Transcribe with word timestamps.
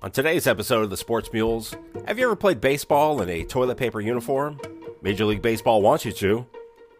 On 0.00 0.12
today's 0.12 0.46
episode 0.46 0.84
of 0.84 0.90
the 0.90 0.96
Sports 0.96 1.32
Mules, 1.32 1.74
have 2.06 2.20
you 2.20 2.26
ever 2.26 2.36
played 2.36 2.60
baseball 2.60 3.20
in 3.20 3.28
a 3.28 3.42
toilet 3.42 3.76
paper 3.76 4.00
uniform? 4.00 4.60
Major 5.02 5.24
League 5.24 5.42
Baseball 5.42 5.82
wants 5.82 6.04
you 6.04 6.12
to. 6.12 6.46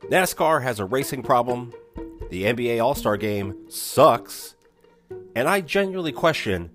NASCAR 0.07 0.65
has 0.65 0.81
a 0.81 0.85
racing 0.85 1.23
problem. 1.23 1.73
The 2.31 2.43
NBA 2.43 2.83
All 2.83 2.97
Star 2.97 3.17
game 3.17 3.57
sucks. 3.69 4.57
And 5.37 5.49
I 5.49 5.61
genuinely 5.61 6.11
question 6.11 6.71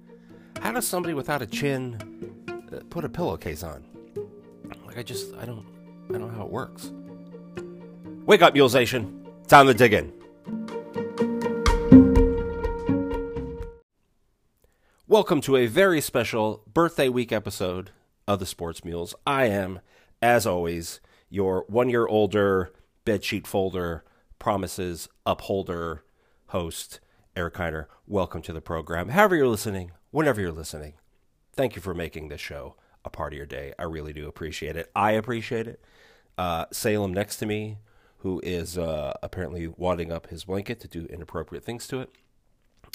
how 0.61 0.71
does 0.71 0.87
somebody 0.87 1.13
without 1.13 1.41
a 1.41 1.45
chin 1.45 1.99
uh, 2.71 2.79
put 2.89 3.03
a 3.03 3.09
pillowcase 3.09 3.61
on? 3.61 3.83
Like, 4.85 4.97
I 4.97 5.03
just, 5.03 5.33
I 5.35 5.43
don't, 5.43 5.65
I 6.09 6.13
don't 6.13 6.31
know 6.31 6.37
how 6.37 6.45
it 6.45 6.51
works. 6.51 6.89
Wake 8.25 8.41
up, 8.41 8.55
Mulesation. 8.55 9.27
Time 9.47 9.67
to 9.67 9.73
dig 9.73 9.91
in. 9.91 10.13
Welcome 15.13 15.41
to 15.41 15.57
a 15.57 15.67
very 15.67 16.01
special 16.01 16.63
birthday 16.73 17.07
week 17.07 17.31
episode 17.31 17.91
of 18.27 18.39
the 18.39 18.47
Sports 18.47 18.83
Mules. 18.83 19.13
I 19.27 19.45
am, 19.45 19.79
as 20.23 20.47
always, 20.47 21.01
your 21.29 21.65
one 21.67 21.87
year 21.87 22.07
older 22.07 22.73
bedsheet 23.05 23.45
folder, 23.45 24.03
promises 24.39 25.07
upholder 25.23 26.03
host, 26.47 26.99
Eric 27.35 27.53
Heiner. 27.53 27.85
Welcome 28.07 28.41
to 28.41 28.53
the 28.53 28.59
program. 28.59 29.09
However, 29.09 29.35
you're 29.35 29.47
listening, 29.47 29.91
whenever 30.09 30.41
you're 30.41 30.51
listening, 30.51 30.93
thank 31.55 31.75
you 31.75 31.81
for 31.83 31.93
making 31.93 32.29
this 32.29 32.41
show 32.41 32.75
a 33.05 33.11
part 33.11 33.33
of 33.33 33.37
your 33.37 33.45
day. 33.45 33.71
I 33.77 33.83
really 33.83 34.13
do 34.13 34.27
appreciate 34.27 34.75
it. 34.75 34.89
I 34.95 35.11
appreciate 35.11 35.67
it. 35.67 35.79
Uh, 36.39 36.65
Salem 36.71 37.13
next 37.13 37.35
to 37.35 37.45
me, 37.45 37.77
who 38.17 38.41
is 38.43 38.79
uh, 38.79 39.13
apparently 39.21 39.67
wadding 39.67 40.11
up 40.11 40.31
his 40.31 40.45
blanket 40.45 40.79
to 40.79 40.87
do 40.87 41.05
inappropriate 41.05 41.63
things 41.63 41.87
to 41.89 41.99
it 41.99 42.09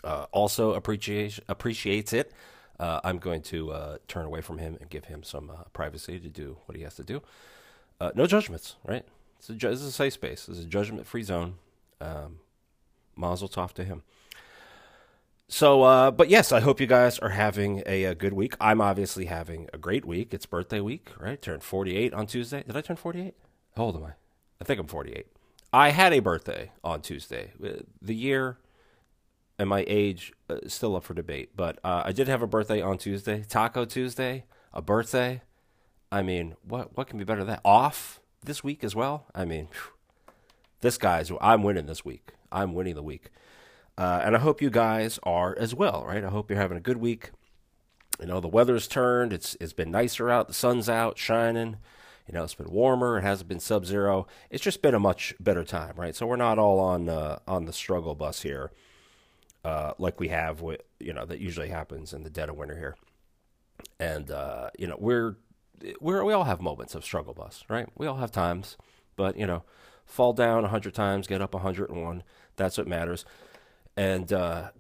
uh, 0.05 0.27
also 0.33 0.75
appreciates 0.75 1.41
appreciates 1.49 2.13
it. 2.13 2.33
Uh, 2.79 3.01
I'm 3.03 3.19
going 3.19 3.43
to 3.43 3.73
uh, 3.73 3.99
turn 4.07 4.25
away 4.25 4.41
from 4.41 4.59
him 4.59 4.77
and 4.81 4.89
give 4.89 5.07
him 5.07 5.23
some 5.23 5.51
uh, 5.51 5.65
privacy 5.73 6.21
to 6.21 6.29
do 6.29 6.59
what 6.67 6.77
he 6.77 6.85
has 6.85 6.95
to 6.97 7.05
do. 7.05 7.23
Uh, 8.01 8.13
no 8.15 8.27
judgments, 8.27 8.77
right? 8.85 9.05
It's 9.39 9.51
a, 9.51 9.55
this 9.55 9.81
is 9.81 9.87
a 9.87 9.93
safe 9.93 10.13
space. 10.13 10.47
This 10.47 10.59
is 10.59 10.65
a 10.65 10.69
judgment-free 10.69 11.25
zone. 11.25 11.55
Um, 12.01 12.39
mazel 13.17 13.49
tov 13.49 13.73
to 13.73 13.85
him. 13.85 14.03
So, 15.49 15.83
uh, 15.83 16.11
but 16.11 16.29
yes, 16.29 16.53
I 16.53 16.61
hope 16.61 16.81
you 16.81 16.87
guys 16.87 17.19
are 17.19 17.31
having 17.31 17.83
a, 17.87 18.05
a, 18.05 18.15
good 18.15 18.35
week. 18.35 18.55
I'm 18.61 18.81
obviously 18.81 19.25
having 19.25 19.69
a 19.73 19.79
great 19.79 20.05
week. 20.05 20.35
It's 20.35 20.45
birthday 20.47 20.81
week, 20.81 21.11
right? 21.19 21.41
Turned 21.41 21.63
48 21.63 22.13
on 22.13 22.27
Tuesday. 22.27 22.63
Did 22.65 22.77
I 22.77 22.83
turn 22.83 22.97
48? 22.97 23.35
How 23.77 23.85
old 23.85 23.97
am 23.97 24.05
I? 24.05 24.13
I 24.61 24.65
think 24.65 24.79
I'm 24.79 24.87
48. 24.87 25.27
I 25.73 25.91
had 25.91 26.13
a 26.13 26.21
birthday 26.21 26.71
on 26.85 27.01
Tuesday. 27.01 27.53
The 27.59 28.15
year 28.15 28.59
and 29.59 29.69
my 29.69 29.85
age 29.89 30.33
uh, 30.49 30.59
still 30.67 30.97
up 30.97 31.05
for 31.05 31.15
debate. 31.15 31.51
But 31.57 31.79
uh, 31.83 32.03
I 32.05 32.13
did 32.13 32.29
have 32.29 32.43
a 32.43 32.47
birthday 32.47 32.81
on 32.81 32.99
Tuesday, 32.99 33.45
Taco 33.49 33.85
Tuesday, 33.85 34.45
a 34.73 34.81
birthday. 34.81 35.43
I 36.11 36.23
mean, 36.23 36.55
what 36.63 36.97
what 36.97 37.09
can 37.09 37.19
be 37.19 37.25
better 37.25 37.41
than 37.41 37.49
that? 37.49 37.61
Off 37.65 38.21
this 38.43 38.63
week 38.63 38.85
as 38.85 38.95
well. 38.95 39.27
I 39.35 39.45
mean, 39.45 39.69
whew, 39.73 40.35
this 40.81 40.97
guy's 40.97 41.31
I'm 41.41 41.63
winning 41.63 41.87
this 41.87 42.05
week. 42.05 42.33
I'm 42.51 42.75
winning 42.75 42.95
the 42.95 43.03
week, 43.03 43.31
uh, 43.99 44.23
and 44.25 44.35
I 44.37 44.39
hope 44.39 44.63
you 44.63 44.71
guys 44.71 45.19
are 45.25 45.57
as 45.59 45.75
well. 45.75 46.05
Right? 46.07 46.25
I 46.25 46.29
hope 46.29 46.51
you're 46.51 46.61
having 46.61 46.79
a 46.79 46.83
good 46.83 46.99
week. 46.99 47.31
You 48.21 48.27
know, 48.27 48.41
the 48.41 48.49
weather's 48.49 48.89
turned. 48.89 49.33
It's 49.33 49.57
it's 49.61 49.73
been 49.73 49.91
nicer 49.91 50.31
out. 50.31 50.49
The 50.49 50.55
sun's 50.55 50.89
out, 50.89 51.19
shining. 51.19 51.77
You 52.27 52.35
know, 52.35 52.45
it's 52.45 52.55
been 52.55 52.71
warmer. 52.71 53.17
It 53.17 53.23
hasn't 53.23 53.49
been 53.49 53.59
sub-zero. 53.59 54.27
It's 54.51 54.63
just 54.63 54.83
been 54.83 54.95
a 54.95 55.01
much 55.01 55.35
better 55.41 55.65
time, 55.65 55.95
right? 55.97 56.15
So 56.15 56.27
we're 56.27 56.37
not 56.37 56.59
all 56.59 56.79
on 56.79 57.09
uh, 57.09 57.39
on 57.47 57.65
the 57.65 57.73
struggle 57.73 58.15
bus 58.15 58.43
here 58.43 58.71
uh, 59.69 59.93
like 59.99 60.19
we 60.19 60.29
have 60.29 60.63
with 60.63 60.81
you 60.99 61.13
know 61.13 61.27
that 61.27 61.41
usually 61.41 61.69
happens 61.69 62.15
in 62.15 62.23
the 62.23 62.31
dead 62.31 62.49
of 62.49 62.57
winter 62.57 62.77
here. 62.77 62.97
And 64.01 64.31
uh, 64.31 64.71
you 64.79 64.87
know 64.87 64.97
we're 64.99 65.37
we're 66.01 66.25
we 66.25 66.33
all 66.33 66.45
have 66.45 66.61
moments 66.63 66.95
of 66.95 67.05
struggle 67.05 67.35
bus, 67.35 67.65
right? 67.69 67.87
We 67.95 68.07
all 68.07 68.17
have 68.17 68.33
times, 68.33 68.79
but 69.15 69.37
you 69.37 69.47
know, 69.47 69.65
fall 70.07 70.33
down 70.33 70.65
hundred 70.65 70.95
times, 70.95 71.27
get 71.27 71.43
up 71.43 71.55
hundred 71.55 71.91
and 71.91 72.03
one. 72.03 72.23
That's 72.57 72.79
what 72.79 72.89
matters. 72.89 73.27
And 73.95 74.33
uh, 74.33 74.71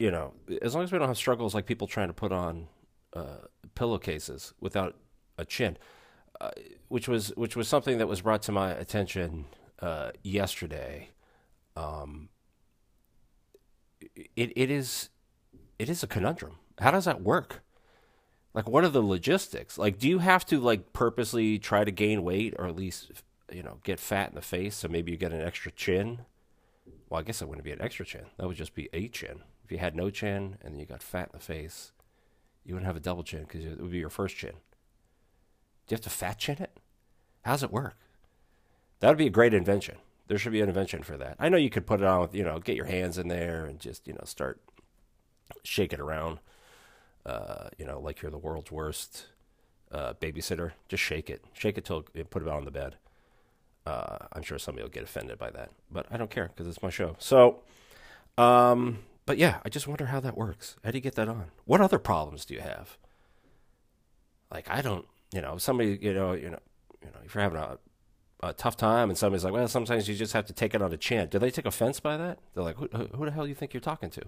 you 0.00 0.10
know, 0.10 0.34
as 0.60 0.74
long 0.74 0.82
as 0.82 0.90
we 0.90 0.98
don't 0.98 1.08
have 1.08 1.16
struggles 1.16 1.54
like 1.54 1.64
people 1.66 1.86
trying 1.86 2.08
to 2.08 2.14
put 2.14 2.32
on 2.32 2.66
uh, 3.12 3.46
pillowcases 3.76 4.52
without 4.60 4.96
a 5.38 5.44
chin, 5.44 5.78
uh, 6.40 6.50
which 6.88 7.06
was 7.06 7.28
which 7.36 7.54
was 7.54 7.68
something 7.68 7.98
that 7.98 8.08
was 8.08 8.22
brought 8.22 8.42
to 8.42 8.52
my 8.52 8.72
attention 8.72 9.44
uh, 9.80 10.10
yesterday. 10.24 11.10
Um, 11.76 12.30
it, 14.16 14.52
it 14.56 14.70
is 14.70 15.10
it 15.78 15.88
is 15.88 16.02
a 16.02 16.06
conundrum. 16.06 16.56
How 16.78 16.90
does 16.90 17.04
that 17.04 17.22
work? 17.22 17.62
Like, 18.54 18.68
what 18.68 18.84
are 18.84 18.88
the 18.88 19.02
logistics? 19.02 19.76
Like, 19.76 19.98
do 19.98 20.08
you 20.08 20.18
have 20.20 20.46
to 20.46 20.58
like 20.58 20.92
purposely 20.92 21.58
try 21.58 21.84
to 21.84 21.90
gain 21.90 22.22
weight 22.22 22.54
or 22.58 22.66
at 22.66 22.76
least 22.76 23.10
you 23.52 23.62
know 23.62 23.78
get 23.84 24.00
fat 24.00 24.30
in 24.30 24.34
the 24.34 24.42
face 24.42 24.74
so 24.76 24.88
maybe 24.88 25.12
you 25.12 25.18
get 25.18 25.32
an 25.32 25.42
extra 25.42 25.70
chin? 25.70 26.20
Well, 27.08 27.20
I 27.20 27.22
guess 27.22 27.42
it 27.42 27.48
wouldn't 27.48 27.64
be 27.64 27.72
an 27.72 27.82
extra 27.82 28.04
chin. 28.04 28.26
That 28.36 28.46
would 28.46 28.56
just 28.56 28.74
be 28.74 28.88
a 28.92 29.08
chin. 29.08 29.42
If 29.64 29.72
you 29.72 29.78
had 29.78 29.94
no 29.94 30.10
chin 30.10 30.58
and 30.62 30.78
you 30.78 30.86
got 30.86 31.02
fat 31.02 31.30
in 31.32 31.38
the 31.38 31.44
face, 31.44 31.92
you 32.64 32.74
wouldn't 32.74 32.86
have 32.86 32.96
a 32.96 33.00
double 33.00 33.22
chin 33.22 33.42
because 33.42 33.64
it 33.64 33.80
would 33.80 33.90
be 33.90 33.98
your 33.98 34.08
first 34.08 34.36
chin. 34.36 34.52
Do 35.86 35.92
you 35.92 35.96
have 35.96 36.00
to 36.02 36.10
fat 36.10 36.38
chin 36.38 36.56
it? 36.58 36.78
How 37.42 37.52
does 37.52 37.62
it 37.62 37.70
work? 37.70 37.96
That 39.00 39.08
would 39.08 39.18
be 39.18 39.26
a 39.26 39.30
great 39.30 39.54
invention. 39.54 39.96
There 40.28 40.38
should 40.38 40.52
be 40.52 40.60
an 40.60 40.68
invention 40.68 41.02
for 41.02 41.16
that. 41.16 41.36
I 41.38 41.48
know 41.48 41.56
you 41.56 41.70
could 41.70 41.86
put 41.86 42.00
it 42.00 42.06
on 42.06 42.20
with, 42.20 42.34
you 42.34 42.42
know, 42.42 42.58
get 42.58 42.76
your 42.76 42.86
hands 42.86 43.16
in 43.16 43.28
there 43.28 43.64
and 43.64 43.78
just, 43.78 44.08
you 44.08 44.14
know, 44.14 44.24
start 44.24 44.60
shaking 45.62 46.00
around. 46.00 46.38
Uh, 47.24 47.68
you 47.78 47.84
know, 47.84 48.00
like 48.00 48.22
you're 48.22 48.30
the 48.30 48.38
world's 48.38 48.70
worst 48.70 49.26
uh, 49.92 50.14
babysitter. 50.14 50.72
Just 50.88 51.02
shake 51.02 51.30
it. 51.30 51.44
Shake 51.52 51.78
it 51.78 51.84
till 51.84 52.02
put 52.02 52.42
it 52.42 52.48
on 52.48 52.64
the 52.64 52.70
bed. 52.70 52.96
Uh, 53.86 54.18
I'm 54.32 54.42
sure 54.42 54.58
somebody 54.58 54.82
will 54.82 54.90
get 54.90 55.04
offended 55.04 55.38
by 55.38 55.50
that, 55.50 55.70
but 55.90 56.06
I 56.10 56.16
don't 56.16 56.30
care 56.30 56.48
because 56.48 56.66
it's 56.66 56.82
my 56.82 56.90
show. 56.90 57.14
So, 57.20 57.62
um, 58.36 58.98
but 59.26 59.38
yeah, 59.38 59.58
I 59.64 59.68
just 59.68 59.86
wonder 59.86 60.06
how 60.06 60.18
that 60.20 60.36
works. 60.36 60.76
How 60.84 60.90
do 60.90 60.98
you 60.98 61.02
get 61.02 61.14
that 61.14 61.28
on? 61.28 61.46
What 61.64 61.80
other 61.80 61.98
problems 61.98 62.44
do 62.44 62.54
you 62.54 62.60
have? 62.60 62.96
Like 64.50 64.68
I 64.68 64.82
don't, 64.82 65.06
you 65.32 65.40
know, 65.40 65.56
somebody, 65.58 65.98
you 66.00 66.14
know, 66.14 66.32
you 66.32 66.50
know, 66.50 66.58
you 67.00 67.08
know, 67.08 67.20
if 67.24 67.34
you're 67.34 67.42
having 67.42 67.58
a 67.58 67.78
a 68.40 68.52
tough 68.52 68.76
time 68.76 69.08
and 69.08 69.18
somebody's 69.18 69.44
like, 69.44 69.52
well, 69.52 69.68
sometimes 69.68 70.08
you 70.08 70.14
just 70.14 70.32
have 70.32 70.46
to 70.46 70.52
take 70.52 70.74
it 70.74 70.82
on 70.82 70.92
a 70.92 70.96
chin. 70.96 71.28
Do 71.28 71.38
they 71.38 71.50
take 71.50 71.66
offense 71.66 72.00
by 72.00 72.16
that? 72.16 72.38
They're 72.54 72.64
like, 72.64 72.76
who, 72.76 72.88
who 72.88 73.24
the 73.24 73.30
hell 73.30 73.44
do 73.44 73.48
you 73.48 73.54
think 73.54 73.72
you're 73.72 73.80
talking 73.80 74.10
to? 74.10 74.22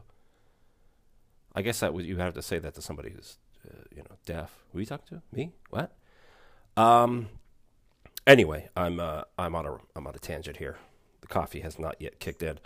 I 1.54 1.62
guess 1.62 1.80
that 1.80 1.92
would 1.92 2.04
you 2.04 2.16
have 2.19 2.34
to 2.34 2.42
say 2.42 2.58
that 2.58 2.74
to 2.74 2.82
somebody 2.82 3.10
who's, 3.10 3.38
uh, 3.69 3.82
you 3.94 4.02
know, 4.02 4.16
deaf. 4.24 4.64
Who 4.72 4.78
are 4.78 4.80
you 4.80 4.86
talking 4.86 5.19
to? 5.19 5.22
Me? 5.36 5.52
What? 5.70 5.96
Um. 6.76 7.28
Anyway, 8.26 8.69
I'm 8.76 9.00
uh, 9.00 9.22
I'm 9.38 9.54
on 9.54 9.66
a 9.66 9.78
I'm 9.96 10.06
on 10.06 10.14
a 10.14 10.19
tangent 10.19 10.58
here. 10.58 10.76
The 11.22 11.26
coffee 11.26 11.60
has 11.60 11.78
not 11.78 11.96
yet 11.98 12.20
kicked 12.20 12.42
in, 12.42 12.58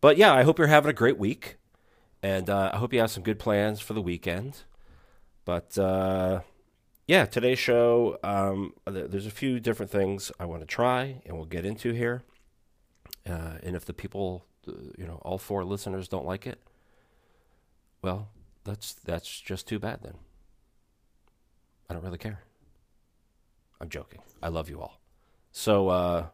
but 0.00 0.16
yeah, 0.16 0.32
I 0.32 0.42
hope 0.42 0.58
you're 0.58 0.66
having 0.66 0.90
a 0.90 0.94
great 0.94 1.18
week, 1.18 1.58
and 2.22 2.48
uh, 2.48 2.70
I 2.72 2.78
hope 2.78 2.92
you 2.92 3.00
have 3.00 3.10
some 3.10 3.22
good 3.22 3.38
plans 3.38 3.80
for 3.80 3.92
the 3.92 4.00
weekend. 4.02 4.62
But 5.44 5.76
uh, 5.78 6.40
yeah, 7.06 7.26
today's 7.26 7.58
show, 7.58 8.18
um, 8.22 8.72
there's 8.86 9.26
a 9.26 9.30
few 9.30 9.60
different 9.60 9.92
things 9.92 10.32
I 10.40 10.46
want 10.46 10.62
to 10.62 10.66
try 10.66 11.20
and 11.26 11.36
we'll 11.36 11.44
get 11.46 11.66
into 11.66 11.92
here. 11.92 12.22
Uh, 13.28 13.58
and 13.62 13.76
if 13.76 13.84
the 13.84 13.92
people, 13.92 14.46
uh, 14.66 14.72
you 14.96 15.06
know, 15.06 15.20
all 15.22 15.38
four 15.38 15.64
listeners 15.64 16.08
don't 16.08 16.26
like 16.26 16.46
it, 16.46 16.60
well, 18.02 18.28
that's 18.64 18.92
that's 18.92 19.40
just 19.40 19.66
too 19.68 19.78
bad 19.78 20.00
then. 20.02 20.14
I 21.88 21.94
don't 21.94 22.02
really 22.02 22.18
care. 22.18 22.40
I'm 23.80 23.88
joking. 23.88 24.20
I 24.42 24.48
love 24.48 24.70
you 24.70 24.80
all. 24.80 25.00
So, 25.52 25.88
uh, 25.88 26.26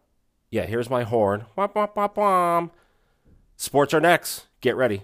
yeah, 0.51 0.67
here's 0.67 0.89
my 0.91 1.03
horn. 1.03 1.47
Womp, 1.57 1.75
womp, 1.75 2.15
womp. 2.15 2.71
Sports 3.57 3.93
are 3.93 4.01
next. 4.01 4.47
Get 4.61 4.77
ready. 4.77 5.03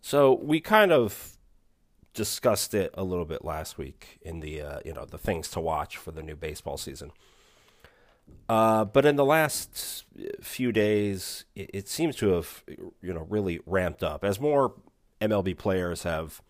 So 0.00 0.34
we 0.34 0.60
kind 0.60 0.92
of 0.92 1.33
discussed 2.14 2.74
it 2.74 2.94
a 2.94 3.04
little 3.04 3.24
bit 3.24 3.44
last 3.44 3.76
week 3.76 4.18
in 4.22 4.40
the 4.40 4.62
uh, 4.62 4.78
you 4.84 4.92
know 4.92 5.04
the 5.04 5.18
things 5.18 5.48
to 5.50 5.60
watch 5.60 5.96
for 5.96 6.12
the 6.12 6.22
new 6.22 6.36
baseball 6.36 6.76
season. 6.76 7.12
Uh, 8.48 8.84
but 8.84 9.04
in 9.04 9.16
the 9.16 9.24
last 9.24 10.04
few 10.40 10.72
days, 10.72 11.44
it, 11.54 11.70
it, 11.74 11.88
seems 11.88 12.16
to 12.16 12.30
have 12.30 12.62
you 13.02 13.12
know 13.12 13.26
really 13.28 13.60
ramped 13.66 14.02
up 14.02 14.24
as 14.24 14.40
more 14.40 14.74
MLB 15.20 15.56
players 15.58 16.04
have 16.04 16.40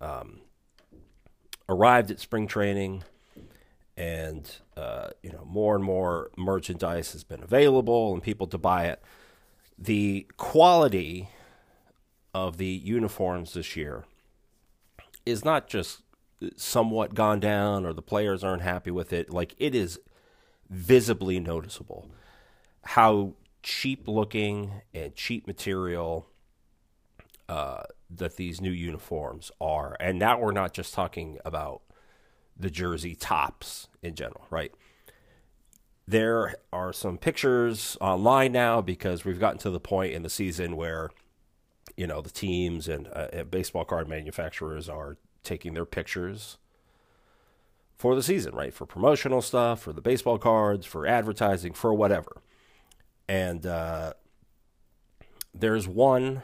um, 0.00 0.40
arrived 1.68 2.10
at 2.10 2.20
spring 2.20 2.46
training, 2.46 3.02
and 3.96 4.56
uh, 4.76 5.08
you 5.22 5.32
know 5.32 5.44
more 5.44 5.74
and 5.74 5.84
more 5.84 6.30
merchandise 6.36 7.12
has 7.12 7.24
been 7.24 7.42
available 7.42 8.14
and 8.14 8.22
people 8.22 8.46
to 8.46 8.58
buy 8.58 8.86
it. 8.86 9.02
The 9.78 10.26
quality 10.36 11.28
of 12.34 12.58
the 12.58 12.66
uniforms 12.66 13.54
this 13.54 13.76
year 13.76 14.04
is 15.28 15.44
not 15.44 15.68
just 15.68 16.02
somewhat 16.56 17.14
gone 17.14 17.40
down 17.40 17.84
or 17.84 17.92
the 17.92 18.02
players 18.02 18.42
aren't 18.42 18.62
happy 18.62 18.90
with 18.90 19.12
it. 19.12 19.30
Like 19.30 19.54
it 19.58 19.74
is 19.74 20.00
visibly 20.70 21.40
noticeable 21.40 22.10
how 22.82 23.34
cheap 23.62 24.06
looking 24.06 24.82
and 24.94 25.14
cheap 25.14 25.46
material 25.46 26.26
uh, 27.48 27.82
that 28.10 28.36
these 28.36 28.60
new 28.60 28.70
uniforms 28.70 29.50
are. 29.60 29.96
And 30.00 30.18
now 30.18 30.38
we're 30.38 30.52
not 30.52 30.72
just 30.72 30.94
talking 30.94 31.38
about 31.44 31.82
the 32.56 32.70
jersey 32.70 33.14
tops 33.14 33.88
in 34.02 34.14
general, 34.14 34.46
right? 34.50 34.72
There 36.06 36.56
are 36.72 36.92
some 36.92 37.18
pictures 37.18 37.96
online 38.00 38.52
now 38.52 38.80
because 38.80 39.24
we've 39.24 39.40
gotten 39.40 39.58
to 39.58 39.70
the 39.70 39.80
point 39.80 40.14
in 40.14 40.22
the 40.22 40.30
season 40.30 40.76
where, 40.76 41.10
you 41.98 42.06
know, 42.06 42.20
the 42.20 42.30
teams 42.30 42.88
and, 42.88 43.08
uh, 43.08 43.26
and 43.32 43.50
baseball 43.50 43.84
card 43.84 44.08
manufacturers 44.08 44.88
are 44.88 45.16
taking 45.42 45.74
their 45.74 45.84
pictures 45.84 46.56
for 47.96 48.14
the 48.14 48.22
season, 48.22 48.54
right? 48.54 48.72
For 48.72 48.86
promotional 48.86 49.42
stuff, 49.42 49.82
for 49.82 49.92
the 49.92 50.00
baseball 50.00 50.38
cards, 50.38 50.86
for 50.86 51.08
advertising, 51.08 51.72
for 51.72 51.92
whatever. 51.92 52.40
And 53.28 53.66
uh, 53.66 54.14
there's 55.52 55.88
one 55.88 56.42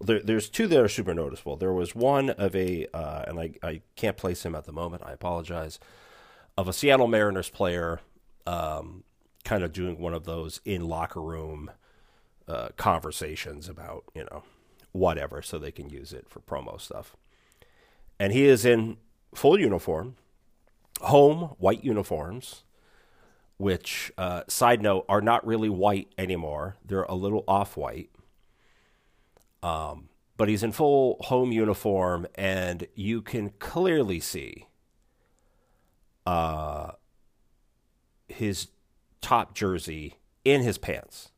there, 0.00 0.20
there's 0.20 0.48
two 0.48 0.66
that 0.68 0.80
are 0.80 0.88
super 0.88 1.14
noticeable. 1.14 1.56
There 1.56 1.72
was 1.72 1.94
one 1.94 2.30
of 2.30 2.54
a, 2.54 2.86
uh, 2.94 3.24
and 3.26 3.40
I, 3.40 3.50
I 3.62 3.80
can't 3.96 4.16
place 4.16 4.44
him 4.44 4.54
at 4.54 4.64
the 4.64 4.72
moment. 4.72 5.02
I 5.04 5.12
apologize. 5.12 5.80
Of 6.56 6.68
a 6.68 6.72
Seattle 6.72 7.08
Mariners 7.08 7.50
player, 7.50 8.00
um, 8.46 9.02
kind 9.44 9.64
of 9.64 9.72
doing 9.72 9.98
one 9.98 10.14
of 10.14 10.24
those 10.24 10.60
in 10.64 10.88
locker 10.88 11.20
room 11.20 11.70
uh, 12.46 12.68
conversations 12.76 13.68
about 13.68 14.04
you 14.14 14.24
know 14.24 14.42
whatever, 14.92 15.42
so 15.42 15.58
they 15.58 15.72
can 15.72 15.88
use 15.90 16.12
it 16.12 16.26
for 16.28 16.40
promo 16.40 16.80
stuff. 16.80 17.16
And 18.18 18.32
he 18.32 18.46
is 18.46 18.64
in 18.64 18.96
full 19.34 19.58
uniform, 19.58 20.16
home 21.00 21.54
white 21.58 21.84
uniforms, 21.84 22.64
which 23.56 24.12
uh, 24.18 24.42
side 24.48 24.82
note 24.82 25.04
are 25.08 25.20
not 25.20 25.46
really 25.46 25.68
white 25.68 26.12
anymore. 26.16 26.76
They're 26.84 27.02
a 27.04 27.14
little 27.14 27.44
off 27.46 27.76
white 27.76 28.10
um, 29.62 30.08
but 30.36 30.48
he's 30.48 30.62
in 30.62 30.72
full 30.72 31.16
home 31.22 31.52
uniform, 31.52 32.26
and 32.34 32.86
you 32.94 33.22
can 33.22 33.50
clearly 33.58 34.20
see 34.20 34.66
uh, 36.26 36.92
his 38.28 38.68
top 39.20 39.54
jersey 39.54 40.18
in 40.44 40.62
his 40.62 40.78
pants. 40.78 41.30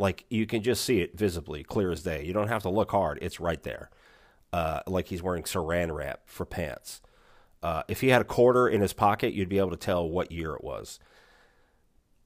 Like 0.00 0.24
you 0.30 0.46
can 0.46 0.62
just 0.62 0.82
see 0.82 1.02
it 1.02 1.16
visibly, 1.16 1.62
clear 1.62 1.92
as 1.92 2.02
day. 2.02 2.24
You 2.24 2.32
don't 2.32 2.48
have 2.48 2.62
to 2.62 2.70
look 2.70 2.90
hard; 2.90 3.18
it's 3.20 3.38
right 3.38 3.62
there. 3.62 3.90
Uh, 4.50 4.80
like 4.86 5.08
he's 5.08 5.22
wearing 5.22 5.42
Saran 5.42 5.94
wrap 5.94 6.22
for 6.24 6.46
pants. 6.46 7.02
Uh, 7.62 7.82
if 7.86 8.00
he 8.00 8.08
had 8.08 8.22
a 8.22 8.24
quarter 8.24 8.66
in 8.66 8.80
his 8.80 8.94
pocket, 8.94 9.34
you'd 9.34 9.50
be 9.50 9.58
able 9.58 9.70
to 9.70 9.76
tell 9.76 10.08
what 10.08 10.32
year 10.32 10.54
it 10.54 10.64
was. 10.64 10.98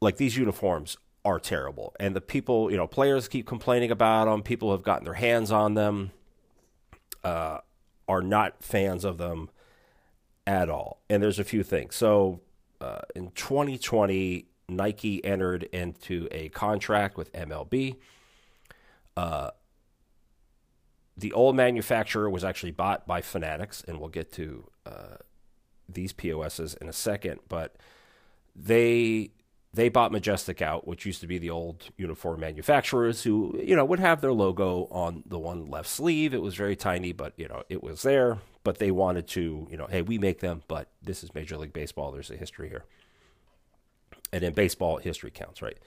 Like 0.00 0.18
these 0.18 0.36
uniforms 0.36 0.96
are 1.24 1.40
terrible. 1.40 1.96
And 1.98 2.14
the 2.14 2.20
people, 2.20 2.70
you 2.70 2.76
know, 2.76 2.86
players 2.86 3.26
keep 3.26 3.44
complaining 3.44 3.90
about 3.90 4.26
them. 4.26 4.42
People 4.44 4.70
have 4.70 4.84
gotten 4.84 5.04
their 5.04 5.14
hands 5.14 5.50
on 5.50 5.74
them, 5.74 6.12
uh, 7.24 7.58
are 8.06 8.22
not 8.22 8.62
fans 8.62 9.04
of 9.04 9.18
them 9.18 9.50
at 10.46 10.70
all. 10.70 11.02
And 11.10 11.20
there's 11.20 11.40
a 11.40 11.44
few 11.44 11.64
things. 11.64 11.96
So 11.96 12.40
uh, 12.80 13.00
in 13.16 13.32
2020, 13.32 14.46
Nike 14.68 15.24
entered 15.24 15.64
into 15.64 16.28
a 16.30 16.48
contract 16.50 17.16
with 17.16 17.32
MLB. 17.32 17.96
Uh, 19.16 19.50
the 21.16 21.32
old 21.32 21.54
manufacturer 21.54 22.28
was 22.28 22.44
actually 22.44 22.72
bought 22.72 23.06
by 23.06 23.20
Fanatics, 23.20 23.84
and 23.86 24.00
we'll 24.00 24.08
get 24.08 24.32
to 24.32 24.68
uh, 24.84 25.16
these 25.88 26.12
POSs 26.12 26.74
in 26.74 26.88
a 26.88 26.92
second. 26.92 27.40
But 27.48 27.76
they 28.56 29.30
they 29.74 29.88
bought 29.88 30.12
Majestic 30.12 30.62
out, 30.62 30.86
which 30.86 31.04
used 31.04 31.20
to 31.20 31.26
be 31.26 31.38
the 31.38 31.50
old 31.50 31.90
uniform 31.96 32.40
manufacturers 32.40 33.24
who, 33.24 33.60
you 33.62 33.74
know, 33.74 33.84
would 33.84 33.98
have 33.98 34.20
their 34.20 34.32
logo 34.32 34.86
on 34.90 35.24
the 35.26 35.38
one 35.38 35.68
left 35.68 35.88
sleeve. 35.88 36.32
It 36.32 36.42
was 36.42 36.54
very 36.54 36.76
tiny, 36.76 37.12
but, 37.12 37.32
you 37.36 37.48
know, 37.48 37.64
it 37.68 37.82
was 37.82 38.02
there. 38.02 38.38
But 38.62 38.78
they 38.78 38.92
wanted 38.92 39.26
to, 39.28 39.66
you 39.68 39.76
know, 39.76 39.88
hey, 39.88 40.00
we 40.00 40.16
make 40.16 40.40
them, 40.40 40.62
but 40.68 40.90
this 41.02 41.24
is 41.24 41.34
Major 41.34 41.56
League 41.56 41.72
Baseball. 41.72 42.12
There's 42.12 42.30
a 42.30 42.36
history 42.36 42.68
here. 42.68 42.84
And 44.34 44.42
in 44.42 44.52
baseball, 44.52 44.96
history 44.96 45.30
counts, 45.30 45.62
right? 45.62 45.78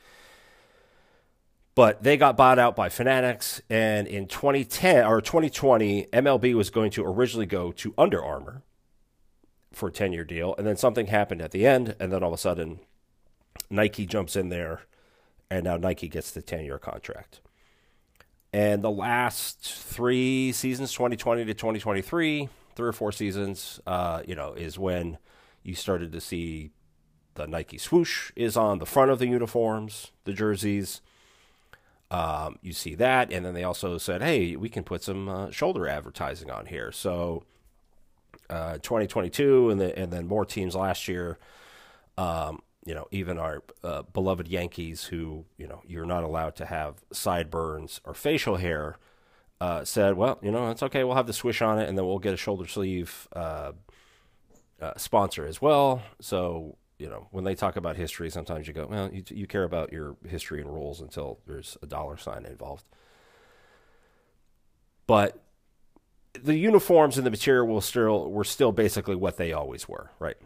But 1.75 2.01
they 2.01 2.15
got 2.15 2.38
bought 2.38 2.57
out 2.57 2.77
by 2.77 2.88
Fanatics. 2.88 3.61
And 3.69 4.07
in 4.07 4.27
2010 4.27 5.05
or 5.05 5.19
2020, 5.19 6.05
MLB 6.13 6.53
was 6.53 6.69
going 6.69 6.91
to 6.91 7.03
originally 7.05 7.45
go 7.45 7.73
to 7.73 7.94
Under 7.97 8.23
Armour 8.23 8.63
for 9.73 9.89
a 9.89 9.91
10 9.91 10.13
year 10.13 10.23
deal. 10.23 10.55
And 10.57 10.65
then 10.65 10.77
something 10.77 11.07
happened 11.07 11.41
at 11.41 11.51
the 11.51 11.67
end. 11.67 11.97
And 11.99 12.11
then 12.11 12.23
all 12.23 12.29
of 12.29 12.33
a 12.33 12.38
sudden, 12.38 12.79
Nike 13.69 14.05
jumps 14.05 14.38
in 14.38 14.47
there, 14.47 14.83
and 15.51 15.65
now 15.65 15.75
Nike 15.75 16.07
gets 16.07 16.31
the 16.31 16.41
10 16.41 16.63
year 16.63 16.79
contract. 16.79 17.41
And 18.53 18.81
the 18.81 18.89
last 18.89 19.59
three 19.59 20.53
seasons, 20.53 20.94
2020 20.94 21.44
to 21.44 21.53
2023, 21.53 22.47
three 22.75 22.88
or 22.88 22.94
four 22.94 23.11
seasons, 23.11 23.81
uh, 23.85 24.23
you 24.25 24.35
know, 24.35 24.53
is 24.53 24.79
when 24.79 25.17
you 25.63 25.75
started 25.75 26.13
to 26.13 26.21
see 26.21 26.71
the 27.37 27.47
Nike 27.47 27.77
swoosh 27.77 28.31
is 28.35 28.57
on 28.57 28.79
the 28.79 28.85
front 28.85 29.09
of 29.09 29.19
the 29.19 29.27
uniforms, 29.27 30.11
the 30.25 30.33
jerseys. 30.33 31.01
Um, 32.11 32.59
you 32.61 32.73
see 32.73 32.95
that, 32.95 33.33
and 33.33 33.45
then 33.45 33.53
they 33.53 33.63
also 33.63 33.97
said, 33.97 34.21
"Hey, 34.21 34.55
we 34.55 34.69
can 34.69 34.83
put 34.83 35.03
some 35.03 35.27
uh, 35.27 35.51
shoulder 35.51 35.87
advertising 35.87 36.51
on 36.51 36.65
here." 36.67 36.91
So, 36.91 37.43
uh, 38.49 38.77
2022, 38.79 39.69
and, 39.69 39.79
the, 39.81 39.97
and 39.97 40.11
then 40.11 40.27
more 40.27 40.45
teams 40.45 40.75
last 40.75 41.07
year 41.07 41.37
um, 42.17 42.61
you 42.85 42.95
know, 42.95 43.07
even 43.11 43.37
our 43.37 43.63
uh, 43.83 44.03
beloved 44.13 44.47
Yankees, 44.47 45.05
who 45.05 45.45
you 45.57 45.67
know 45.67 45.81
you're 45.85 46.05
not 46.05 46.23
allowed 46.23 46.55
to 46.55 46.65
have 46.65 46.95
sideburns 47.11 48.01
or 48.05 48.13
facial 48.13 48.57
hair, 48.57 48.97
uh, 49.59 49.83
said, 49.83 50.15
"Well, 50.15 50.39
you 50.41 50.51
know, 50.51 50.71
it's 50.71 50.83
okay. 50.83 51.03
We'll 51.03 51.15
have 51.15 51.27
the 51.27 51.33
swish 51.33 51.61
on 51.61 51.79
it, 51.79 51.89
and 51.89 51.97
then 51.97 52.05
we'll 52.05 52.19
get 52.19 52.33
a 52.33 52.37
shoulder 52.37 52.67
sleeve 52.67 53.27
uh, 53.33 53.73
uh 54.81 54.93
sponsor 54.97 55.45
as 55.45 55.61
well." 55.61 56.01
So, 56.21 56.77
you 56.97 57.09
know, 57.09 57.27
when 57.31 57.44
they 57.44 57.55
talk 57.55 57.75
about 57.75 57.95
history, 57.95 58.29
sometimes 58.29 58.67
you 58.67 58.73
go, 58.73 58.88
"Well, 58.88 59.11
you, 59.13 59.23
you 59.29 59.47
care 59.47 59.63
about 59.63 59.91
your 59.91 60.15
history 60.27 60.61
and 60.61 60.73
rules 60.73 60.99
until 61.01 61.39
there's 61.45 61.77
a 61.81 61.85
dollar 61.85 62.17
sign 62.17 62.45
involved." 62.45 62.85
But 65.05 65.41
the 66.33 66.55
uniforms 66.55 67.17
and 67.17 67.25
the 67.25 67.31
material 67.31 67.67
will 67.67 67.81
still 67.81 68.31
were 68.31 68.44
still 68.44 68.71
basically 68.71 69.15
what 69.15 69.38
they 69.38 69.53
always 69.53 69.88
were, 69.88 70.11
right? 70.19 70.38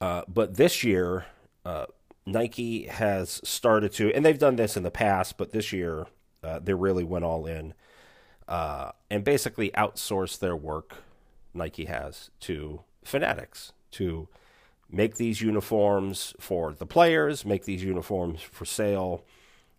Uh, 0.00 0.22
but 0.26 0.56
this 0.56 0.82
year, 0.82 1.26
uh, 1.64 1.86
Nike 2.26 2.86
has 2.86 3.40
started 3.44 3.92
to, 3.94 4.12
and 4.12 4.24
they've 4.24 4.38
done 4.38 4.56
this 4.56 4.76
in 4.76 4.82
the 4.82 4.90
past, 4.90 5.36
but 5.36 5.52
this 5.52 5.72
year 5.72 6.06
uh, 6.42 6.58
they 6.58 6.74
really 6.74 7.04
went 7.04 7.24
all 7.24 7.46
in 7.46 7.74
uh, 8.48 8.92
and 9.10 9.24
basically 9.24 9.70
outsourced 9.70 10.38
their 10.38 10.56
work. 10.56 10.96
Nike 11.54 11.84
has 11.84 12.30
to 12.40 12.82
Fanatics 13.04 13.72
to 13.92 14.28
make 14.92 15.16
these 15.16 15.40
uniforms 15.40 16.34
for 16.38 16.74
the 16.74 16.86
players, 16.86 17.44
make 17.44 17.64
these 17.64 17.82
uniforms 17.82 18.42
for 18.42 18.64
sale, 18.64 19.24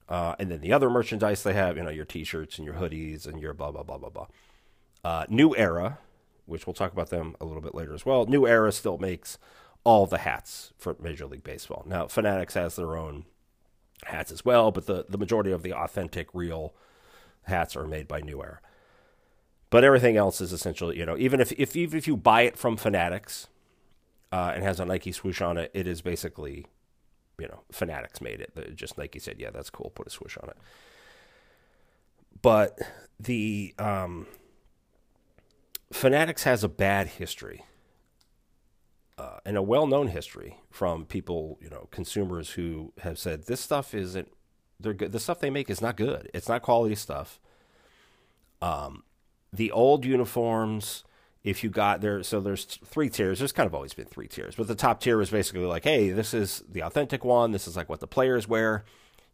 uh, 0.09 0.35
and 0.39 0.51
then 0.51 0.59
the 0.59 0.73
other 0.73 0.89
merchandise 0.89 1.43
they 1.43 1.53
have, 1.53 1.77
you 1.77 1.83
know, 1.83 1.89
your 1.89 2.05
T-shirts 2.05 2.57
and 2.57 2.65
your 2.65 2.75
hoodies 2.75 3.25
and 3.25 3.39
your 3.39 3.53
blah 3.53 3.71
blah 3.71 3.83
blah 3.83 3.97
blah 3.97 4.09
blah. 4.09 5.25
New 5.29 5.55
Era, 5.55 5.99
which 6.45 6.67
we'll 6.67 6.73
talk 6.73 6.91
about 6.91 7.09
them 7.09 7.35
a 7.39 7.45
little 7.45 7.61
bit 7.61 7.75
later 7.75 7.93
as 7.93 8.05
well. 8.05 8.25
New 8.25 8.45
Era 8.45 8.71
still 8.71 8.97
makes 8.97 9.37
all 9.83 10.05
the 10.05 10.19
hats 10.19 10.73
for 10.77 10.95
Major 11.01 11.25
League 11.25 11.43
Baseball. 11.43 11.83
Now, 11.85 12.07
Fanatics 12.07 12.53
has 12.53 12.75
their 12.75 12.95
own 12.95 13.25
hats 14.05 14.31
as 14.31 14.43
well, 14.45 14.71
but 14.71 14.85
the, 14.85 15.05
the 15.07 15.17
majority 15.17 15.51
of 15.51 15.63
the 15.63 15.73
authentic, 15.73 16.27
real 16.33 16.73
hats 17.43 17.75
are 17.75 17.85
made 17.85 18.07
by 18.07 18.21
New 18.21 18.41
Era. 18.41 18.59
But 19.69 19.83
everything 19.83 20.17
else 20.17 20.39
is 20.39 20.53
essentially, 20.53 20.97
you 20.97 21.05
know, 21.05 21.17
even 21.17 21.41
if 21.41 21.51
if 21.53 21.75
even 21.75 21.97
if 21.97 22.07
you 22.07 22.15
buy 22.15 22.43
it 22.43 22.57
from 22.57 22.77
Fanatics 22.77 23.47
uh, 24.33 24.51
and 24.55 24.63
has 24.63 24.79
a 24.79 24.85
Nike 24.85 25.11
swoosh 25.11 25.41
on 25.41 25.59
it, 25.59 25.69
it 25.75 25.85
is 25.85 26.01
basically, 26.01 26.65
you 27.37 27.47
know, 27.47 27.59
Fanatics 27.71 28.19
made 28.19 28.41
it. 28.41 28.75
Just 28.75 28.97
Nike 28.97 29.19
said, 29.19 29.39
yeah, 29.39 29.51
that's 29.51 29.69
cool, 29.69 29.91
put 29.93 30.07
a 30.07 30.09
swoosh 30.09 30.37
on 30.41 30.49
it. 30.49 30.57
But 32.41 32.79
the 33.19 33.75
um, 33.77 34.25
Fanatics 35.91 36.45
has 36.45 36.63
a 36.63 36.67
bad 36.67 37.09
history 37.09 37.63
uh, 39.19 39.37
and 39.45 39.55
a 39.55 39.61
well-known 39.61 40.07
history 40.07 40.57
from 40.71 41.05
people, 41.05 41.59
you 41.61 41.69
know, 41.69 41.87
consumers 41.91 42.53
who 42.53 42.91
have 43.03 43.19
said 43.19 43.45
this 43.45 43.61
stuff 43.61 43.93
isn't 43.93 44.29
they're 44.79 44.95
good. 44.95 45.11
The 45.11 45.19
stuff 45.19 45.39
they 45.39 45.51
make 45.51 45.69
is 45.69 45.79
not 45.79 45.95
good. 45.95 46.31
It's 46.33 46.49
not 46.49 46.63
quality 46.63 46.95
stuff. 46.95 47.39
Um, 48.63 49.03
the 49.53 49.71
old 49.71 50.05
uniforms, 50.05 51.03
if 51.43 51.63
you 51.63 51.69
got 51.69 52.01
there, 52.01 52.23
so 52.23 52.39
there's 52.39 52.63
three 52.63 53.09
tiers. 53.09 53.39
There's 53.39 53.51
kind 53.51 53.67
of 53.67 53.75
always 53.75 53.93
been 53.93 54.05
three 54.05 54.27
tiers, 54.27 54.55
but 54.55 54.67
the 54.67 54.75
top 54.75 55.01
tier 55.01 55.21
is 55.21 55.29
basically 55.29 55.65
like, 55.65 55.83
hey, 55.83 56.09
this 56.09 56.33
is 56.33 56.63
the 56.69 56.83
authentic 56.83 57.25
one. 57.25 57.51
This 57.51 57.67
is 57.67 57.75
like 57.75 57.89
what 57.89 57.99
the 57.99 58.07
players 58.07 58.47
wear. 58.47 58.85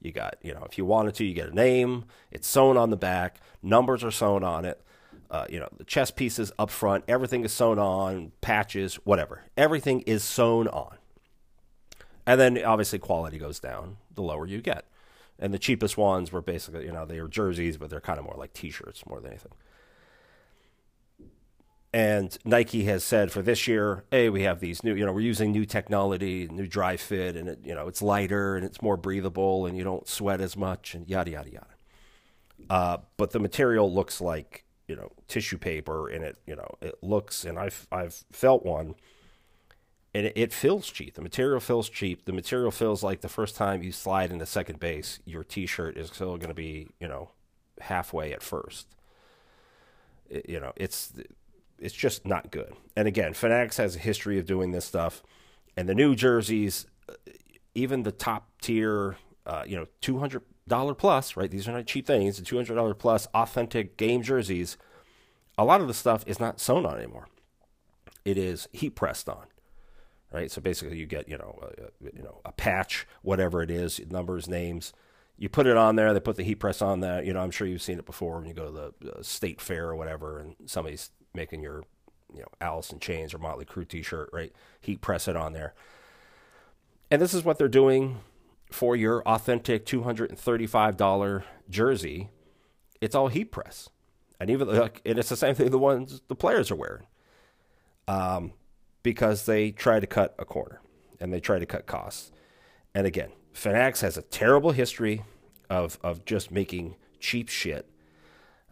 You 0.01 0.11
got, 0.11 0.37
you 0.41 0.53
know, 0.53 0.63
if 0.63 0.77
you 0.77 0.85
wanted 0.85 1.13
to, 1.15 1.25
you 1.25 1.33
get 1.33 1.49
a 1.49 1.55
name. 1.55 2.05
It's 2.31 2.47
sewn 2.47 2.77
on 2.77 2.89
the 2.89 2.97
back. 2.97 3.41
Numbers 3.61 4.03
are 4.03 4.11
sewn 4.11 4.43
on 4.43 4.65
it. 4.65 4.81
Uh, 5.29 5.45
you 5.49 5.59
know, 5.59 5.67
the 5.77 5.83
chest 5.83 6.15
pieces 6.15 6.51
up 6.57 6.71
front, 6.71 7.03
everything 7.07 7.43
is 7.43 7.53
sewn 7.53 7.77
on, 7.77 8.31
patches, 8.41 8.95
whatever. 9.03 9.43
Everything 9.55 10.01
is 10.01 10.23
sewn 10.23 10.67
on. 10.69 10.97
And 12.25 12.39
then 12.39 12.63
obviously 12.63 12.97
quality 12.97 13.37
goes 13.37 13.59
down 13.59 13.97
the 14.15 14.23
lower 14.23 14.47
you 14.47 14.61
get. 14.61 14.85
And 15.37 15.53
the 15.53 15.59
cheapest 15.59 15.97
ones 15.97 16.31
were 16.31 16.41
basically, 16.41 16.85
you 16.85 16.91
know, 16.91 17.05
they 17.05 17.21
were 17.21 17.27
jerseys, 17.27 17.77
but 17.77 17.89
they're 17.89 18.01
kind 18.01 18.17
of 18.17 18.25
more 18.25 18.35
like 18.37 18.53
T-shirts 18.53 19.05
more 19.05 19.19
than 19.19 19.31
anything. 19.31 19.51
And 21.91 22.37
Nike 22.45 22.83
has 22.83 23.03
said 23.03 23.31
for 23.31 23.41
this 23.41 23.67
year, 23.67 24.03
hey, 24.11 24.29
we 24.29 24.43
have 24.43 24.59
these 24.59 24.83
new, 24.83 24.93
you 24.93 25.05
know, 25.05 25.11
we're 25.11 25.21
using 25.21 25.51
new 25.51 25.65
technology, 25.65 26.47
new 26.47 26.67
dry 26.67 26.97
fit, 26.97 27.35
and 27.35 27.49
it, 27.49 27.59
you 27.63 27.73
know, 27.73 27.87
it's 27.87 28.01
lighter 28.01 28.55
and 28.55 28.63
it's 28.63 28.81
more 28.81 28.95
breathable, 28.95 29.65
and 29.65 29.75
you 29.75 29.83
don't 29.83 30.07
sweat 30.07 30.39
as 30.39 30.55
much, 30.55 30.93
and 30.93 31.07
yada 31.07 31.31
yada 31.31 31.51
yada. 31.51 31.65
Uh, 32.69 32.97
but 33.17 33.31
the 33.31 33.39
material 33.39 33.91
looks 33.91 34.21
like 34.21 34.65
you 34.87 34.95
know 34.95 35.11
tissue 35.27 35.57
paper, 35.57 36.09
and 36.09 36.23
it 36.23 36.37
you 36.45 36.55
know 36.55 36.75
it 36.81 36.95
looks, 37.01 37.43
and 37.43 37.57
I've 37.57 37.87
I've 37.91 38.23
felt 38.31 38.63
one, 38.63 38.93
and 40.13 40.27
it, 40.27 40.33
it 40.35 40.53
feels 40.53 40.89
cheap. 40.91 41.15
The 41.15 41.21
material 41.21 41.59
feels 41.59 41.89
cheap. 41.89 42.25
The 42.25 42.33
material 42.33 42.69
feels 42.71 43.01
like 43.01 43.21
the 43.21 43.29
first 43.29 43.55
time 43.55 43.81
you 43.81 43.91
slide 43.91 44.31
into 44.31 44.45
second 44.45 44.79
base, 44.79 45.19
your 45.25 45.43
T-shirt 45.43 45.97
is 45.97 46.09
still 46.09 46.37
going 46.37 46.49
to 46.49 46.53
be 46.53 46.89
you 46.99 47.07
know 47.07 47.31
halfway 47.81 48.31
at 48.31 48.43
first. 48.43 48.87
It, 50.29 50.47
you 50.47 50.59
know, 50.59 50.73
it's 50.75 51.13
it's 51.79 51.93
just 51.93 52.25
not 52.25 52.51
good. 52.51 52.73
And 52.95 53.07
again, 53.07 53.33
Fanatics 53.33 53.77
has 53.77 53.95
a 53.95 53.99
history 53.99 54.37
of 54.39 54.45
doing 54.45 54.71
this 54.71 54.85
stuff, 54.85 55.23
and 55.77 55.87
the 55.87 55.95
new 55.95 56.15
jerseys, 56.15 56.85
uh, 57.09 57.13
even 57.75 58.03
the 58.03 58.11
top 58.11 58.49
tier, 58.61 59.17
uh, 59.45 59.63
you 59.65 59.75
know, 59.75 59.87
two 60.01 60.19
hundred 60.19 60.43
dollar 60.67 60.93
plus, 60.93 61.35
right? 61.35 61.49
These 61.49 61.67
are 61.67 61.71
not 61.71 61.85
cheap 61.87 62.05
things. 62.05 62.37
The 62.37 62.43
two 62.43 62.55
hundred 62.55 62.75
dollar 62.75 62.93
plus 62.93 63.27
authentic 63.33 63.97
game 63.97 64.21
jerseys. 64.21 64.77
A 65.57 65.65
lot 65.65 65.81
of 65.81 65.87
the 65.87 65.93
stuff 65.93 66.23
is 66.25 66.39
not 66.39 66.59
sewn 66.59 66.85
on 66.85 66.97
anymore. 66.97 67.27
It 68.23 68.37
is 68.37 68.67
heat 68.71 68.95
pressed 68.95 69.27
on, 69.27 69.47
right? 70.31 70.51
So 70.51 70.61
basically, 70.61 70.97
you 70.97 71.05
get 71.05 71.27
you 71.27 71.37
know 71.37 71.59
a, 71.61 72.05
you 72.15 72.23
know 72.23 72.41
a 72.45 72.51
patch, 72.51 73.07
whatever 73.21 73.61
it 73.61 73.71
is, 73.71 73.99
numbers, 74.09 74.47
names. 74.47 74.93
You 75.37 75.47
put 75.47 75.67
it 75.67 75.77
on 75.77 75.95
there. 75.95 76.13
They 76.13 76.19
put 76.19 76.35
the 76.35 76.43
heat 76.43 76.55
press 76.55 76.81
on 76.81 76.99
that. 76.99 77.25
You 77.25 77.33
know, 77.33 77.39
I'm 77.39 77.51
sure 77.51 77.65
you've 77.65 77.81
seen 77.81 77.97
it 77.97 78.05
before 78.05 78.39
when 78.39 78.47
you 78.47 78.53
go 78.53 78.65
to 78.65 78.93
the 79.01 79.11
uh, 79.11 79.23
state 79.23 79.61
fair 79.61 79.87
or 79.87 79.95
whatever, 79.95 80.39
and 80.39 80.55
somebody's 80.65 81.11
making 81.33 81.61
your, 81.61 81.83
you 82.33 82.41
know, 82.41 82.47
Alice 82.61 82.91
in 82.91 82.99
Chains 82.99 83.33
or 83.33 83.37
Motley 83.39 83.65
Crue 83.65 83.87
T-shirt, 83.87 84.29
right? 84.33 84.53
Heat 84.81 85.01
press 85.01 85.27
it 85.27 85.35
on 85.35 85.53
there, 85.53 85.73
and 87.11 87.21
this 87.21 87.33
is 87.33 87.43
what 87.43 87.57
they're 87.57 87.67
doing 87.67 88.19
for 88.71 88.95
your 88.95 89.23
authentic 89.23 89.85
two 89.85 90.03
hundred 90.03 90.29
and 90.29 90.39
thirty-five 90.39 90.95
dollar 90.95 91.43
jersey. 91.69 92.29
It's 93.01 93.15
all 93.15 93.29
heat 93.29 93.51
press, 93.51 93.89
and 94.39 94.49
even 94.49 94.67
like, 94.67 95.01
and 95.05 95.17
it's 95.17 95.29
the 95.29 95.37
same 95.37 95.55
thing 95.55 95.71
the 95.71 95.79
ones 95.79 96.21
the 96.27 96.35
players 96.35 96.69
are 96.69 96.75
wearing, 96.75 97.07
um, 98.07 98.53
because 99.01 99.45
they 99.45 99.71
try 99.71 99.99
to 99.99 100.07
cut 100.07 100.35
a 100.37 100.45
corner 100.45 100.81
and 101.19 101.33
they 101.33 101.39
try 101.39 101.59
to 101.59 101.65
cut 101.65 101.85
costs. 101.85 102.31
And 102.93 103.07
again, 103.07 103.31
Fanatics 103.53 104.01
has 104.01 104.17
a 104.17 104.21
terrible 104.21 104.71
history 104.71 105.23
of 105.69 105.97
of 106.03 106.25
just 106.25 106.51
making 106.51 106.95
cheap 107.19 107.49
shit. 107.49 107.89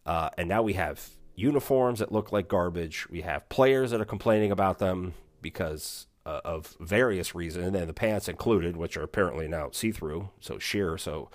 Uh, 0.05 0.29
and 0.37 0.47
now 0.47 0.61
we 0.61 0.73
have 0.73 1.09
uniforms 1.37 1.99
that 1.99 2.11
look 2.11 2.31
like 2.33 2.49
garbage. 2.49 3.07
We 3.09 3.21
have 3.21 3.47
players 3.47 3.91
that 3.91 4.01
are 4.01 4.05
complaining 4.05 4.51
about 4.51 4.79
them 4.79 5.13
because 5.41 6.07
uh, 6.25 6.41
of 6.43 6.75
various 6.81 7.33
reasons, 7.33 7.73
and 7.73 7.87
the 7.87 7.93
pants 7.93 8.27
included, 8.27 8.75
which 8.75 8.97
are 8.97 9.03
apparently 9.03 9.47
now 9.47 9.69
see 9.71 9.91
through, 9.93 10.29
so 10.41 10.59
sheer. 10.59 10.97
So, 10.97 11.29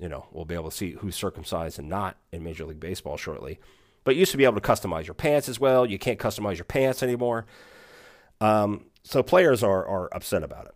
you 0.00 0.08
know, 0.08 0.26
we'll 0.32 0.46
be 0.46 0.54
able 0.54 0.70
to 0.70 0.76
see 0.76 0.92
who's 0.92 1.14
circumcised 1.14 1.78
and 1.78 1.88
not 1.88 2.16
in 2.32 2.42
Major 2.42 2.64
League 2.64 2.80
Baseball 2.80 3.16
shortly. 3.16 3.60
But 4.02 4.14
you 4.16 4.20
used 4.20 4.32
to 4.32 4.38
be 4.38 4.44
able 4.44 4.58
to 4.58 4.60
customize 4.60 5.06
your 5.06 5.14
pants 5.14 5.48
as 5.48 5.60
well. 5.60 5.84
You 5.84 5.98
can't 5.98 6.18
customize 6.18 6.56
your 6.56 6.64
pants 6.64 7.02
anymore. 7.02 7.46
Um, 8.40 8.86
so 9.04 9.22
players 9.22 9.62
are 9.62 9.86
are 9.86 10.08
upset 10.14 10.42
about 10.42 10.66
it. 10.66 10.74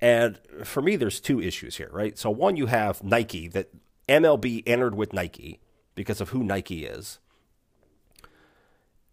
And 0.00 0.38
for 0.64 0.80
me, 0.80 0.96
there's 0.96 1.20
two 1.20 1.42
issues 1.42 1.76
here, 1.76 1.90
right? 1.92 2.16
So 2.16 2.30
one, 2.30 2.56
you 2.56 2.66
have 2.66 3.02
Nike 3.02 3.48
that 3.48 3.70
MLB 4.08 4.62
entered 4.66 4.94
with 4.94 5.12
Nike 5.12 5.60
because 5.94 6.20
of 6.20 6.30
who 6.30 6.42
Nike 6.42 6.86
is. 6.86 7.18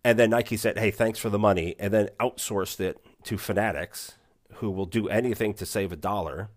And 0.08 0.18
then 0.18 0.30
Nike 0.30 0.56
said, 0.56 0.78
hey, 0.78 0.90
thanks 0.90 1.20
for 1.20 1.30
the 1.30 1.38
money, 1.38 1.76
and 1.78 1.94
then 1.94 2.08
outsourced 2.18 2.80
it 2.80 3.06
to 3.26 3.38
Fanatics, 3.38 4.14
who 4.54 4.72
will 4.72 4.86
do 4.86 5.10
anything 5.10 5.54
to 5.56 5.66
save 5.66 5.92
a 5.92 5.98
dollar. 5.98 6.50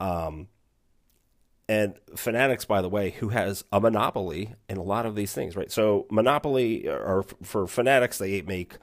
Um, 0.00 0.48
and 1.68 1.94
Fanatics, 2.16 2.64
by 2.64 2.82
the 2.82 2.88
way, 2.88 3.10
who 3.10 3.28
has 3.28 3.62
a 3.70 3.78
monopoly 3.78 4.56
in 4.68 4.76
a 4.76 4.82
lot 4.82 5.06
of 5.06 5.14
these 5.14 5.32
things, 5.32 5.54
right? 5.54 5.70
So, 5.70 6.08
Monopoly, 6.10 6.88
or 6.88 7.24
for 7.44 7.68
Fanatics, 7.68 8.18
they 8.18 8.42
make 8.42 8.74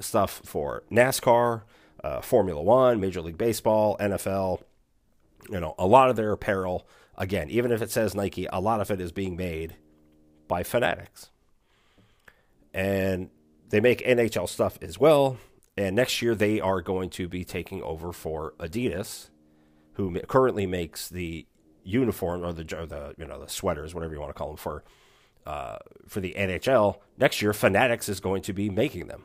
stuff 0.00 0.42
for 0.44 0.82
NASCAR, 0.90 1.62
uh, 2.02 2.20
Formula 2.20 2.60
One, 2.60 2.98
Major 2.98 3.22
League 3.22 3.38
Baseball, 3.38 3.96
NFL. 4.00 4.60
You 5.48 5.60
know, 5.60 5.76
a 5.78 5.86
lot 5.86 6.10
of 6.10 6.16
their 6.16 6.32
apparel, 6.32 6.84
again, 7.16 7.48
even 7.48 7.70
if 7.70 7.80
it 7.80 7.92
says 7.92 8.16
Nike, 8.16 8.48
a 8.52 8.60
lot 8.60 8.80
of 8.80 8.90
it 8.90 9.00
is 9.00 9.12
being 9.12 9.36
made 9.36 9.76
by 10.48 10.64
Fanatics 10.64 11.30
and 12.78 13.28
they 13.70 13.80
make 13.80 14.06
NHL 14.06 14.48
stuff 14.48 14.78
as 14.80 14.98
well. 15.00 15.36
And 15.76 15.96
next 15.96 16.22
year 16.22 16.36
they 16.36 16.60
are 16.60 16.80
going 16.80 17.10
to 17.10 17.28
be 17.28 17.44
taking 17.44 17.82
over 17.82 18.12
for 18.12 18.54
Adidas, 18.60 19.30
who 19.94 20.18
currently 20.20 20.64
makes 20.64 21.08
the 21.08 21.46
uniform 21.82 22.44
or 22.44 22.52
the 22.52 22.78
or 22.78 22.86
the 22.86 23.14
you 23.18 23.26
know 23.26 23.40
the 23.40 23.48
sweaters, 23.48 23.94
whatever 23.94 24.14
you 24.14 24.20
want 24.20 24.30
to 24.30 24.38
call 24.38 24.48
them 24.48 24.56
for 24.56 24.84
uh, 25.44 25.78
for 26.06 26.20
the 26.20 26.34
NHL. 26.38 26.98
Next 27.18 27.42
year, 27.42 27.52
Fanatics 27.52 28.08
is 28.08 28.20
going 28.20 28.42
to 28.42 28.52
be 28.52 28.70
making 28.70 29.08
them. 29.08 29.24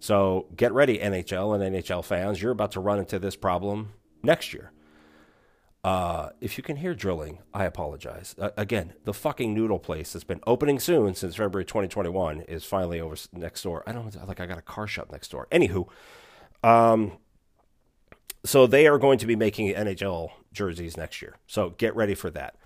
So 0.00 0.46
get 0.56 0.72
ready, 0.72 0.98
NHL 0.98 1.54
and 1.54 1.76
NHL 1.76 2.04
fans. 2.04 2.42
You're 2.42 2.50
about 2.50 2.72
to 2.72 2.80
run 2.80 2.98
into 2.98 3.20
this 3.20 3.36
problem 3.36 3.92
next 4.24 4.52
year. 4.52 4.72
Uh, 5.84 6.30
if 6.40 6.56
you 6.56 6.62
can 6.62 6.76
hear 6.76 6.94
drilling, 6.94 7.40
I 7.52 7.64
apologize. 7.64 8.36
Uh, 8.38 8.50
again, 8.56 8.92
the 9.04 9.12
fucking 9.12 9.52
noodle 9.52 9.80
place 9.80 10.12
that's 10.12 10.24
been 10.24 10.40
opening 10.46 10.78
soon 10.78 11.14
since 11.14 11.34
February 11.34 11.64
2021 11.64 12.42
is 12.42 12.64
finally 12.64 13.00
over 13.00 13.16
next 13.32 13.62
door. 13.62 13.82
I 13.86 13.92
don't 13.92 14.14
like 14.28 14.38
I 14.38 14.46
got 14.46 14.58
a 14.58 14.62
car 14.62 14.86
shop 14.86 15.10
next 15.10 15.32
door. 15.32 15.48
Anywho, 15.50 15.88
um, 16.62 17.18
so 18.44 18.68
they 18.68 18.86
are 18.86 18.98
going 18.98 19.18
to 19.18 19.26
be 19.26 19.34
making 19.34 19.74
NHL 19.74 20.30
jerseys 20.52 20.96
next 20.96 21.20
year. 21.20 21.36
So 21.48 21.70
get 21.70 21.96
ready 21.96 22.14
for 22.14 22.30
that. 22.30 22.56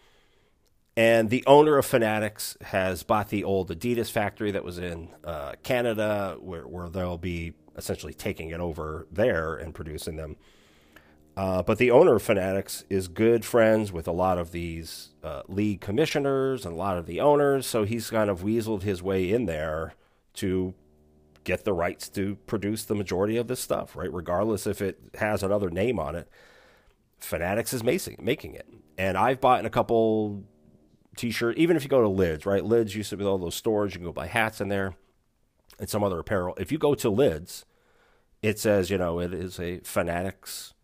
And 0.94 1.28
the 1.28 1.44
owner 1.46 1.76
of 1.76 1.84
Fanatics 1.84 2.56
has 2.62 3.02
bought 3.02 3.28
the 3.28 3.44
old 3.44 3.70
Adidas 3.70 4.10
factory 4.10 4.50
that 4.50 4.64
was 4.64 4.78
in 4.78 5.10
uh, 5.24 5.52
Canada, 5.62 6.36
where, 6.40 6.66
where 6.66 6.88
they'll 6.88 7.18
be 7.18 7.52
essentially 7.76 8.14
taking 8.14 8.48
it 8.50 8.60
over 8.60 9.06
there 9.10 9.56
and 9.56 9.74
producing 9.74 10.16
them. 10.16 10.36
Uh, 11.36 11.62
but 11.62 11.76
the 11.76 11.90
owner 11.90 12.14
of 12.14 12.22
Fanatics 12.22 12.84
is 12.88 13.08
good 13.08 13.44
friends 13.44 13.92
with 13.92 14.08
a 14.08 14.12
lot 14.12 14.38
of 14.38 14.52
these 14.52 15.10
uh, 15.22 15.42
league 15.48 15.82
commissioners 15.82 16.64
and 16.64 16.74
a 16.74 16.78
lot 16.78 16.96
of 16.96 17.04
the 17.04 17.20
owners, 17.20 17.66
so 17.66 17.84
he's 17.84 18.08
kind 18.08 18.30
of 18.30 18.40
weaseled 18.40 18.82
his 18.82 19.02
way 19.02 19.30
in 19.30 19.44
there 19.44 19.94
to 20.32 20.72
get 21.44 21.64
the 21.64 21.74
rights 21.74 22.08
to 22.08 22.36
produce 22.46 22.84
the 22.84 22.94
majority 22.94 23.36
of 23.36 23.48
this 23.48 23.60
stuff, 23.60 23.94
right? 23.94 24.12
Regardless 24.12 24.66
if 24.66 24.80
it 24.80 24.98
has 25.18 25.42
another 25.42 25.68
name 25.68 25.98
on 25.98 26.14
it, 26.14 26.28
Fanatics 27.18 27.72
is 27.72 27.82
making 27.84 28.16
making 28.20 28.54
it. 28.54 28.66
And 28.98 29.16
I've 29.16 29.40
bought 29.40 29.60
in 29.60 29.66
a 29.66 29.70
couple 29.70 30.44
t-shirts, 31.16 31.58
even 31.58 31.76
if 31.76 31.82
you 31.82 31.88
go 31.88 32.02
to 32.02 32.08
Lids, 32.08 32.46
right? 32.46 32.64
Lids 32.64 32.94
used 32.94 33.10
to 33.10 33.16
be 33.16 33.24
all 33.24 33.38
those 33.38 33.54
stores, 33.54 33.92
you 33.92 34.00
can 34.00 34.06
go 34.06 34.12
buy 34.12 34.26
hats 34.26 34.60
in 34.60 34.68
there 34.68 34.94
and 35.78 35.88
some 35.88 36.02
other 36.02 36.18
apparel. 36.18 36.54
If 36.58 36.72
you 36.72 36.78
go 36.78 36.94
to 36.94 37.10
Lids, 37.10 37.64
it 38.42 38.58
says, 38.58 38.90
you 38.90 38.98
know, 38.98 39.18
it 39.18 39.32
is 39.34 39.60
a 39.60 39.80
Fanatics 39.80 40.74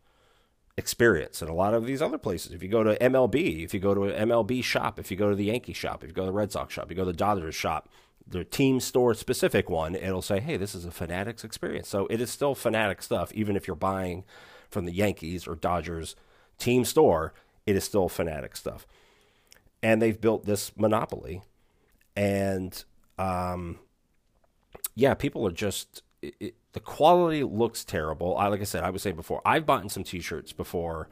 experience. 0.77 1.43
And 1.43 1.51
a 1.51 1.55
lot 1.55 1.75
of 1.75 1.87
these 1.87 2.03
other 2.03 2.19
places, 2.19 2.53
if 2.53 2.63
you 2.63 2.69
go 2.69 2.83
to 2.83 2.97
MLB, 2.99 3.65
if 3.65 3.75
you 3.75 3.81
go 3.81 3.95
to 3.95 4.05
an 4.05 4.29
MLB 4.29 4.65
shop, 4.65 4.99
if 4.99 5.11
you 5.11 5.17
go 5.17 5.31
to 5.31 5.37
the 5.37 5.45
Yankee 5.45 5.73
shop, 5.73 6.03
if 6.03 6.09
you 6.09 6.15
go 6.15 6.23
to 6.23 6.27
the 6.27 6.33
Red 6.33 6.53
Sox 6.53 6.73
shop, 6.73 6.91
you 6.91 6.97
go 6.97 7.05
to 7.05 7.13
the 7.13 7.17
Dodgers 7.17 7.55
shop, 7.55 7.89
the 8.27 8.45
team 8.45 8.81
store 8.81 9.15
specific 9.15 9.69
one, 9.69 9.95
it'll 9.95 10.23
say, 10.23 10.41
hey, 10.41 10.57
this 10.57 10.75
is 10.75 10.85
a 10.85 10.91
Fanatics 10.91 11.45
experience. 11.45 11.89
So 11.89 12.07
it 12.07 12.21
is 12.21 12.31
still 12.31 12.55
Fanatic 12.55 13.03
stuff, 13.03 13.33
even 13.35 13.57
if 13.57 13.67
you're 13.67 13.77
buying 13.77 14.25
from 14.71 14.87
the 14.87 14.93
Yankees 14.93 15.47
or 15.47 15.55
Dodgers 15.55 16.17
team 16.59 16.85
store, 16.85 17.35
it 17.67 17.77
is 17.77 17.85
still 17.85 18.09
Fanatic 18.09 18.57
stuff. 18.57 18.87
And 19.83 20.01
they've 20.01 20.21
built 20.21 20.47
this 20.47 20.77
monopoly. 20.77 21.43
And 22.17 22.83
um, 23.19 23.79
yeah, 24.95 25.15
people 25.15 25.47
are 25.47 25.53
just. 25.53 26.03
It, 26.23 26.55
the 26.73 26.81
quality 26.81 27.43
looks 27.43 27.85
terrible. 27.85 28.37
I, 28.37 28.47
like 28.47 28.61
I 28.61 28.65
said, 28.65 28.85
I 28.85 28.91
was 28.91 29.03
saying 29.03 29.17
before, 29.17 29.43
I've 29.45 29.67
bought 29.67 29.91
some 29.91 30.05
T-shirts 30.05 30.53
before 30.53 31.09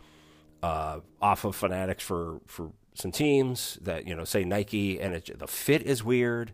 uh, 0.63 1.01
off 1.21 1.45
of 1.45 1.57
Fanatics 1.57 2.03
for 2.05 2.41
for 2.47 2.73
some 2.95 3.13
teams 3.13 3.79
that 3.83 4.07
you 4.07 4.15
know 4.15 4.25
say 4.25 4.45
Nike, 4.45 5.01
and 5.01 5.15
it, 5.15 5.39
the 5.39 5.47
fit 5.47 5.83
is 5.83 6.05
weird. 6.05 6.53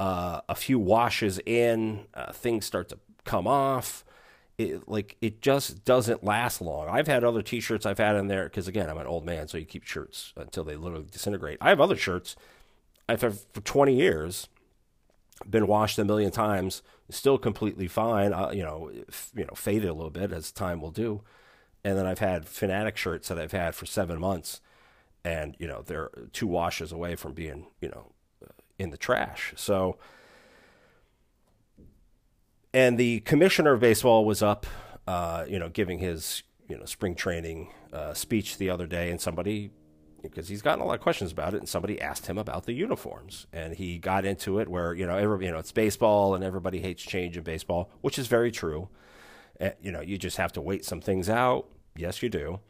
Uh, 0.00 0.40
a 0.48 0.54
few 0.54 0.78
washes 0.78 1.38
in, 1.46 2.06
uh, 2.14 2.32
things 2.32 2.64
start 2.66 2.88
to 2.88 2.98
come 3.24 3.46
off. 3.46 4.04
It, 4.58 4.88
like 4.88 5.16
it 5.20 5.40
just 5.40 5.84
doesn't 5.84 6.22
last 6.24 6.60
long. 6.60 6.88
I've 6.88 7.06
had 7.08 7.24
other 7.24 7.42
T-shirts 7.42 7.86
I've 7.86 7.98
had 7.98 8.16
in 8.16 8.28
there 8.28 8.44
because 8.44 8.68
again 8.68 8.88
I'm 8.88 8.98
an 8.98 9.06
old 9.06 9.24
man, 9.24 9.48
so 9.48 9.58
you 9.58 9.64
keep 9.64 9.84
shirts 9.84 10.32
until 10.36 10.64
they 10.64 10.76
literally 10.76 11.06
disintegrate. 11.10 11.58
I 11.60 11.70
have 11.70 11.80
other 11.80 11.96
shirts 11.96 12.36
I've 13.08 13.20
had 13.20 13.38
for 13.52 13.60
20 13.60 13.94
years 13.94 14.48
been 15.48 15.66
washed 15.66 15.98
a 15.98 16.04
million 16.04 16.30
times, 16.30 16.82
still 17.10 17.38
completely 17.38 17.88
fine. 17.88 18.32
Uh, 18.32 18.50
you 18.52 18.62
know, 18.62 18.90
f- 19.08 19.32
you 19.34 19.44
know, 19.44 19.54
faded 19.54 19.88
a 19.88 19.94
little 19.94 20.10
bit 20.10 20.32
as 20.32 20.52
time 20.52 20.80
will 20.80 20.90
do, 20.90 21.22
and 21.84 21.96
then 21.98 22.06
I've 22.06 22.18
had 22.18 22.46
Fanatic 22.46 22.96
shirts 22.96 23.28
that 23.28 23.38
I've 23.38 23.52
had 23.52 23.74
for 23.74 23.86
seven 23.86 24.20
months, 24.20 24.60
and 25.24 25.56
you 25.58 25.66
know 25.66 25.82
they're 25.82 26.10
two 26.32 26.46
washes 26.46 26.92
away 26.92 27.14
from 27.14 27.32
being 27.32 27.66
you 27.80 27.88
know 27.88 28.12
in 28.78 28.90
the 28.90 28.96
trash. 28.96 29.52
So, 29.56 29.98
and 32.72 32.98
the 32.98 33.20
commissioner 33.20 33.72
of 33.72 33.80
baseball 33.80 34.24
was 34.24 34.42
up, 34.42 34.66
uh, 35.06 35.44
you 35.48 35.58
know, 35.58 35.68
giving 35.68 35.98
his 35.98 36.42
you 36.68 36.76
know 36.78 36.84
spring 36.84 37.14
training 37.14 37.72
uh, 37.92 38.14
speech 38.14 38.58
the 38.58 38.70
other 38.70 38.86
day, 38.86 39.10
and 39.10 39.20
somebody 39.20 39.70
because 40.30 40.48
he's 40.48 40.62
gotten 40.62 40.80
a 40.82 40.86
lot 40.86 40.94
of 40.94 41.00
questions 41.00 41.32
about 41.32 41.54
it, 41.54 41.58
and 41.58 41.68
somebody 41.68 42.00
asked 42.00 42.26
him 42.26 42.38
about 42.38 42.64
the 42.64 42.72
uniforms, 42.72 43.46
and 43.52 43.74
he 43.74 43.98
got 43.98 44.24
into 44.24 44.58
it 44.58 44.68
where 44.68 44.94
you 44.94 45.06
know 45.06 45.16
every 45.16 45.46
you 45.46 45.52
know 45.52 45.58
it's 45.58 45.72
baseball 45.72 46.34
and 46.34 46.44
everybody 46.44 46.80
hates 46.80 47.02
change 47.02 47.36
in 47.36 47.42
baseball, 47.42 47.90
which 48.00 48.18
is 48.18 48.26
very 48.26 48.50
true. 48.50 48.88
Uh, 49.60 49.70
you 49.80 49.92
know, 49.92 50.00
you 50.00 50.18
just 50.18 50.36
have 50.36 50.52
to 50.52 50.60
wait 50.60 50.84
some 50.84 51.00
things 51.00 51.28
out. 51.28 51.68
Yes, 51.96 52.22
you 52.22 52.28
do. 52.28 52.60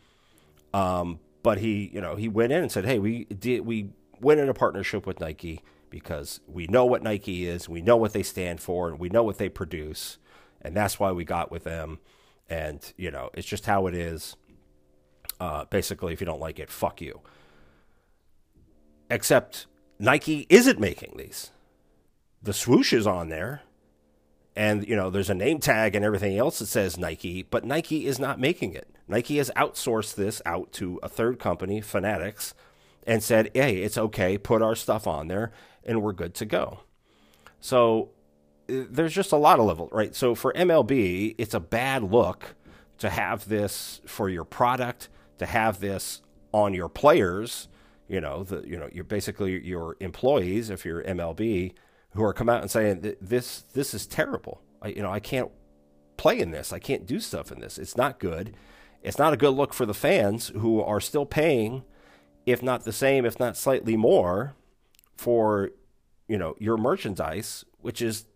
Um, 0.74 1.20
but 1.42 1.58
he, 1.58 1.90
you 1.92 2.00
know, 2.00 2.16
he 2.16 2.28
went 2.28 2.52
in 2.52 2.62
and 2.62 2.72
said, 2.72 2.84
"Hey, 2.84 2.98
we 2.98 3.24
did 3.24 3.60
we 3.64 3.90
went 4.20 4.40
in 4.40 4.48
a 4.48 4.54
partnership 4.54 5.06
with 5.06 5.20
Nike 5.20 5.62
because 5.90 6.40
we 6.46 6.66
know 6.66 6.84
what 6.84 7.02
Nike 7.02 7.46
is, 7.46 7.68
we 7.68 7.80
know 7.80 7.96
what 7.96 8.12
they 8.12 8.22
stand 8.22 8.60
for, 8.60 8.88
and 8.88 8.98
we 8.98 9.08
know 9.08 9.22
what 9.22 9.38
they 9.38 9.48
produce, 9.48 10.18
and 10.60 10.76
that's 10.76 10.98
why 10.98 11.12
we 11.12 11.24
got 11.24 11.50
with 11.50 11.64
them." 11.64 11.98
And 12.48 12.92
you 12.96 13.10
know, 13.10 13.30
it's 13.34 13.46
just 13.46 13.66
how 13.66 13.86
it 13.86 13.94
is. 13.94 14.36
Uh, 15.40 15.64
basically, 15.64 16.12
if 16.12 16.20
you 16.20 16.26
don't 16.26 16.40
like 16.40 16.58
it, 16.58 16.70
fuck 16.70 17.00
you. 17.00 17.20
Except 19.14 19.66
Nike 20.00 20.44
isn't 20.48 20.80
making 20.80 21.14
these. 21.16 21.52
The 22.42 22.52
swoosh 22.52 22.92
is 22.92 23.06
on 23.06 23.28
there, 23.28 23.62
and 24.56 24.84
you 24.88 24.96
know 24.96 25.08
there's 25.08 25.30
a 25.30 25.34
name 25.34 25.60
tag 25.60 25.94
and 25.94 26.04
everything 26.04 26.36
else 26.36 26.58
that 26.58 26.66
says 26.66 26.98
Nike, 26.98 27.42
but 27.42 27.64
Nike 27.64 28.06
is 28.06 28.18
not 28.18 28.40
making 28.40 28.74
it. 28.74 28.88
Nike 29.06 29.36
has 29.36 29.52
outsourced 29.54 30.16
this 30.16 30.42
out 30.44 30.72
to 30.72 30.98
a 31.00 31.08
third 31.08 31.38
company, 31.38 31.80
Fanatics, 31.80 32.54
and 33.06 33.22
said, 33.22 33.52
"Hey, 33.54 33.82
it's 33.82 33.96
okay, 33.96 34.36
put 34.36 34.62
our 34.62 34.74
stuff 34.74 35.06
on 35.06 35.28
there, 35.28 35.52
and 35.84 36.02
we're 36.02 36.12
good 36.12 36.34
to 36.34 36.44
go." 36.44 36.80
So 37.60 38.10
uh, 38.68 38.82
there's 38.90 39.14
just 39.14 39.30
a 39.30 39.36
lot 39.36 39.60
of 39.60 39.66
level, 39.66 39.88
right? 39.92 40.12
So 40.12 40.34
for 40.34 40.52
MLB, 40.54 41.36
it's 41.38 41.54
a 41.54 41.60
bad 41.60 42.02
look 42.02 42.56
to 42.98 43.10
have 43.10 43.48
this 43.48 44.00
for 44.06 44.28
your 44.28 44.44
product, 44.44 45.08
to 45.38 45.46
have 45.46 45.78
this 45.78 46.20
on 46.52 46.74
your 46.74 46.88
players. 46.88 47.68
You 48.08 48.20
know, 48.20 48.44
the 48.44 48.66
you 48.66 48.78
know 48.78 48.88
you're 48.92 49.04
basically 49.04 49.64
your 49.66 49.96
employees 50.00 50.70
if 50.70 50.84
you're 50.84 51.02
MLB 51.04 51.72
who 52.10 52.22
are 52.22 52.32
come 52.32 52.48
out 52.48 52.62
and 52.62 52.70
saying 52.70 53.16
this 53.20 53.62
this 53.72 53.94
is 53.94 54.06
terrible. 54.06 54.60
I, 54.82 54.88
you 54.88 55.02
know, 55.02 55.10
I 55.10 55.20
can't 55.20 55.50
play 56.16 56.38
in 56.38 56.50
this. 56.50 56.72
I 56.72 56.78
can't 56.78 57.06
do 57.06 57.20
stuff 57.20 57.50
in 57.50 57.60
this. 57.60 57.78
It's 57.78 57.96
not 57.96 58.18
good. 58.18 58.54
It's 59.02 59.18
not 59.18 59.32
a 59.32 59.36
good 59.36 59.50
look 59.50 59.74
for 59.74 59.86
the 59.86 59.94
fans 59.94 60.48
who 60.48 60.80
are 60.80 61.00
still 61.00 61.26
paying, 61.26 61.84
if 62.46 62.62
not 62.62 62.84
the 62.84 62.92
same, 62.92 63.26
if 63.26 63.38
not 63.38 63.56
slightly 63.56 63.96
more, 63.96 64.54
for 65.16 65.70
you 66.28 66.38
know 66.38 66.56
your 66.58 66.76
merchandise, 66.76 67.64
which 67.80 68.00
is 68.00 68.26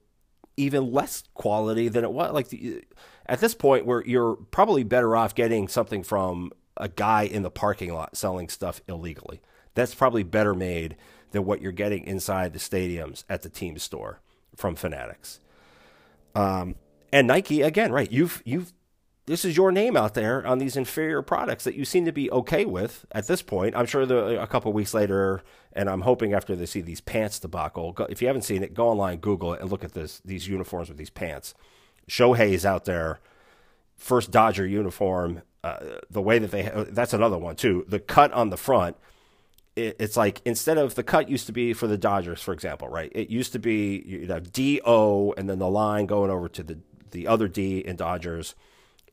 even 0.56 0.92
less 0.92 1.24
quality 1.34 1.88
than 1.88 2.04
it 2.04 2.12
was. 2.12 2.32
Like 2.32 2.48
the, 2.48 2.84
at 3.26 3.40
this 3.40 3.54
point, 3.54 3.86
where 3.86 4.04
you're 4.04 4.36
probably 4.36 4.82
better 4.82 5.14
off 5.16 5.34
getting 5.34 5.68
something 5.68 6.02
from 6.02 6.52
a 6.76 6.88
guy 6.88 7.22
in 7.22 7.42
the 7.42 7.50
parking 7.50 7.92
lot 7.92 8.16
selling 8.16 8.48
stuff 8.48 8.80
illegally. 8.88 9.40
That's 9.78 9.94
probably 9.94 10.24
better 10.24 10.54
made 10.54 10.96
than 11.30 11.44
what 11.44 11.62
you're 11.62 11.70
getting 11.70 12.04
inside 12.04 12.52
the 12.52 12.58
stadiums 12.58 13.22
at 13.28 13.42
the 13.42 13.48
team 13.48 13.78
store 13.78 14.20
from 14.56 14.74
Fanatics. 14.74 15.38
Um, 16.34 16.74
and 17.12 17.28
Nike 17.28 17.62
again, 17.62 17.92
right? 17.92 18.10
You've 18.10 18.42
you've 18.44 18.72
this 19.26 19.44
is 19.44 19.56
your 19.56 19.70
name 19.70 19.96
out 19.96 20.14
there 20.14 20.44
on 20.44 20.58
these 20.58 20.76
inferior 20.76 21.22
products 21.22 21.62
that 21.62 21.76
you 21.76 21.84
seem 21.84 22.06
to 22.06 22.12
be 22.12 22.28
okay 22.32 22.64
with 22.64 23.06
at 23.12 23.28
this 23.28 23.40
point. 23.40 23.76
I'm 23.76 23.86
sure 23.86 24.04
the, 24.04 24.42
a 24.42 24.48
couple 24.48 24.72
weeks 24.72 24.94
later, 24.94 25.42
and 25.74 25.88
I'm 25.88 26.00
hoping 26.00 26.32
after 26.32 26.56
they 26.56 26.66
see 26.66 26.80
these 26.80 27.00
pants 27.00 27.38
debacle. 27.38 27.92
Go, 27.92 28.04
if 28.10 28.20
you 28.20 28.26
haven't 28.26 28.42
seen 28.42 28.64
it, 28.64 28.74
go 28.74 28.88
online, 28.88 29.18
Google 29.18 29.54
it, 29.54 29.60
and 29.60 29.70
look 29.70 29.84
at 29.84 29.92
this 29.92 30.20
these 30.24 30.48
uniforms 30.48 30.88
with 30.88 30.98
these 30.98 31.08
pants. 31.08 31.54
Shohei's 32.10 32.66
out 32.66 32.84
there, 32.84 33.20
first 33.96 34.32
Dodger 34.32 34.66
uniform. 34.66 35.42
Uh, 35.62 35.98
the 36.10 36.22
way 36.22 36.40
that 36.40 36.50
they 36.50 36.68
that's 36.90 37.12
another 37.12 37.38
one 37.38 37.54
too. 37.54 37.84
The 37.86 38.00
cut 38.00 38.32
on 38.32 38.50
the 38.50 38.56
front 38.56 38.96
it's 39.78 40.16
like 40.16 40.42
instead 40.44 40.78
of 40.78 40.94
the 40.94 41.02
cut 41.02 41.28
used 41.28 41.46
to 41.46 41.52
be 41.52 41.72
for 41.72 41.86
the 41.86 41.98
Dodgers, 41.98 42.42
for 42.42 42.52
example, 42.52 42.88
right? 42.88 43.10
It 43.14 43.30
used 43.30 43.52
to 43.52 43.58
be 43.58 44.02
you'd 44.06 44.30
have 44.30 44.52
D 44.52 44.80
O 44.84 45.32
and 45.36 45.48
then 45.48 45.58
the 45.58 45.68
line 45.70 46.06
going 46.06 46.30
over 46.30 46.48
to 46.48 46.62
the 46.62 46.78
the 47.10 47.26
other 47.26 47.48
D 47.48 47.78
in 47.78 47.96
Dodgers 47.96 48.54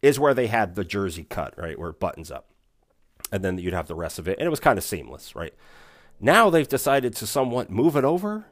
is 0.01 0.19
where 0.19 0.33
they 0.33 0.47
had 0.47 0.75
the 0.75 0.83
jersey 0.83 1.23
cut, 1.23 1.53
right, 1.57 1.79
where 1.79 1.89
it 1.89 1.99
buttons 1.99 2.29
up, 2.31 2.49
and 3.31 3.43
then 3.43 3.57
you'd 3.57 3.73
have 3.73 3.87
the 3.87 3.95
rest 3.95 4.19
of 4.19 4.27
it, 4.27 4.37
and 4.39 4.45
it 4.45 4.49
was 4.49 4.59
kind 4.59 4.77
of 4.77 4.83
seamless, 4.83 5.35
right? 5.35 5.53
Now 6.19 6.49
they've 6.49 6.67
decided 6.67 7.15
to 7.15 7.27
somewhat 7.27 7.69
move 7.69 7.95
it 7.95 8.03
over, 8.03 8.45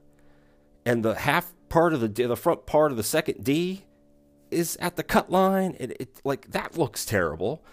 and 0.85 1.03
the 1.03 1.15
half 1.15 1.53
part 1.69 1.93
of 1.93 2.01
the 2.01 2.07
the 2.07 2.35
front 2.35 2.65
part 2.65 2.91
of 2.91 2.97
the 2.97 3.03
second 3.03 3.43
D 3.43 3.85
is 4.51 4.77
at 4.79 4.95
the 4.95 5.03
cut 5.03 5.31
line, 5.31 5.75
and 5.79 5.91
it 5.99 6.21
like 6.23 6.51
that 6.51 6.77
looks 6.77 7.05
terrible 7.05 7.63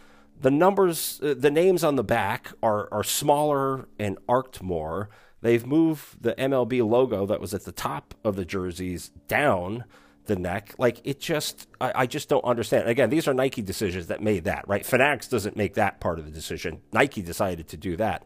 the 0.40 0.50
numbers, 0.50 1.20
uh, 1.22 1.34
the 1.36 1.50
names 1.50 1.84
on 1.84 1.96
the 1.96 2.04
back 2.04 2.52
are, 2.62 2.88
are 2.92 3.04
smaller 3.04 3.88
and 3.98 4.18
arced 4.28 4.62
more. 4.62 5.10
They've 5.42 5.66
moved 5.66 6.22
the 6.22 6.34
MLB 6.34 6.86
logo 6.86 7.26
that 7.26 7.40
was 7.40 7.54
at 7.54 7.64
the 7.64 7.72
top 7.72 8.14
of 8.24 8.36
the 8.36 8.44
jerseys 8.44 9.10
down 9.28 9.84
the 10.26 10.36
neck. 10.36 10.74
Like 10.78 11.00
it 11.04 11.20
just, 11.20 11.66
I, 11.80 11.92
I, 12.02 12.06
just 12.06 12.28
don't 12.28 12.44
understand. 12.44 12.88
Again, 12.88 13.10
these 13.10 13.26
are 13.26 13.34
Nike 13.34 13.62
decisions 13.62 14.06
that 14.08 14.22
made 14.22 14.44
that, 14.44 14.66
right? 14.68 14.84
Fanatics 14.84 15.28
doesn't 15.28 15.56
make 15.56 15.74
that 15.74 16.00
part 16.00 16.18
of 16.18 16.24
the 16.24 16.30
decision. 16.30 16.80
Nike 16.92 17.22
decided 17.22 17.68
to 17.68 17.76
do 17.76 17.96
that. 17.96 18.24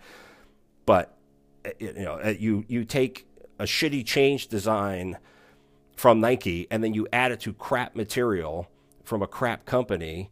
But, 0.87 1.17
uh, 1.65 1.71
you 1.79 1.93
know, 1.95 2.21
uh, 2.23 2.35
you, 2.37 2.65
you 2.69 2.85
take 2.85 3.27
a 3.59 3.65
shitty 3.65 4.05
change 4.05 4.49
design 4.49 5.19
from 5.97 6.21
Nike 6.21 6.67
and 6.71 6.83
then 6.83 6.95
you 6.95 7.07
add 7.13 7.33
it 7.33 7.41
to 7.41 7.53
crap 7.53 7.95
material 7.95 8.69
from 9.05 9.23
a 9.23 9.27
crap 9.27 9.65
company 9.65 10.31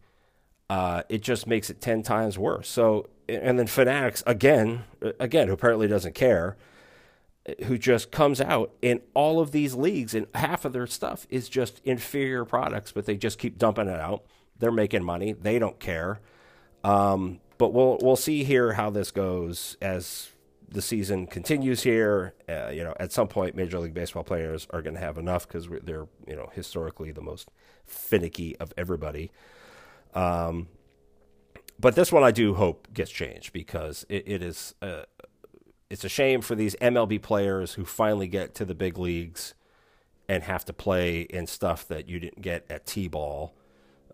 uh, 0.73 1.03
it 1.11 1.21
just 1.21 1.47
makes 1.47 1.69
it 1.69 1.83
10 1.83 2.03
times 2.03 2.39
worse. 2.39 2.67
So, 2.67 3.11
and 3.29 3.59
then 3.59 3.67
Fanatics, 3.67 4.23
again, 4.27 4.85
again, 5.21 5.49
who 5.49 5.53
apparently 5.53 5.87
doesn't 5.87 6.15
care, 6.15 6.57
who 7.65 7.77
just 7.77 8.11
comes 8.11 8.41
out 8.41 8.73
in 8.81 9.03
all 9.13 9.39
of 9.39 9.53
these 9.53 9.75
leagues 9.75 10.15
and 10.15 10.29
half 10.35 10.65
of 10.65 10.73
their 10.73 10.87
stuff 10.87 11.27
is 11.29 11.51
just 11.51 11.83
inferior 11.85 12.47
products, 12.47 12.91
but 12.91 13.05
they 13.05 13.19
just 13.19 13.39
keep 13.39 13.59
dumping 13.59 13.87
it 13.87 14.01
out. 14.01 14.25
They're 14.59 14.73
making 14.73 15.05
money. 15.05 15.35
They 15.35 15.59
don't 15.59 15.79
care. 15.79 16.21
Um, 16.83 17.41
but 17.59 17.75
we'll 17.75 17.99
we'll 18.01 18.17
see 18.17 18.43
here 18.43 18.73
how 18.73 18.89
this 18.89 19.11
goes 19.11 19.77
as 19.83 20.31
the 20.71 20.81
season 20.81 21.27
continues 21.27 21.83
here. 21.83 22.33
Uh, 22.49 22.71
you 22.71 22.83
know, 22.83 22.95
at 22.99 23.13
some 23.13 23.29
point, 23.29 23.55
Major 23.55 23.79
League 23.79 23.93
Baseball 23.93 24.25
players 24.25 24.67
are 24.71 24.81
going 24.81 24.95
to 24.95 25.01
have 25.01 25.19
enough 25.19 25.47
because 25.47 25.69
they're 25.83 26.09
you 26.27 26.35
know 26.35 26.49
historically 26.55 27.13
the 27.13 27.21
most 27.21 27.51
finicky 27.85 28.57
of 28.57 28.73
everybody. 28.79 29.31
Um, 30.15 30.69
but 31.79 31.95
this 31.95 32.13
one 32.13 32.23
I 32.23 32.31
do 32.31 32.55
hope 32.55 32.89
gets 32.93 33.11
changed 33.11 33.53
because 33.53 34.07
it, 34.09 34.25
it 34.27 34.43
is 34.43 34.75
uh, 34.83 35.03
it's 35.91 36.05
a 36.05 36.09
shame 36.09 36.41
for 36.41 36.55
these 36.55 36.77
MLB 36.77 37.21
players 37.21 37.75
who 37.75 37.85
finally 37.85 38.29
get 38.29 38.55
to 38.55 38.65
the 38.65 38.75
big 38.75 38.99
leagues 38.99 39.55
and 40.29 40.43
have 40.45 40.65
to 40.67 40.73
play 40.73 41.23
in 41.23 41.47
stuff 41.47 41.87
that 41.89 42.09
you 42.09 42.19
didn't 42.21 42.41
get 42.41 42.65
at 42.71 42.87
T-ball. 42.87 43.55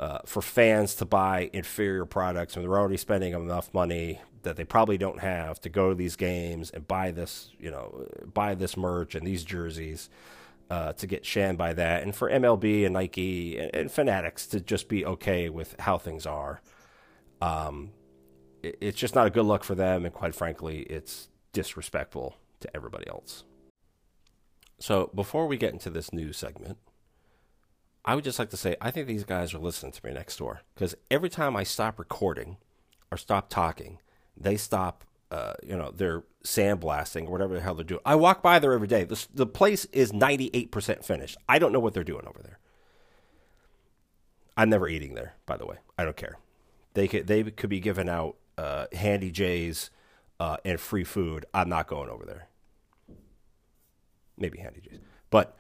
Uh, 0.01 0.19
for 0.25 0.41
fans 0.41 0.95
to 0.95 1.05
buy 1.05 1.51
inferior 1.53 2.05
products 2.05 2.55
and 2.55 2.65
they're 2.65 2.79
already 2.79 2.97
spending 2.97 3.33
enough 3.33 3.75
money 3.75 4.21
that 4.45 4.55
they 4.55 4.63
probably 4.63 4.97
don't 4.97 5.19
have 5.19 5.61
to 5.61 5.69
go 5.69 5.89
to 5.89 5.95
these 5.97 6.15
games 6.15 6.71
and 6.71 6.87
buy 6.87 7.11
this, 7.11 7.51
you 7.59 7.69
know, 7.69 8.07
buy 8.33 8.55
this 8.55 8.77
merch 8.77 9.17
and 9.17 9.27
these 9.27 9.43
jerseys 9.43 10.09
uh, 10.71 10.93
to 10.95 11.07
get 11.07 11.25
shammed 11.25 11.59
by 11.59 11.73
that, 11.73 12.03
and 12.03 12.15
for 12.15 12.31
MLB 12.31 12.85
and 12.85 12.95
Nike 12.95 13.59
and, 13.59 13.75
and 13.75 13.91
Fanatics 13.91 14.47
to 14.49 14.61
just 14.61 14.89
be 14.89 15.05
okay 15.05 15.49
with 15.49 15.75
how 15.81 15.99
things 15.99 16.27
are. 16.27 16.61
Um, 17.41 17.93
it, 18.63 18.77
it's 18.81 18.99
just 18.99 19.15
not 19.15 19.27
a 19.27 19.31
good 19.31 19.47
look 19.47 19.65
for 19.65 19.75
them, 19.75 20.05
and 20.05 20.15
quite 20.15 20.35
frankly, 20.35 20.81
it's 20.81 21.29
disrespectful 21.53 22.37
to 22.61 22.77
everybody 22.77 23.09
else. 23.09 23.45
So 24.79 25.11
before 25.15 25.47
we 25.47 25.57
get 25.57 25.73
into 25.73 25.91
this 25.91 26.13
new 26.13 26.33
segment, 26.33 26.79
I 28.05 28.15
would 28.15 28.25
just 28.25 28.39
like 28.39 28.51
to 28.51 28.57
say 28.57 28.77
I 28.81 28.91
think 28.91 29.07
these 29.07 29.25
guys 29.25 29.53
are 29.55 29.59
listening 29.59 29.93
to 29.93 30.07
me 30.07 30.13
next 30.13 30.37
door 30.39 30.63
because 30.75 30.95
every 31.11 31.29
time 31.29 31.57
I 31.57 31.63
stop 31.63 31.99
recording 31.99 32.57
or 33.11 33.19
stop 33.19 33.49
talking, 33.49 33.99
they 34.37 34.57
stop 34.57 35.05
uh, 35.31 35.55
you 35.63 35.77
know, 35.77 35.91
they're 35.91 36.25
sandblasting 36.45 37.27
or 37.27 37.31
whatever 37.31 37.55
the 37.55 37.61
hell 37.61 37.75
they're 37.75 37.85
doing. 37.85 38.01
I 38.05 38.15
walk 38.15 38.43
by 38.43 38.59
there 38.59 38.73
every 38.73 38.89
day. 38.89 39.05
The, 39.05 39.27
the 39.35 39.47
place 39.47 39.85
is 39.87 40.13
98% 40.13 41.05
finished. 41.05 41.37
I 41.49 41.59
don't 41.59 41.73
know 41.73 41.81
what 41.81 41.95
they're 41.95 42.05
doing 42.05 42.27
over 42.27 42.41
there. 42.43 42.59
I'm 44.57 44.71
never 44.71 44.89
eating 44.89 45.15
there, 45.15 45.35
by 45.47 45.57
the 45.57 45.67
way. 45.67 45.77
I 45.99 46.05
don't 46.05 46.17
care. 46.17 46.39
They 46.95 47.07
could, 47.07 47.27
they 47.27 47.45
could 47.45 47.71
be 47.71 47.81
giving 47.81 48.09
out 48.09 48.37
uh, 48.57 48.87
Handy 48.93 49.31
J's 49.31 49.91
uh, 50.41 50.57
and 50.65 50.81
free 50.81 51.05
food. 51.05 51.47
I'm 51.53 51.69
not 51.69 51.87
going 51.87 52.09
over 52.09 52.25
there. 52.25 52.49
Maybe 54.37 54.59
Handy 54.59 54.81
J's. 54.81 54.99
But 55.31 55.57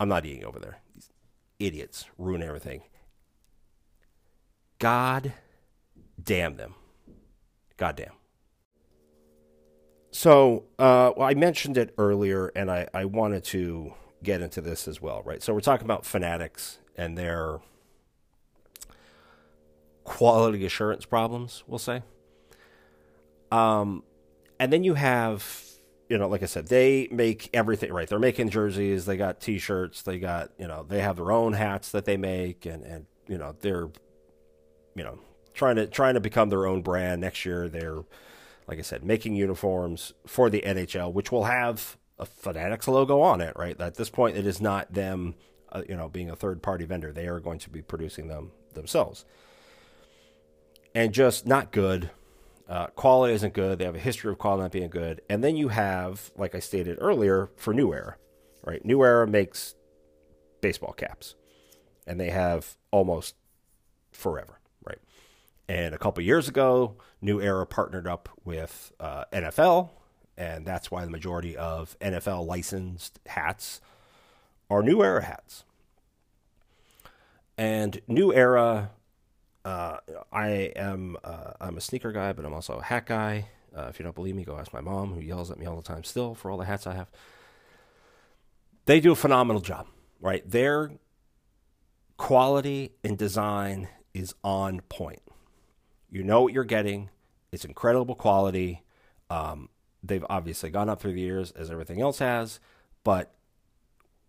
I'm 0.00 0.08
not 0.08 0.26
eating 0.26 0.44
over 0.44 0.58
there. 0.58 0.80
These 0.94 1.10
idiots 1.58 2.06
ruin 2.18 2.42
everything. 2.42 2.82
God 4.78 5.32
damn 6.22 6.56
them. 6.56 6.74
Goddamn. 7.76 8.12
So, 10.10 10.64
uh, 10.78 11.12
well, 11.16 11.28
I 11.28 11.34
mentioned 11.34 11.76
it 11.76 11.94
earlier, 11.98 12.50
and 12.56 12.70
I, 12.70 12.88
I 12.94 13.04
wanted 13.04 13.44
to 13.44 13.92
get 14.22 14.40
into 14.40 14.60
this 14.60 14.88
as 14.88 15.00
well, 15.02 15.22
right? 15.24 15.42
So, 15.42 15.52
we're 15.52 15.60
talking 15.60 15.84
about 15.84 16.06
Fanatics 16.06 16.78
and 16.96 17.16
their 17.16 17.60
quality 20.04 20.64
assurance 20.64 21.04
problems, 21.04 21.62
we'll 21.66 21.78
say. 21.78 22.02
Um, 23.52 24.02
and 24.58 24.72
then 24.72 24.82
you 24.82 24.94
have, 24.94 25.62
you 26.08 26.16
know, 26.18 26.28
like 26.28 26.42
I 26.42 26.46
said, 26.46 26.68
they 26.68 27.08
make 27.10 27.50
everything 27.52 27.92
right. 27.92 28.08
They're 28.08 28.18
making 28.18 28.48
jerseys, 28.48 29.04
they 29.04 29.16
got 29.16 29.40
T-shirts, 29.40 30.02
they 30.02 30.18
got, 30.18 30.50
you 30.58 30.66
know, 30.66 30.84
they 30.88 31.00
have 31.00 31.16
their 31.16 31.30
own 31.30 31.52
hats 31.52 31.92
that 31.92 32.06
they 32.06 32.16
make, 32.16 32.66
and 32.66 32.82
and 32.82 33.06
you 33.28 33.36
know, 33.36 33.54
they're, 33.60 33.88
you 34.94 35.04
know, 35.04 35.18
trying 35.54 35.76
to 35.76 35.86
trying 35.86 36.14
to 36.14 36.20
become 36.20 36.48
their 36.48 36.66
own 36.66 36.82
brand. 36.82 37.20
Next 37.20 37.44
year, 37.44 37.68
they're 37.68 38.02
like 38.68 38.78
I 38.78 38.82
said, 38.82 39.02
making 39.02 39.34
uniforms 39.34 40.12
for 40.26 40.50
the 40.50 40.60
NHL, 40.60 41.12
which 41.12 41.32
will 41.32 41.44
have 41.44 41.96
a 42.18 42.26
Fanatics 42.26 42.86
logo 42.86 43.20
on 43.20 43.40
it. 43.40 43.54
Right 43.56 43.80
at 43.80 43.94
this 43.94 44.10
point, 44.10 44.36
it 44.36 44.46
is 44.46 44.60
not 44.60 44.92
them, 44.92 45.34
uh, 45.72 45.82
you 45.88 45.96
know, 45.96 46.08
being 46.08 46.30
a 46.30 46.36
third 46.36 46.62
party 46.62 46.84
vendor. 46.84 47.10
They 47.10 47.26
are 47.26 47.40
going 47.40 47.58
to 47.60 47.70
be 47.70 47.80
producing 47.80 48.28
them 48.28 48.52
themselves, 48.74 49.24
and 50.94 51.12
just 51.12 51.46
not 51.46 51.72
good. 51.72 52.10
Uh, 52.68 52.88
quality 52.88 53.32
isn't 53.32 53.54
good. 53.54 53.78
They 53.78 53.86
have 53.86 53.94
a 53.94 54.00
history 54.00 54.30
of 54.30 54.36
quality 54.36 54.62
not 54.62 54.72
being 54.72 54.90
good. 54.90 55.22
And 55.30 55.42
then 55.42 55.56
you 55.56 55.68
have, 55.68 56.30
like 56.36 56.54
I 56.54 56.58
stated 56.58 56.98
earlier, 57.00 57.48
for 57.56 57.72
New 57.72 57.94
Era, 57.94 58.16
right? 58.62 58.84
New 58.84 59.02
Era 59.02 59.26
makes 59.26 59.74
baseball 60.60 60.92
caps, 60.92 61.34
and 62.06 62.20
they 62.20 62.28
have 62.28 62.76
almost 62.90 63.36
forever. 64.12 64.57
And 65.68 65.94
a 65.94 65.98
couple 65.98 66.22
years 66.22 66.48
ago, 66.48 66.96
New 67.20 67.40
Era 67.40 67.66
partnered 67.66 68.06
up 68.06 68.28
with 68.44 68.92
uh, 68.98 69.24
NFL, 69.32 69.90
and 70.36 70.64
that's 70.64 70.90
why 70.90 71.04
the 71.04 71.10
majority 71.10 71.56
of 71.56 71.98
NFL 72.00 72.46
licensed 72.46 73.20
hats 73.26 73.80
are 74.70 74.82
New 74.82 75.02
Era 75.02 75.24
hats. 75.24 75.64
And 77.58 78.00
New 78.06 78.32
Era, 78.32 78.92
uh, 79.64 79.98
I 80.32 80.48
am 80.76 81.16
uh, 81.22 81.52
I'm 81.60 81.76
a 81.76 81.80
sneaker 81.80 82.12
guy, 82.12 82.32
but 82.32 82.46
I'm 82.46 82.54
also 82.54 82.78
a 82.78 82.82
hat 82.82 83.06
guy. 83.06 83.48
Uh, 83.76 83.86
if 83.90 83.98
you 83.98 84.04
don't 84.04 84.14
believe 84.14 84.34
me, 84.34 84.44
go 84.44 84.56
ask 84.56 84.72
my 84.72 84.80
mom, 84.80 85.12
who 85.12 85.20
yells 85.20 85.50
at 85.50 85.58
me 85.58 85.66
all 85.66 85.76
the 85.76 85.82
time 85.82 86.04
still 86.04 86.34
for 86.34 86.50
all 86.50 86.56
the 86.56 86.64
hats 86.64 86.86
I 86.86 86.94
have. 86.94 87.10
They 88.86 89.00
do 89.00 89.12
a 89.12 89.16
phenomenal 89.16 89.60
job, 89.60 89.86
right? 90.20 90.48
Their 90.48 90.92
quality 92.16 92.92
and 93.04 93.18
design 93.18 93.88
is 94.14 94.34
on 94.42 94.80
point. 94.88 95.20
You 96.10 96.22
know 96.22 96.42
what 96.42 96.52
you're 96.52 96.64
getting. 96.64 97.10
It's 97.52 97.64
incredible 97.64 98.14
quality. 98.14 98.82
Um, 99.30 99.68
they've 100.02 100.24
obviously 100.28 100.70
gone 100.70 100.88
up 100.88 101.00
through 101.00 101.12
the 101.14 101.20
years 101.20 101.50
as 101.52 101.70
everything 101.70 102.00
else 102.00 102.18
has, 102.18 102.60
but 103.04 103.34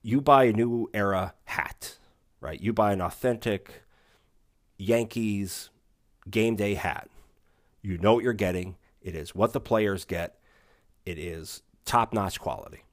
you 0.02 0.22
buy 0.22 0.46
a 0.46 0.54
new 0.54 0.90
era 0.94 1.34
hat, 1.46 1.98
right? 2.42 2.60
You 2.60 2.74
buy 2.74 2.94
an 2.94 3.02
authentic 3.02 3.84
Yankees 4.78 5.70
game 6.30 6.56
day 6.56 6.76
hat. 6.76 7.10
You 7.82 7.98
know 7.98 8.14
what 8.14 8.24
you're 8.24 8.34
getting. 8.34 8.76
It 9.02 9.16
is 9.16 9.34
what 9.34 9.54
the 9.54 9.60
players 9.60 10.06
get. 10.06 10.40
It 11.06 11.18
is 11.18 11.62
top 11.86 12.14
notch 12.14 12.40
quality. 12.40 12.84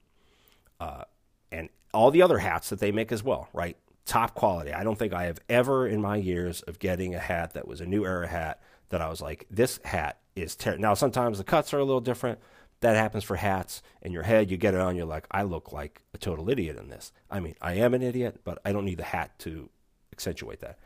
Uh, 0.78 1.04
and 1.50 1.68
all 1.92 2.10
the 2.10 2.22
other 2.22 2.38
hats 2.38 2.68
that 2.70 2.80
they 2.80 2.92
make 2.92 3.12
as 3.12 3.22
well, 3.22 3.48
right? 3.52 3.76
Top 4.04 4.34
quality. 4.34 4.72
I 4.72 4.84
don't 4.84 4.98
think 4.98 5.12
I 5.12 5.24
have 5.24 5.40
ever 5.48 5.86
in 5.86 6.00
my 6.00 6.16
years 6.16 6.62
of 6.62 6.78
getting 6.78 7.14
a 7.14 7.18
hat 7.18 7.54
that 7.54 7.66
was 7.66 7.80
a 7.80 7.86
new 7.86 8.04
era 8.04 8.28
hat 8.28 8.60
that 8.90 9.00
I 9.00 9.08
was 9.08 9.20
like, 9.20 9.46
this 9.50 9.80
hat 9.84 10.18
is 10.34 10.54
terrible. 10.56 10.82
Now, 10.82 10.94
sometimes 10.94 11.38
the 11.38 11.44
cuts 11.44 11.72
are 11.74 11.78
a 11.78 11.84
little 11.84 12.00
different. 12.00 12.38
That 12.80 12.96
happens 12.96 13.24
for 13.24 13.36
hats. 13.36 13.82
In 14.02 14.12
your 14.12 14.24
head, 14.24 14.50
you 14.50 14.56
get 14.56 14.74
it 14.74 14.80
on, 14.80 14.96
you're 14.96 15.06
like, 15.06 15.26
I 15.30 15.42
look 15.42 15.72
like 15.72 16.02
a 16.12 16.18
total 16.18 16.50
idiot 16.50 16.76
in 16.76 16.88
this. 16.88 17.12
I 17.30 17.40
mean, 17.40 17.54
I 17.60 17.74
am 17.74 17.94
an 17.94 18.02
idiot, 18.02 18.40
but 18.44 18.58
I 18.64 18.72
don't 18.72 18.84
need 18.84 18.98
the 18.98 19.04
hat 19.04 19.38
to 19.40 19.70
accentuate 20.12 20.60
that. 20.60 20.78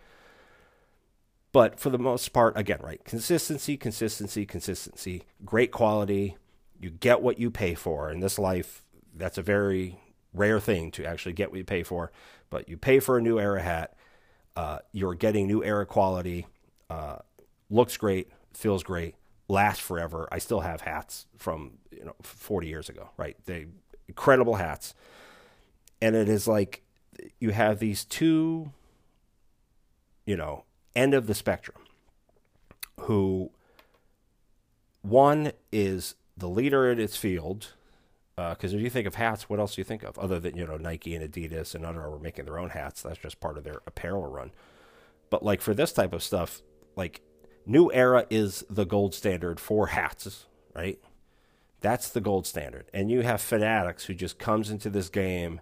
But 1.53 1.81
for 1.81 1.91
the 1.91 1.99
most 1.99 2.33
part, 2.33 2.57
again, 2.57 2.79
right, 2.81 3.05
consistency, 3.05 3.77
consistency, 3.77 4.47
consistency, 4.47 5.25
great 5.45 5.73
quality. 5.73 6.37
You 6.79 6.91
get 6.91 7.23
what 7.23 7.41
you 7.41 7.51
pay 7.51 7.75
for. 7.75 8.11
In 8.11 8.21
this 8.21 8.39
life, 8.39 8.85
that's 9.15 9.37
a 9.37 9.43
very 9.43 9.99
rare 10.33 10.61
thing 10.61 10.93
to 10.93 11.05
actually 11.05 11.33
get 11.33 11.51
what 11.51 11.59
you 11.59 11.65
pay 11.65 11.83
for. 11.83 12.13
But 12.51 12.69
you 12.69 12.77
pay 12.77 13.01
for 13.01 13.19
a 13.19 13.23
new 13.23 13.39
era 13.41 13.61
hat, 13.61 13.97
uh, 14.57 14.79
you're 14.93 15.15
getting 15.15 15.47
new 15.47 15.63
era 15.65 15.87
quality. 15.87 16.47
Uh, 16.89 17.19
looks 17.71 17.97
great, 17.97 18.29
feels 18.53 18.83
great, 18.83 19.15
lasts 19.49 19.83
forever. 19.83 20.29
I 20.31 20.39
still 20.39 20.61
have 20.61 20.83
hats 20.83 21.27
from 21.37 21.79
you 21.91 22.05
know 22.05 22.17
40 22.23 22.67
years 22.67 22.89
ago, 22.89 23.11
right? 23.17 23.37
They 23.47 23.67
incredible 24.09 24.57
hats, 24.57 24.95
and 26.03 26.15
it 26.15 26.29
is 26.29 26.47
like 26.49 26.83
you 27.39 27.51
have 27.51 27.79
these 27.79 28.05
two, 28.05 28.73
you 30.27 30.37
know, 30.37 30.65
end 30.97 31.15
of 31.15 31.27
the 31.27 31.35
spectrum. 31.35 31.79
Who 33.03 33.51
one 35.03 35.53
is 35.73 36.15
the 36.37 36.49
leader 36.49 36.91
in 36.91 36.99
its 36.99 37.17
field, 37.17 37.75
because 38.37 38.75
uh, 38.75 38.77
if 38.77 38.83
you 38.83 38.91
think 38.91 39.07
of 39.07 39.15
hats, 39.15 39.49
what 39.49 39.59
else 39.59 39.75
do 39.75 39.81
you 39.81 39.85
think 39.85 40.03
of 40.03 40.19
other 40.19 40.39
than 40.39 40.57
you 40.57 40.67
know 40.67 40.77
Nike 40.77 41.15
and 41.15 41.33
Adidas 41.33 41.75
and 41.75 41.85
Under 41.85 42.03
Armour 42.03 42.19
making 42.19 42.45
their 42.45 42.59
own 42.59 42.71
hats? 42.71 43.03
That's 43.03 43.19
just 43.19 43.41
part 43.41 43.57
of 43.57 43.65
their 43.65 43.81
apparel 43.87 44.27
run. 44.27 44.53
But 45.31 45.43
like 45.43 45.61
for 45.61 45.75
this 45.75 45.93
type 45.93 46.13
of 46.13 46.23
stuff, 46.23 46.63
like 46.97 47.21
New 47.71 47.93
Era 47.93 48.27
is 48.31 48.65
the 48.69 48.85
gold 48.85 49.15
standard 49.15 49.61
for 49.61 49.87
hats, 49.87 50.47
right? 50.75 50.99
That's 51.81 52.09
the 52.09 52.21
gold 52.21 52.45
standard. 52.45 52.87
And 52.93 53.13
you 53.13 53.21
have 53.21 53.41
fanatics 53.41 54.07
who 54.07 54.15
just 54.15 54.41
comes 54.41 54.71
into 54.71 54.91
this 54.91 55.09
game 55.09 55.61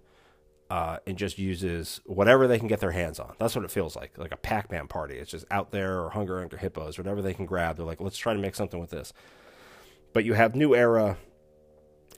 uh, 0.71 1.01
and 1.07 1.19
just 1.19 1.39
uses 1.39 2.01
whatever 2.07 2.49
they 2.49 2.59
can 2.59 2.67
get 2.67 2.81
their 2.81 2.93
hands 2.93 3.21
on. 3.21 3.35
That's 3.39 3.55
what 3.55 3.63
it 3.63 3.71
feels 3.71 3.95
like, 3.95 4.17
like 4.17 4.33
a 4.33 4.39
Pac-Man 4.39 4.89
party. 4.89 5.19
It's 5.19 5.33
just 5.33 5.45
out 5.51 5.71
there 5.71 6.01
or 6.01 6.09
Hunger 6.09 6.41
Under 6.41 6.57
Hippos, 6.57 6.97
whatever 6.97 7.21
they 7.21 7.35
can 7.35 7.45
grab. 7.45 7.77
They're 7.77 7.85
like, 7.85 8.01
let's 8.01 8.17
try 8.17 8.33
to 8.33 8.41
make 8.41 8.55
something 8.55 8.81
with 8.81 8.89
this. 8.89 9.13
But 10.15 10.25
you 10.25 10.33
have 10.33 10.55
New 10.55 10.75
Era, 10.75 11.19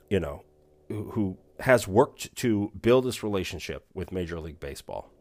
you 0.09 0.21
know, 0.21 0.45
who 0.87 1.37
has 1.59 1.85
worked 1.85 2.33
to 2.37 2.71
build 2.81 3.03
this 3.03 3.23
relationship 3.23 3.85
with 3.93 4.13
Major 4.13 4.39
League 4.39 4.61
Baseball 4.61 5.11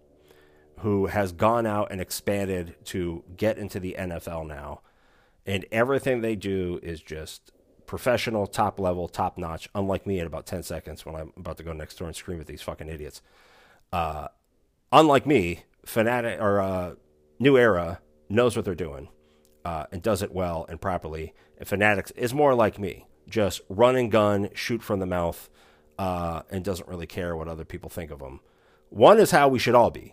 who 0.81 1.07
has 1.07 1.33
gone 1.33 1.67
out 1.67 1.89
and 1.91 2.01
expanded 2.01 2.75
to 2.87 3.25
get 3.37 3.59
into 3.59 3.81
the 3.81 3.97
NFL 3.99 4.47
now. 4.47 4.81
And 5.47 5.65
everything 5.73 6.21
they 6.21 6.37
do 6.37 6.81
is 6.83 7.01
just 7.01 7.53
professional, 7.87 8.47
top 8.47 8.79
level, 8.79 9.09
top 9.09 9.37
notch, 9.37 9.69
unlike 9.75 10.07
me 10.07 10.21
in 10.21 10.27
about 10.27 10.47
10 10.47 10.63
seconds 10.63 11.05
when 11.05 11.17
I'm 11.17 11.33
about 11.37 11.57
to 11.59 11.63
go 11.63 11.73
next 11.73 11.99
door 11.99 12.07
and 12.09 12.17
scream 12.17 12.41
at 12.41 12.47
these 12.47 12.63
fucking 12.63 12.89
idiots. 12.89 13.21
Uh, 13.93 14.29
unlike 14.93 15.27
me, 15.27 15.65
Fanatic 15.85 16.41
or 16.41 16.61
uh, 16.61 16.95
New 17.39 17.57
Era 17.57 18.01
knows 18.29 18.55
what 18.55 18.65
they're 18.65 18.75
doing 18.75 19.09
uh, 19.65 19.87
and 19.93 20.03
does 20.03 20.23
it 20.23 20.33
well 20.33 20.67
and 20.69 20.81
properly. 20.81 21.35
And 21.59 21.67
Fanatics 21.67 22.11
is 22.13 22.33
more 22.33 22.55
like 22.55 22.79
me, 22.79 23.07
just 23.29 23.61
run 23.69 23.97
and 23.97 24.11
gun, 24.11 24.51
shoot 24.55 24.83
from 24.83 25.01
the 25.01 25.07
mouth, 25.07 25.51
uh, 25.99 26.43
and 26.51 26.65
doesn't 26.65 26.89
really 26.89 27.07
care 27.07 27.37
what 27.37 27.49
other 27.49 27.65
people 27.65 27.91
think 27.91 28.11
of 28.11 28.21
them. 28.21 28.41
One 28.89 29.19
is 29.19 29.31
how 29.31 29.49
we 29.49 29.59
should 29.59 29.75
all 29.75 29.91
be. 29.91 30.13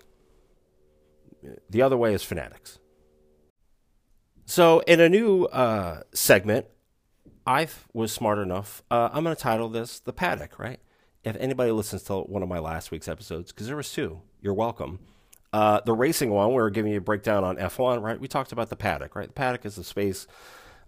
The 1.70 1.82
other 1.82 1.98
way 1.98 2.14
is 2.14 2.24
Fanatics. 2.24 2.80
So, 4.46 4.80
in 4.82 5.02
a 5.02 5.10
new 5.10 5.44
uh, 5.46 6.04
segment, 6.14 6.68
I 7.46 7.68
was 7.94 8.14
smart 8.14 8.40
enough. 8.40 8.82
Uh, 8.90 9.10
I'm 9.12 9.24
going 9.24 9.36
to 9.36 9.42
title 9.42 9.68
this 9.70 10.00
"The 10.00 10.14
Paddock." 10.14 10.58
Right? 10.58 10.80
If 11.24 11.36
anybody 11.38 11.72
listens 11.72 12.04
to 12.04 12.20
one 12.22 12.44
of 12.44 12.50
my 12.50 12.60
last 12.60 12.90
week's 12.90 13.08
episodes, 13.10 13.52
because 13.52 13.68
there 13.68 13.76
was 13.76 13.92
two, 13.92 14.22
you're 14.42 14.54
welcome. 14.54 15.00
Uh, 15.52 15.82
the 15.86 15.94
racing 15.94 16.30
one, 16.30 16.54
we 16.54 16.62
are 16.62 16.70
giving 16.70 16.92
you 16.92 17.00
a 17.00 17.02
breakdown 17.02 17.44
on 17.44 17.58
F1. 17.58 18.02
Right? 18.02 18.20
We 18.20 18.28
talked 18.28 18.52
about 18.52 18.70
the 18.70 18.76
paddock. 18.78 19.16
Right? 19.16 19.28
The 19.28 19.34
paddock 19.34 19.66
is 19.66 19.76
the 19.76 19.84
space 19.84 20.28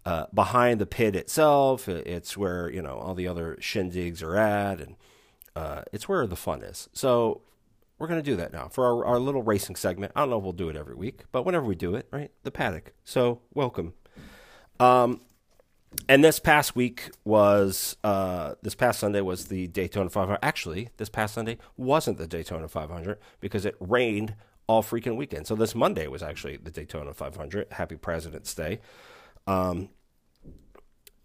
uh, 0.06 0.26
behind 0.34 0.80
the 0.80 0.86
pit 0.86 1.15
itself. 1.15 1.89
It's 1.89 2.38
where 2.38 2.69
you 2.69 2.82
know 2.82 2.98
all 2.98 3.13
the 3.13 3.28
other 3.28 3.58
shindigs 3.60 4.24
are 4.24 4.38
at, 4.38 4.80
and 4.80 4.95
uh, 5.56 5.84
it's 5.91 6.08
where 6.08 6.26
the 6.28 6.38
fun 6.38 6.62
is. 6.63 6.88
So 6.93 7.41
we're 7.99 8.07
going 8.07 8.19
to 8.19 8.31
do 8.31 8.38
that 8.38 8.51
now 8.53 8.69
for 8.69 8.85
our, 8.85 9.05
our 9.05 9.19
little 9.19 9.43
racing 9.43 9.75
segment. 9.75 10.13
I 10.15 10.21
don't 10.21 10.29
know 10.29 10.38
if 10.38 10.43
we'll 10.43 10.53
do 10.53 10.69
it 10.69 10.75
every 10.75 10.95
week, 10.95 11.25
but 11.31 11.45
whenever 11.45 11.65
we 11.65 11.75
do 11.75 11.95
it, 11.95 12.07
right? 12.12 12.31
The 12.43 12.51
paddock. 12.51 12.93
So 13.03 13.41
welcome. 13.53 13.93
Um, 14.79 15.21
and 16.07 16.23
this 16.23 16.39
past 16.39 16.75
week 16.75 17.09
was 17.25 17.97
uh, 18.03 18.55
this 18.62 18.75
past 18.75 18.99
Sunday 18.99 19.21
was 19.21 19.45
the 19.45 19.67
Daytona 19.67 20.09
500. 20.09 20.39
Actually, 20.41 20.89
this 20.97 21.09
past 21.09 21.33
Sunday 21.33 21.57
wasn't 21.77 22.17
the 22.17 22.27
Daytona 22.27 22.67
500 22.67 23.19
because 23.39 23.65
it 23.65 23.75
rained 23.79 24.35
all 24.67 24.83
freaking 24.83 25.17
weekend. 25.17 25.47
So 25.47 25.55
this 25.55 25.75
Monday 25.75 26.07
was 26.07 26.23
actually 26.23 26.57
the 26.57 26.71
Daytona 26.71 27.13
500. 27.13 27.67
Happy 27.71 27.95
President's 27.95 28.53
Day. 28.53 28.79
Um, 29.47 29.89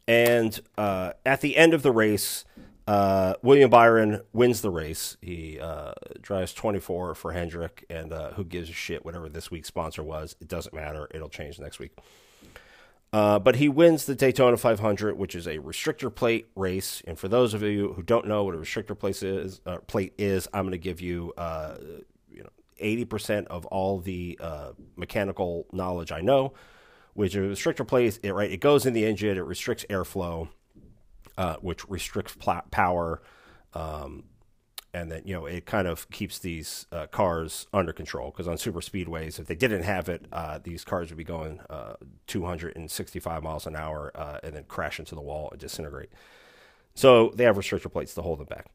and 0.09 0.59
uh, 0.77 1.13
at 1.25 1.41
the 1.41 1.57
end 1.57 1.75
of 1.75 1.83
the 1.83 1.93
race, 1.93 2.45
uh, 2.87 3.35
William 3.43 3.71
Byron 3.71 4.21
wins 4.33 4.61
the 4.61 4.71
race. 4.71 5.17
He 5.23 5.59
uh, 5.59 5.93
drives 6.21 6.53
24 6.53 7.15
for 7.15 7.33
Hendrick, 7.33 7.85
and 7.89 8.13
uh, 8.13 8.33
who 8.33 8.45
gives 8.45 8.69
a 8.69 8.73
shit? 8.73 9.05
Whatever 9.05 9.29
this 9.29 9.51
week's 9.51 9.69
sponsor 9.69 10.03
was, 10.03 10.37
it 10.41 10.49
doesn't 10.49 10.75
matter. 10.75 11.09
It'll 11.15 11.31
change 11.31 11.59
next 11.59 11.79
week. 11.79 11.93
Uh, 13.13 13.39
but 13.39 13.57
he 13.57 13.69
wins 13.69 14.05
the 14.05 14.15
Daytona 14.15 14.57
500, 14.57 15.17
which 15.17 15.35
is 15.35 15.47
a 15.47 15.59
restrictor 15.59 16.15
plate 16.15 16.49
race. 16.57 17.01
And 17.07 17.19
for 17.19 17.29
those 17.29 17.55
of 17.55 17.63
you 17.63 17.93
who 17.95 18.03
don't 18.03 18.27
know 18.27 18.45
what 18.45 18.55
a 18.55 18.59
restrictor 18.59 18.99
plate 18.99 19.23
is, 19.23 19.61
uh, 19.65 19.79
plate 19.87 20.13
is, 20.19 20.49
I'm 20.53 20.65
going 20.65 20.73
to 20.73 20.79
give 20.79 21.01
you, 21.01 21.33
uh, 21.39 21.77
you 22.31 22.43
know, 22.43 22.51
80% 22.83 23.47
of 23.47 23.67
all 23.67 24.01
the 24.01 24.39
mechanical 24.97 25.67
knowledge 25.73 26.13
I 26.13 26.21
know. 26.21 26.53
Which 27.15 27.37
a 27.37 27.39
restrictor 27.39 27.87
plate, 27.87 28.19
it 28.25 28.33
right, 28.33 28.51
it 28.51 28.57
goes 28.57 28.85
in 28.85 28.93
the 28.93 29.05
engine, 29.05 29.39
it 29.39 29.45
restricts 29.45 29.87
airflow, 29.89 30.49
uh, 31.37 31.57
which 31.57 31.89
restricts 31.89 32.37
pl- 32.39 32.63
power. 32.71 33.23
Um, 33.75 34.25
and 34.95 35.11
then 35.11 35.23
you 35.25 35.35
know 35.35 35.45
it 35.45 35.67
kind 35.67 35.87
of 35.87 36.09
keeps 36.11 36.39
these 36.39 36.87
uh, 36.93 37.07
cars 37.09 37.67
under 37.75 37.93
control 37.93 38.31
because 38.31 38.49
on 38.49 38.57
super 38.57 38.81
speedways 38.81 39.39
if 39.39 39.47
they 39.47 39.57
didn't 39.57 39.83
have 39.83 40.09
it 40.09 40.27
uh, 40.33 40.59
these 40.63 40.85
cars 40.85 41.11
would 41.11 41.19
be 41.19 41.25
going 41.25 41.61
uh, 41.69 41.95
265 42.29 43.43
miles 43.43 43.67
an 43.67 43.77
hour 43.77 44.13
uh, 44.15 44.39
and 44.43 44.55
then 44.55 44.65
crash 44.65 44.99
into 44.99 45.15
the 45.15 45.21
wall 45.21 45.49
and 45.51 45.61
disintegrate. 45.61 46.11
So 46.95 47.33
they 47.35 47.45
have 47.45 47.57
restrictor 47.57 47.93
plates 47.93 48.15
to 48.15 48.23
hold 48.23 48.39
them 48.39 48.47
back. 48.47 48.67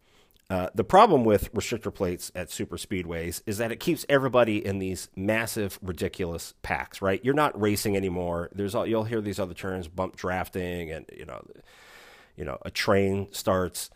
Uh, 0.50 0.68
the 0.74 0.84
problem 0.84 1.24
with 1.24 1.54
restrictor 1.54 1.94
plates 1.94 2.32
at 2.36 2.52
super 2.52 2.76
speedways 2.76 3.42
is 3.46 3.60
that 3.60 3.72
it 3.72 3.80
keeps 3.80 4.04
everybody 4.10 4.66
in 4.66 4.80
these 4.80 5.08
massive 5.16 5.80
ridiculous 5.82 6.54
packs 6.64 7.02
right? 7.02 7.24
You're 7.24 7.34
not 7.34 7.60
racing 7.60 7.96
anymore. 7.96 8.50
There's 8.52 8.76
all, 8.76 8.86
you'll 8.86 9.06
hear 9.06 9.22
these 9.22 9.40
other 9.40 9.54
terms 9.54 9.88
bump 9.88 10.18
drafting 10.18 10.92
and 10.92 11.06
you 11.16 11.26
know 11.26 11.42
you 12.40 12.46
know 12.46 12.58
a 12.64 12.72
train 12.72 13.28
starts 13.32 13.92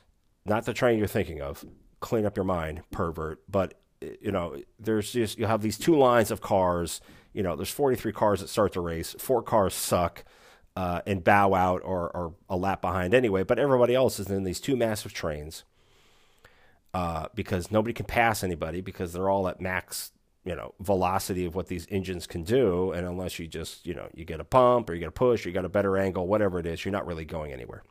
not 0.46 0.66
the 0.66 0.74
train 0.74 1.00
you're 1.00 1.08
thinking 1.08 1.42
of 1.42 1.66
clean 2.04 2.26
up 2.26 2.36
your 2.36 2.44
mind, 2.44 2.84
pervert. 2.92 3.42
But 3.50 3.80
you 4.02 4.32
know, 4.32 4.58
there's 4.78 5.14
just 5.14 5.40
you 5.40 5.48
have 5.48 5.62
these 5.62 5.78
two 5.80 5.98
lines 5.98 6.30
of 6.30 6.42
cars. 6.42 7.02
You 7.34 7.42
know, 7.42 7.56
there's 7.56 7.72
43 7.72 8.12
cars 8.12 8.42
that 8.42 8.50
start 8.50 8.74
the 8.74 8.82
race. 8.82 9.16
Four 9.18 9.42
cars 9.42 9.74
suck 9.74 10.24
uh, 10.76 11.02
and 11.08 11.24
bow 11.24 11.56
out 11.56 11.82
or, 11.84 12.12
or 12.16 12.36
a 12.50 12.58
lap 12.58 12.82
behind 12.82 13.14
anyway. 13.14 13.44
But 13.44 13.58
everybody 13.58 13.96
else 13.96 14.20
is 14.20 14.30
in 14.30 14.44
these 14.44 14.60
two 14.60 14.76
massive 14.76 15.14
trains 15.14 15.64
uh, 16.94 17.28
because 17.34 17.72
nobody 17.72 17.94
can 17.94 18.06
pass 18.06 18.44
anybody 18.44 18.82
because 18.82 19.14
they're 19.14 19.30
all 19.30 19.48
at 19.48 19.60
max 19.60 20.12
you 20.46 20.54
know 20.54 20.74
velocity 20.82 21.46
of 21.46 21.56
what 21.56 21.68
these 21.68 21.88
engines 21.90 22.28
can 22.28 22.44
do 22.44 22.92
and 22.92 23.08
unless 23.08 23.40
you 23.40 23.48
just 23.48 23.88
you 23.88 23.94
know 23.94 24.10
you 24.14 24.26
get 24.26 24.42
a 24.42 24.44
pump 24.44 24.90
or 24.90 24.94
you 24.94 25.00
get 25.00 25.08
a 25.08 25.12
push 25.12 25.46
or 25.46 25.50
you 25.50 25.54
got 25.54 25.64
a 25.64 25.70
better 25.70 25.98
angle 25.98 26.28
whatever 26.28 26.60
it 26.60 26.66
is 26.66 26.84
you're 26.84 26.92
not 26.92 27.08
really 27.08 27.24
going 27.24 27.54
anywhere 27.54 27.82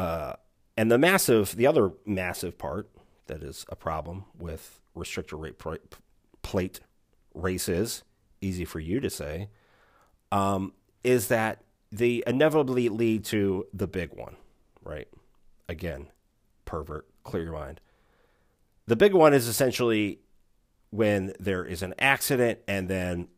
uh, 0.00 0.32
and 0.78 0.90
the 0.90 0.96
massive, 0.96 1.54
the 1.56 1.66
other 1.66 1.90
massive 2.06 2.56
part 2.56 2.88
that 3.26 3.42
is 3.42 3.66
a 3.68 3.76
problem 3.76 4.24
with 4.38 4.80
restrictor 4.96 5.38
rate 5.38 5.58
plate 6.40 6.80
races, 7.34 8.02
easy 8.40 8.64
for 8.64 8.80
you 8.80 8.98
to 8.98 9.10
say, 9.10 9.50
um, 10.32 10.72
is 11.04 11.28
that 11.28 11.64
they 11.92 12.22
inevitably 12.26 12.88
lead 12.88 13.26
to 13.26 13.66
the 13.74 13.86
big 13.86 14.14
one, 14.14 14.36
right? 14.82 15.08
Again, 15.68 16.06
pervert, 16.64 17.06
clear 17.22 17.42
your 17.42 17.52
mind. 17.52 17.82
The 18.86 18.96
big 18.96 19.12
one 19.12 19.34
is 19.34 19.48
essentially 19.48 20.20
when 20.88 21.34
there 21.38 21.62
is 21.66 21.82
an 21.82 21.92
accident 21.98 22.60
and 22.66 22.88
then 22.88 23.28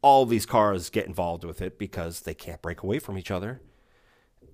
all 0.00 0.24
these 0.24 0.46
cars 0.46 0.88
get 0.88 1.06
involved 1.06 1.44
with 1.44 1.60
it 1.60 1.78
because 1.78 2.22
they 2.22 2.32
can't 2.32 2.62
break 2.62 2.82
away 2.82 2.98
from 2.98 3.18
each 3.18 3.30
other 3.30 3.60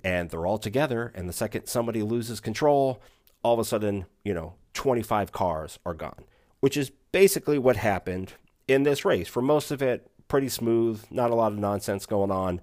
and 0.05 0.29
they're 0.31 0.47
all 0.47 0.59
together. 0.59 1.11
And 1.15 1.29
the 1.29 1.33
second 1.33 1.67
somebody 1.67 2.03
loses 2.03 2.39
control, 2.39 3.03
all 3.43 3.55
of 3.55 3.59
a 3.59 3.65
sudden, 3.65 4.05
you 4.23 4.35
know, 4.35 4.55
25 4.75 5.33
cars 5.33 5.79
are 5.85 5.95
gone, 5.95 6.25
which 6.61 6.77
is 6.77 6.93
basically 7.11 7.59
what 7.59 7.77
happened 7.77 8.35
in 8.69 8.83
this 8.83 9.05
race. 9.05 9.29
For 9.29 9.43
most 9.43 9.71
of 9.71 9.83
it, 9.83 10.11
pretty 10.29 10.49
smooth, 10.51 11.03
not 11.11 11.31
a 11.31 11.35
lot 11.35 11.53
of 11.53 11.59
nonsense 11.59 12.07
going 12.07 12.31
on. 12.31 12.61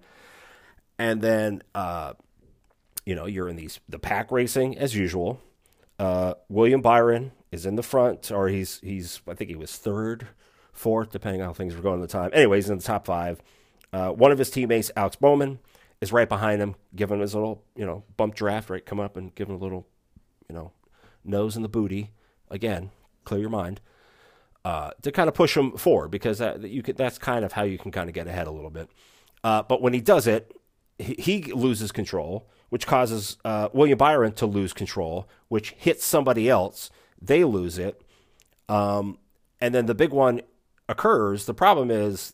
And 1.00 1.22
then, 1.22 1.64
uh, 1.74 2.14
you 3.06 3.16
know, 3.16 3.26
you're 3.26 3.50
in 3.50 3.56
these 3.56 3.80
the 3.90 4.00
pack 4.00 4.32
racing 4.32 4.78
as 4.78 4.96
usual. 4.96 5.42
Uh, 5.98 6.36
William 6.48 6.82
Byron 6.82 7.32
is 7.52 7.66
in 7.66 7.76
the 7.76 7.84
front, 7.84 8.32
or 8.32 8.50
he's 8.50 8.80
he's 8.82 9.22
I 9.28 9.34
think 9.34 9.50
he 9.50 9.56
was 9.56 9.76
third, 9.76 10.28
fourth, 10.72 11.12
depending 11.12 11.42
on 11.42 11.48
how 11.48 11.54
things 11.54 11.76
were 11.76 11.82
going 11.82 12.02
at 12.02 12.08
the 12.08 12.12
time. 12.12 12.30
Anyways, 12.34 12.70
in 12.70 12.78
the 12.78 12.84
top 12.84 13.06
five. 13.06 13.42
Uh, 13.94 14.10
one 14.10 14.32
of 14.32 14.38
his 14.38 14.50
teammates, 14.50 14.90
Alex 14.96 15.18
Bowman, 15.18 15.60
is 16.02 16.12
right 16.12 16.28
behind 16.28 16.62
him, 16.62 16.76
giving 16.96 17.18
him 17.18 17.22
his 17.22 17.36
little, 17.36 17.64
you 17.76 17.86
know, 17.86 18.04
bump 18.18 18.36
draft, 18.36 18.70
right? 18.70 18.86
Come 18.86 19.00
up 19.00 19.16
and 19.16 19.34
give 19.36 19.48
him 19.48 19.56
a 19.56 19.60
little, 19.60 19.88
you 20.50 20.56
know, 20.56 20.72
nose 21.24 21.56
in 21.56 21.62
the 21.62 21.70
booty. 21.70 22.12
Again, 22.50 22.90
clear 23.24 23.40
your 23.40 23.50
mind. 23.50 23.80
Uh, 24.66 24.92
to 25.02 25.12
kind 25.12 25.28
of 25.28 25.34
push 25.34 25.56
him 25.56 25.72
forward 25.78 26.10
because 26.10 26.38
that, 26.40 26.62
you 26.62 26.84
could, 26.84 26.98
that's 26.98 27.18
kind 27.18 27.46
of 27.46 27.54
how 27.54 27.64
you 27.64 27.78
can 27.78 27.92
kind 27.92 28.10
of 28.10 28.14
get 28.14 28.28
ahead 28.28 28.48
a 28.48 28.52
little 28.52 28.70
bit. 28.70 28.90
Uh, 29.44 29.64
but 29.64 29.82
when 29.82 29.94
he 29.94 30.02
does 30.02 30.28
it, 30.28 30.56
he, 31.00 31.16
he 31.18 31.54
loses 31.54 31.92
control, 31.92 32.48
which 32.70 32.86
causes 32.86 33.38
uh, 33.44 33.70
William 33.74 33.98
Byron 33.98 34.34
to 34.34 34.46
lose 34.46 34.74
control, 34.74 35.28
which 35.48 35.72
hits 35.78 36.06
somebody 36.06 36.50
else. 36.50 36.92
They 37.20 37.44
lose 37.44 37.78
it. 37.78 38.02
Um, 38.70 39.18
and 39.60 39.74
then 39.74 39.88
the 39.88 39.96
big 39.96 40.12
one 40.12 40.42
occurs. 40.88 41.46
The 41.46 41.54
problem 41.54 41.90
is 41.90 42.34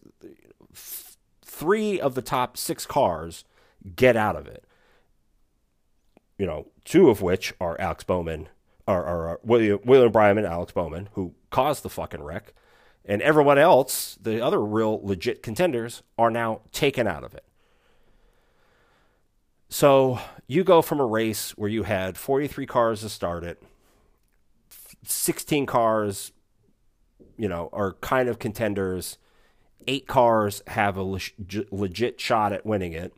three 0.73 1.99
of 1.99 2.13
the 2.15 2.21
top 2.21 2.57
six 2.57 2.85
cars 2.85 3.45
get 3.95 4.15
out 4.15 4.35
of 4.35 4.47
it. 4.47 4.63
You 6.37 6.45
know, 6.45 6.67
two 6.85 7.09
of 7.09 7.21
which 7.21 7.53
are 7.59 7.79
Alex 7.79 8.03
Bowman, 8.03 8.49
or, 8.87 9.03
or 9.03 9.39
William, 9.43 9.79
William 9.83 10.11
Byron 10.11 10.37
and 10.37 10.47
Alex 10.47 10.71
Bowman, 10.71 11.09
who 11.13 11.33
caused 11.49 11.83
the 11.83 11.89
fucking 11.89 12.21
wreck. 12.21 12.53
And 13.05 13.21
everyone 13.21 13.57
else, 13.57 14.17
the 14.21 14.43
other 14.43 14.63
real 14.63 14.99
legit 15.01 15.41
contenders, 15.41 16.03
are 16.17 16.29
now 16.29 16.61
taken 16.71 17.07
out 17.07 17.23
of 17.23 17.33
it. 17.33 17.43
So 19.69 20.19
you 20.47 20.63
go 20.63 20.81
from 20.81 20.99
a 20.99 21.05
race 21.05 21.51
where 21.57 21.69
you 21.69 21.83
had 21.83 22.17
43 22.17 22.65
cars 22.65 23.01
to 23.01 23.09
start 23.09 23.43
it, 23.43 23.61
16 25.03 25.65
cars, 25.65 26.31
you 27.37 27.47
know, 27.47 27.69
are 27.71 27.93
kind 27.93 28.29
of 28.29 28.39
contenders. 28.39 29.17
Eight 29.87 30.07
cars 30.07 30.61
have 30.67 30.97
a 30.97 31.03
legit 31.03 32.19
shot 32.19 32.51
at 32.51 32.65
winning 32.65 32.93
it. 32.93 33.13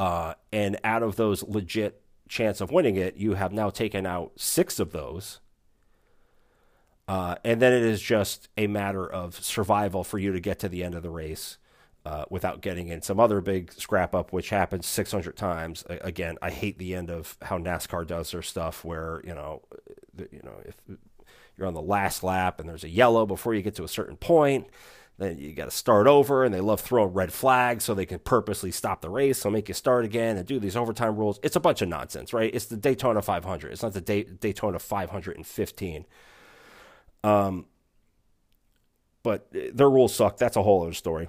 Uh, 0.00 0.32
and 0.50 0.78
out 0.82 1.02
of 1.02 1.16
those 1.16 1.42
legit 1.42 2.00
chance 2.26 2.62
of 2.62 2.70
winning 2.70 2.96
it, 2.96 3.16
you 3.16 3.34
have 3.34 3.52
now 3.52 3.68
taken 3.68 4.06
out 4.06 4.32
six 4.34 4.80
of 4.80 4.92
those. 4.92 5.40
Uh, 7.06 7.34
and 7.44 7.60
then 7.60 7.74
it 7.74 7.82
is 7.82 8.00
just 8.00 8.48
a 8.56 8.66
matter 8.66 9.06
of 9.06 9.44
survival 9.44 10.02
for 10.02 10.18
you 10.18 10.32
to 10.32 10.40
get 10.40 10.58
to 10.58 10.70
the 10.70 10.82
end 10.82 10.94
of 10.94 11.02
the 11.02 11.10
race 11.10 11.58
uh, 12.06 12.24
without 12.30 12.62
getting 12.62 12.88
in 12.88 13.02
some 13.02 13.20
other 13.20 13.42
big 13.42 13.70
scrap 13.74 14.14
up, 14.14 14.32
which 14.32 14.48
happens 14.48 14.86
600 14.86 15.36
times. 15.36 15.84
Again, 15.90 16.38
I 16.40 16.48
hate 16.48 16.78
the 16.78 16.94
end 16.94 17.10
of 17.10 17.36
how 17.42 17.58
NASCAR 17.58 18.06
does 18.06 18.30
their 18.30 18.40
stuff, 18.40 18.82
where 18.86 19.20
you 19.22 19.34
know, 19.34 19.60
you 20.16 20.40
know, 20.42 20.62
if 20.64 20.76
you're 21.58 21.66
on 21.66 21.74
the 21.74 21.82
last 21.82 22.22
lap 22.22 22.58
and 22.58 22.66
there's 22.66 22.84
a 22.84 22.88
yellow 22.88 23.26
before 23.26 23.54
you 23.54 23.60
get 23.60 23.74
to 23.74 23.84
a 23.84 23.88
certain 23.88 24.16
point, 24.16 24.66
then 25.20 25.38
you 25.38 25.52
got 25.52 25.66
to 25.66 25.70
start 25.70 26.06
over, 26.06 26.44
and 26.44 26.52
they 26.52 26.60
love 26.60 26.80
throwing 26.80 27.12
red 27.12 27.32
flags 27.32 27.84
so 27.84 27.94
they 27.94 28.06
can 28.06 28.18
purposely 28.18 28.70
stop 28.70 29.00
the 29.02 29.10
race, 29.10 29.38
so 29.38 29.50
make 29.50 29.68
you 29.68 29.74
start 29.74 30.04
again 30.04 30.36
and 30.36 30.46
do 30.46 30.58
these 30.58 30.76
overtime 30.76 31.16
rules. 31.16 31.38
It's 31.42 31.56
a 31.56 31.60
bunch 31.60 31.82
of 31.82 31.88
nonsense, 31.88 32.32
right? 32.32 32.52
It's 32.54 32.66
the 32.66 32.76
Daytona 32.76 33.22
500. 33.22 33.72
It's 33.72 33.82
not 33.82 33.92
the 33.92 34.00
Day- 34.00 34.24
Daytona 34.24 34.78
515. 34.78 36.06
Um, 37.22 37.66
but 39.22 39.48
their 39.52 39.90
rules 39.90 40.14
suck. 40.14 40.38
That's 40.38 40.56
a 40.56 40.62
whole 40.62 40.82
other 40.82 40.94
story. 40.94 41.28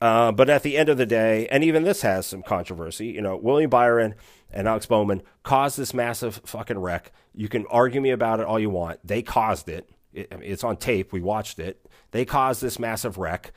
Uh, 0.00 0.32
but 0.32 0.50
at 0.50 0.64
the 0.64 0.76
end 0.76 0.88
of 0.88 0.98
the 0.98 1.06
day, 1.06 1.46
and 1.48 1.62
even 1.62 1.84
this 1.84 2.02
has 2.02 2.26
some 2.26 2.42
controversy. 2.42 3.06
You 3.06 3.22
know, 3.22 3.36
William 3.36 3.70
Byron 3.70 4.16
and 4.50 4.66
Alex 4.66 4.84
Bowman 4.84 5.22
caused 5.44 5.78
this 5.78 5.94
massive 5.94 6.40
fucking 6.44 6.78
wreck. 6.78 7.12
You 7.34 7.48
can 7.48 7.66
argue 7.70 8.00
me 8.00 8.10
about 8.10 8.40
it 8.40 8.46
all 8.46 8.58
you 8.58 8.68
want. 8.68 8.98
They 9.06 9.22
caused 9.22 9.68
it. 9.68 9.88
it 10.12 10.32
it's 10.42 10.64
on 10.64 10.76
tape. 10.76 11.12
We 11.12 11.20
watched 11.20 11.60
it. 11.60 11.86
They 12.12 12.24
caused 12.24 12.62
this 12.62 12.78
massive 12.78 13.18
wreck. 13.18 13.52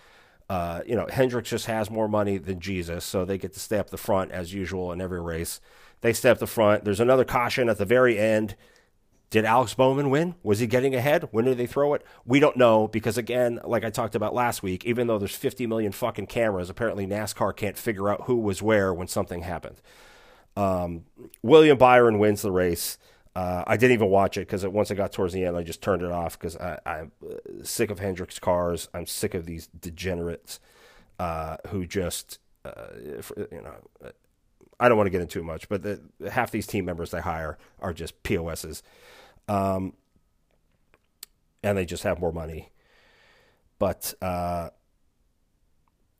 Uh, 0.49 0.81
you 0.85 0.95
know, 0.95 1.07
Hendricks 1.11 1.49
just 1.49 1.67
has 1.67 1.89
more 1.89 2.07
money 2.07 2.37
than 2.37 2.59
Jesus, 2.59 3.05
so 3.05 3.25
they 3.25 3.37
get 3.37 3.53
to 3.53 3.59
stay 3.59 3.77
up 3.77 3.89
the 3.89 3.97
front 3.97 4.31
as 4.31 4.53
usual 4.53 4.91
in 4.91 5.01
every 5.01 5.21
race. 5.21 5.61
They 6.01 6.13
stay 6.13 6.29
up 6.29 6.39
the 6.39 6.47
front. 6.47 6.85
There's 6.85 6.99
another 6.99 7.25
caution 7.25 7.69
at 7.69 7.77
the 7.77 7.85
very 7.85 8.17
end. 8.17 8.55
Did 9.31 9.43
Alex 9.43 9.73
Bowman 9.73 10.11
win? 10.11 10.35
Was 10.43 10.59
he 10.59 10.67
getting 10.67 10.93
ahead? 10.93 11.27
When 11.31 11.45
did 11.45 11.57
they 11.57 11.65
throw 11.65 11.93
it? 11.95 12.05
We 12.25 12.39
don't 12.39 12.57
know 12.57 12.87
because, 12.87 13.17
again, 13.17 13.59
like 13.63 13.83
I 13.83 13.89
talked 13.89 14.15
about 14.15 14.35
last 14.35 14.61
week, 14.61 14.85
even 14.85 15.07
though 15.07 15.17
there's 15.17 15.35
50 15.35 15.65
million 15.65 15.91
fucking 15.91 16.27
cameras, 16.27 16.69
apparently 16.69 17.07
NASCAR 17.07 17.55
can't 17.55 17.77
figure 17.77 18.07
out 18.07 18.25
who 18.25 18.35
was 18.35 18.61
where 18.61 18.93
when 18.93 19.07
something 19.07 19.41
happened. 19.41 19.81
Um, 20.55 21.05
William 21.41 21.77
Byron 21.77 22.19
wins 22.19 22.43
the 22.43 22.51
race. 22.51 22.97
Uh, 23.35 23.63
I 23.67 23.75
didn't 23.75 23.95
even 23.95 24.09
watch 24.09 24.37
it 24.37 24.41
because 24.41 24.65
once 24.65 24.91
I 24.91 24.95
got 24.95 25.11
towards 25.11 25.33
the 25.33 25.43
end, 25.43 25.57
I 25.57 25.63
just 25.63 25.81
turned 25.81 26.01
it 26.01 26.11
off 26.11 26.39
because 26.39 26.55
I'm 26.85 27.11
sick 27.63 27.91
of 27.91 27.99
Hendricks 27.99 28.39
cars. 28.39 28.87
I'm 28.93 29.05
sick 29.05 29.33
of 29.33 29.45
these 29.45 29.67
degenerates 29.67 30.61
uh, 31.19 31.57
who 31.67 31.85
just, 31.85 32.39
uh, 32.63 32.87
you 33.51 33.61
know, 33.61 33.75
uh, 34.03 34.11
I 34.79 34.87
don't 34.87 34.97
want 34.97 35.07
to 35.07 35.11
get 35.11 35.21
into 35.21 35.33
too 35.33 35.43
much, 35.43 35.67
but 35.67 35.83
the, 35.83 36.01
half 36.31 36.51
these 36.51 36.65
team 36.65 36.85
members 36.85 37.11
they 37.11 37.21
hire 37.21 37.57
are 37.79 37.93
just 37.93 38.23
POSs. 38.23 38.83
Um, 39.49 39.93
and 41.61 41.77
they 41.77 41.85
just 41.85 42.03
have 42.03 42.19
more 42.19 42.31
money. 42.31 42.71
But 43.79 44.13
uh, 44.21 44.69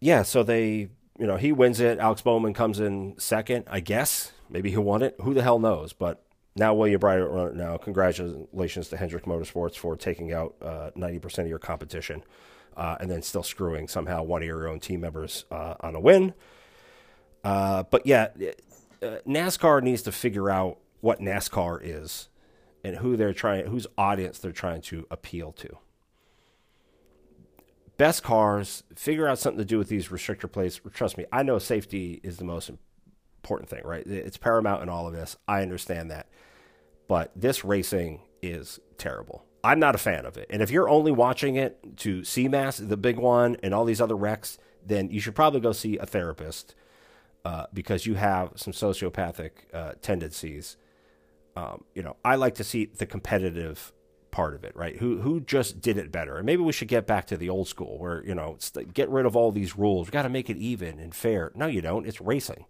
yeah, 0.02 0.24
so 0.24 0.44
they, 0.44 0.90
you 1.18 1.28
know, 1.28 1.38
he 1.38 1.54
wins 1.54 1.80
it. 1.80 2.00
Alex 2.00 2.22
Bowman 2.22 2.54
comes 2.54 2.80
in 2.80 3.16
second, 3.18 3.66
I 3.70 3.80
guess. 3.80 4.34
Maybe 4.50 4.72
he 4.72 4.78
won 4.78 5.02
it. 5.02 5.16
Who 5.22 5.34
the 5.34 5.44
hell 5.44 5.60
knows? 5.60 5.94
But 5.94 6.25
now 6.56 6.74
William 6.74 7.00
Byron 7.00 7.32
run 7.32 7.58
now. 7.58 7.78
Congratulations 7.78 8.90
to 8.90 8.98
Hendrick 8.98 9.26
Motorsports 9.26 9.76
for 9.76 9.96
taking 9.98 10.32
out 10.32 10.56
uh, 10.62 10.92
90% 10.96 11.40
of 11.40 11.48
your 11.48 11.60
competition 11.60 12.24
uh, 12.78 12.96
and 13.00 13.12
then 13.12 13.22
still 13.22 13.44
screwing 13.44 13.88
somehow 13.88 14.24
one 14.24 14.42
of 14.42 14.48
your 14.48 14.68
own 14.68 14.80
team 14.80 15.02
members 15.02 15.46
uh, 15.52 15.76
on 15.82 15.96
a 15.96 16.00
win. 16.00 16.34
Uh, 17.44 17.84
but 17.84 18.06
yeah, 18.06 18.30
uh, 19.02 19.18
NASCAR 19.28 19.84
needs 19.84 20.02
to 20.04 20.12
figure 20.12 20.50
out 20.50 20.78
what 21.02 21.20
NASCAR 21.20 21.80
is 21.84 22.30
and 22.84 22.98
who 22.98 23.18
they're 23.18 23.34
trying, 23.34 23.66
whose 23.68 23.88
audience 23.98 24.40
they're 24.40 24.52
trying 24.52 24.82
to 24.82 25.06
appeal 25.12 25.52
to. 25.52 25.78
Best 27.98 28.24
cars, 28.24 28.84
figure 28.96 29.28
out 29.28 29.40
something 29.40 29.60
to 29.60 29.66
do 29.66 29.78
with 29.78 29.88
these 29.88 30.10
restrictor 30.10 30.52
plates. 30.52 30.82
Trust 30.94 31.18
me, 31.18 31.26
I 31.32 31.44
know 31.44 31.60
safety 31.60 32.20
is 32.24 32.38
the 32.38 32.44
most 32.44 32.72
important 33.46 33.70
thing, 33.70 33.84
right? 33.86 34.06
It's 34.08 34.38
paramount 34.38 34.82
in 34.82 34.90
all 34.90 35.08
of 35.08 35.14
this. 35.14 35.38
I 35.48 35.62
understand 35.62 36.10
that. 36.10 36.28
But 37.08 37.32
this 37.36 37.64
racing 37.64 38.22
is 38.42 38.80
terrible. 38.98 39.46
I'm 39.64 39.80
not 39.80 39.94
a 39.94 40.00
fan 40.00 40.26
of 40.26 40.36
it. 40.36 40.48
And 40.50 40.64
if 40.64 40.72
you're 40.72 40.90
only 40.90 41.12
watching 41.12 41.56
it 41.56 41.98
to 41.98 42.22
CMAS, 42.22 42.90
the 42.90 42.98
big 42.98 43.18
one, 43.18 43.58
and 43.62 43.72
all 43.72 43.86
these 43.86 44.02
other 44.02 44.16
wrecks, 44.16 44.58
then 44.84 45.12
you 45.12 45.20
should 45.20 45.36
probably 45.36 45.60
go 45.60 45.74
see 45.74 45.98
a 45.98 46.08
therapist 46.08 46.74
uh, 47.44 47.66
because 47.72 48.08
you 48.08 48.16
have 48.16 48.54
some 48.56 48.74
sociopathic 48.74 49.52
uh, 49.74 49.94
tendencies. 50.02 50.78
Um, 51.56 51.84
you 51.94 52.02
know, 52.02 52.16
I 52.26 52.36
like 52.36 52.56
to 52.56 52.64
see 52.64 52.86
the 52.86 53.06
competitive 53.06 53.94
part 54.32 54.56
of 54.56 54.64
it, 54.64 54.76
right? 54.76 54.98
Who 54.98 55.22
who 55.22 55.40
just 55.40 55.82
did 55.82 55.98
it 55.98 56.12
better? 56.12 56.38
And 56.38 56.46
maybe 56.48 56.64
we 56.64 56.74
should 56.74 56.88
get 56.88 57.06
back 57.06 57.28
to 57.28 57.38
the 57.38 57.50
old 57.50 57.68
school 57.68 58.00
where 58.00 58.26
you 58.26 58.34
know, 58.34 58.58
get 58.94 59.10
rid 59.10 59.28
of 59.28 59.36
all 59.36 59.52
these 59.52 59.76
rules. 59.78 60.08
We 60.08 60.12
got 60.12 60.24
to 60.24 60.30
make 60.30 60.50
it 60.50 60.58
even 60.58 61.00
and 61.00 61.14
fair. 61.14 61.52
No, 61.56 61.68
you 61.68 61.82
don't. 61.82 62.08
It's 62.08 62.20
racing 62.20 62.66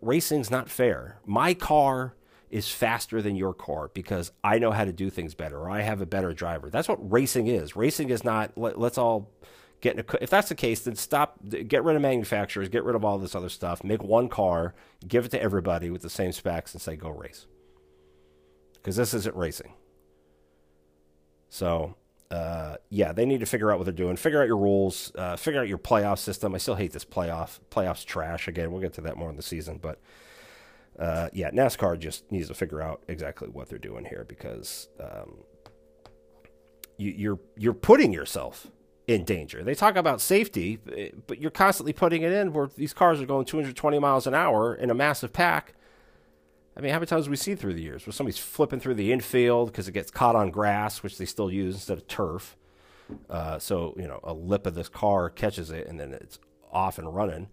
racing's 0.00 0.50
not 0.50 0.68
fair. 0.68 1.18
My 1.24 1.54
car 1.54 2.14
is 2.50 2.68
faster 2.68 3.20
than 3.20 3.36
your 3.36 3.52
car 3.52 3.90
because 3.92 4.32
I 4.44 4.58
know 4.58 4.70
how 4.70 4.84
to 4.84 4.92
do 4.92 5.10
things 5.10 5.34
better 5.34 5.58
or 5.58 5.70
I 5.70 5.82
have 5.82 6.00
a 6.00 6.06
better 6.06 6.32
driver. 6.32 6.70
That's 6.70 6.88
what 6.88 7.10
racing 7.10 7.48
is. 7.48 7.74
Racing 7.74 8.10
is 8.10 8.24
not 8.24 8.56
let, 8.56 8.76
us 8.78 8.98
all 8.98 9.30
get 9.80 9.94
in 9.94 10.00
a, 10.00 10.22
if 10.22 10.30
that's 10.30 10.48
the 10.48 10.54
case 10.54 10.80
then 10.80 10.94
stop 10.94 11.38
get 11.66 11.84
rid 11.84 11.96
of 11.96 12.02
manufacturers, 12.02 12.68
get 12.68 12.84
rid 12.84 12.94
of 12.94 13.04
all 13.04 13.18
this 13.18 13.34
other 13.34 13.48
stuff, 13.48 13.82
make 13.82 14.02
one 14.02 14.28
car, 14.28 14.74
give 15.06 15.26
it 15.26 15.30
to 15.32 15.42
everybody 15.42 15.90
with 15.90 16.02
the 16.02 16.10
same 16.10 16.32
specs 16.32 16.72
and 16.72 16.80
say 16.80 16.96
go 16.96 17.10
race. 17.10 17.46
Cuz 18.82 18.96
this 18.96 19.12
isn't 19.12 19.36
racing. 19.36 19.72
So, 21.48 21.94
uh, 22.30 22.76
yeah, 22.90 23.12
they 23.12 23.24
need 23.24 23.40
to 23.40 23.46
figure 23.46 23.70
out 23.70 23.78
what 23.78 23.84
they're 23.84 23.92
doing. 23.92 24.16
Figure 24.16 24.40
out 24.40 24.48
your 24.48 24.56
rules. 24.56 25.12
Uh, 25.14 25.36
figure 25.36 25.60
out 25.60 25.68
your 25.68 25.78
playoff 25.78 26.18
system. 26.18 26.54
I 26.54 26.58
still 26.58 26.74
hate 26.74 26.92
this 26.92 27.04
playoff. 27.04 27.60
Playoffs 27.70 28.04
trash. 28.04 28.48
Again, 28.48 28.72
we'll 28.72 28.80
get 28.80 28.94
to 28.94 29.00
that 29.02 29.16
more 29.16 29.30
in 29.30 29.36
the 29.36 29.42
season, 29.42 29.78
but 29.80 30.00
uh, 30.98 31.28
yeah, 31.32 31.50
NASCAR 31.50 31.98
just 31.98 32.30
needs 32.32 32.48
to 32.48 32.54
figure 32.54 32.80
out 32.80 33.02
exactly 33.06 33.48
what 33.48 33.68
they're 33.68 33.78
doing 33.78 34.04
here 34.04 34.24
because 34.26 34.88
um, 34.98 35.38
you, 36.96 37.12
you're 37.12 37.38
you're 37.56 37.74
putting 37.74 38.12
yourself 38.12 38.68
in 39.06 39.24
danger. 39.24 39.62
They 39.62 39.74
talk 39.74 39.96
about 39.96 40.20
safety, 40.20 40.78
but 41.26 41.40
you're 41.40 41.50
constantly 41.50 41.92
putting 41.92 42.22
it 42.22 42.32
in 42.32 42.52
where 42.52 42.68
these 42.76 42.92
cars 42.92 43.20
are 43.20 43.26
going 43.26 43.44
220 43.44 43.98
miles 44.00 44.26
an 44.26 44.34
hour 44.34 44.74
in 44.74 44.90
a 44.90 44.94
massive 44.94 45.32
pack 45.32 45.74
I 46.76 46.80
mean, 46.80 46.92
how 46.92 46.98
many 46.98 47.06
times 47.06 47.28
we 47.28 47.36
seen 47.36 47.56
through 47.56 47.72
the 47.74 47.82
years 47.82 48.06
where 48.06 48.12
somebody's 48.12 48.38
flipping 48.38 48.80
through 48.80 48.94
the 48.94 49.10
infield 49.10 49.72
because 49.72 49.88
it 49.88 49.92
gets 49.92 50.10
caught 50.10 50.36
on 50.36 50.50
grass, 50.50 51.02
which 51.02 51.16
they 51.16 51.24
still 51.24 51.50
use 51.50 51.74
instead 51.74 51.96
of 51.96 52.06
turf? 52.06 52.56
Uh, 53.30 53.58
so, 53.58 53.94
you 53.96 54.06
know, 54.06 54.20
a 54.22 54.34
lip 54.34 54.66
of 54.66 54.74
this 54.74 54.88
car 54.88 55.30
catches 55.30 55.70
it 55.70 55.86
and 55.86 55.98
then 55.98 56.12
it's 56.12 56.38
off 56.70 56.98
and 56.98 57.14
running. 57.14 57.48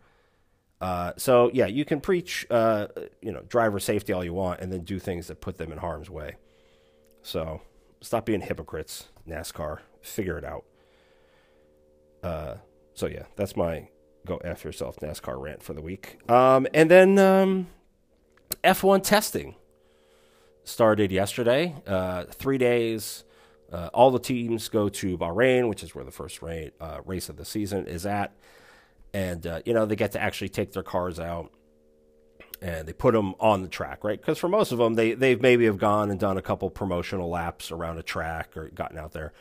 Uh, 0.82 1.14
so, 1.16 1.50
yeah, 1.54 1.68
you 1.68 1.86
can 1.86 2.02
preach, 2.02 2.46
uh, 2.50 2.88
you 3.22 3.32
know, 3.32 3.42
driver 3.48 3.80
safety 3.80 4.12
all 4.12 4.26
you 4.26 4.34
want 4.34 4.60
and 4.60 4.74
then 4.74 4.82
do 4.82 5.00
things 5.00 5.28
that 5.28 5.40
put 5.40 5.58
them 5.58 5.72
in 5.72 5.78
harm's 5.78 6.10
way. 6.10 6.36
So, 7.22 7.62
stop 8.02 8.26
being 8.26 8.42
hypocrites, 8.42 9.08
NASCAR. 9.26 9.80
Figure 10.02 10.38
it 10.38 10.44
out. 10.44 10.66
Uh, 12.22 12.56
so, 12.94 13.08
yeah, 13.08 13.24
that's 13.38 13.56
my 13.56 13.88
go 14.26 14.42
after 14.44 14.68
yourself 14.68 14.98
NASCAR 14.98 15.40
rant 15.42 15.64
for 15.64 15.74
the 15.74 15.82
week. 15.82 16.30
Um, 16.30 16.68
and 16.74 16.92
then. 16.92 17.18
Um, 17.18 17.68
F1 18.64 19.04
testing 19.04 19.56
started 20.64 21.12
yesterday. 21.12 21.76
Uh, 21.86 22.26
three 22.26 22.58
days. 22.58 23.24
Uh, 23.72 23.90
all 23.94 24.12
the 24.12 24.20
teams 24.20 24.70
go 24.70 24.88
to 24.88 25.18
Bahrain, 25.18 25.68
which 25.68 25.84
is 25.84 25.96
where 25.96 26.06
the 26.06 26.12
first 26.12 26.42
race, 26.42 26.72
uh, 26.80 27.00
race 27.06 27.28
of 27.28 27.38
the 27.38 27.46
season 27.46 27.88
is 27.88 28.06
at. 28.06 28.36
And, 29.14 29.46
uh, 29.46 29.62
you 29.66 29.74
know, 29.74 29.86
they 29.86 29.96
get 29.96 30.12
to 30.14 30.22
actually 30.22 30.50
take 30.50 30.74
their 30.74 30.84
cars 30.84 31.20
out 31.20 31.52
and 32.62 32.88
they 32.88 32.94
put 32.94 33.14
them 33.14 33.36
on 33.40 33.62
the 33.62 33.68
track, 33.68 34.04
right? 34.04 34.20
Because 34.20 34.38
for 34.38 34.48
most 34.48 34.72
of 34.72 34.78
them, 34.78 34.94
they, 34.94 35.14
they've 35.14 35.42
maybe 35.42 35.66
have 35.66 35.78
gone 35.78 36.10
and 36.10 36.20
done 36.20 36.38
a 36.38 36.42
couple 36.42 36.70
promotional 36.70 37.30
laps 37.30 37.72
around 37.72 37.98
a 37.98 38.04
track 38.04 38.56
or 38.56 38.70
gotten 38.70 38.98
out 38.98 39.12
there. 39.12 39.34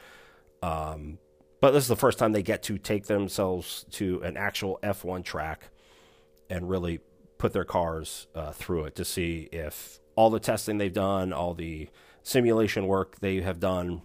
Um, 0.62 1.18
but 1.60 1.70
this 1.70 1.84
is 1.84 1.88
the 1.88 1.96
first 1.96 2.18
time 2.18 2.32
they 2.32 2.42
get 2.42 2.64
to 2.64 2.78
take 2.78 3.06
themselves 3.06 3.86
to 3.92 4.20
an 4.22 4.36
actual 4.36 4.80
F1 4.82 5.24
track 5.24 5.68
and 6.50 6.68
really 6.68 7.00
put 7.42 7.52
their 7.52 7.64
cars 7.64 8.28
uh, 8.36 8.52
through 8.52 8.84
it 8.84 8.94
to 8.94 9.04
see 9.04 9.48
if 9.50 9.98
all 10.14 10.30
the 10.30 10.38
testing 10.38 10.78
they've 10.78 10.92
done, 10.92 11.32
all 11.32 11.54
the 11.54 11.88
simulation 12.22 12.86
work 12.86 13.18
they 13.18 13.40
have 13.40 13.58
done 13.58 14.00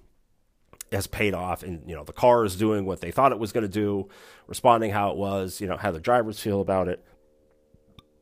has 0.92 1.06
paid 1.06 1.36
off 1.36 1.62
and 1.62 1.88
you 1.88 1.96
know 1.96 2.04
the 2.04 2.12
car 2.14 2.46
is 2.46 2.56
doing 2.56 2.84
what 2.84 3.00
they 3.00 3.12
thought 3.12 3.32
it 3.32 3.38
was 3.38 3.52
going 3.52 3.62
to 3.62 3.68
do 3.68 4.10
responding 4.48 4.90
how 4.90 5.12
it 5.12 5.18
was 5.18 5.62
you 5.62 5.68
know 5.68 5.78
how 5.78 5.92
the 5.92 6.00
drivers 6.00 6.40
feel 6.40 6.62
about 6.62 6.88
it. 6.88 7.06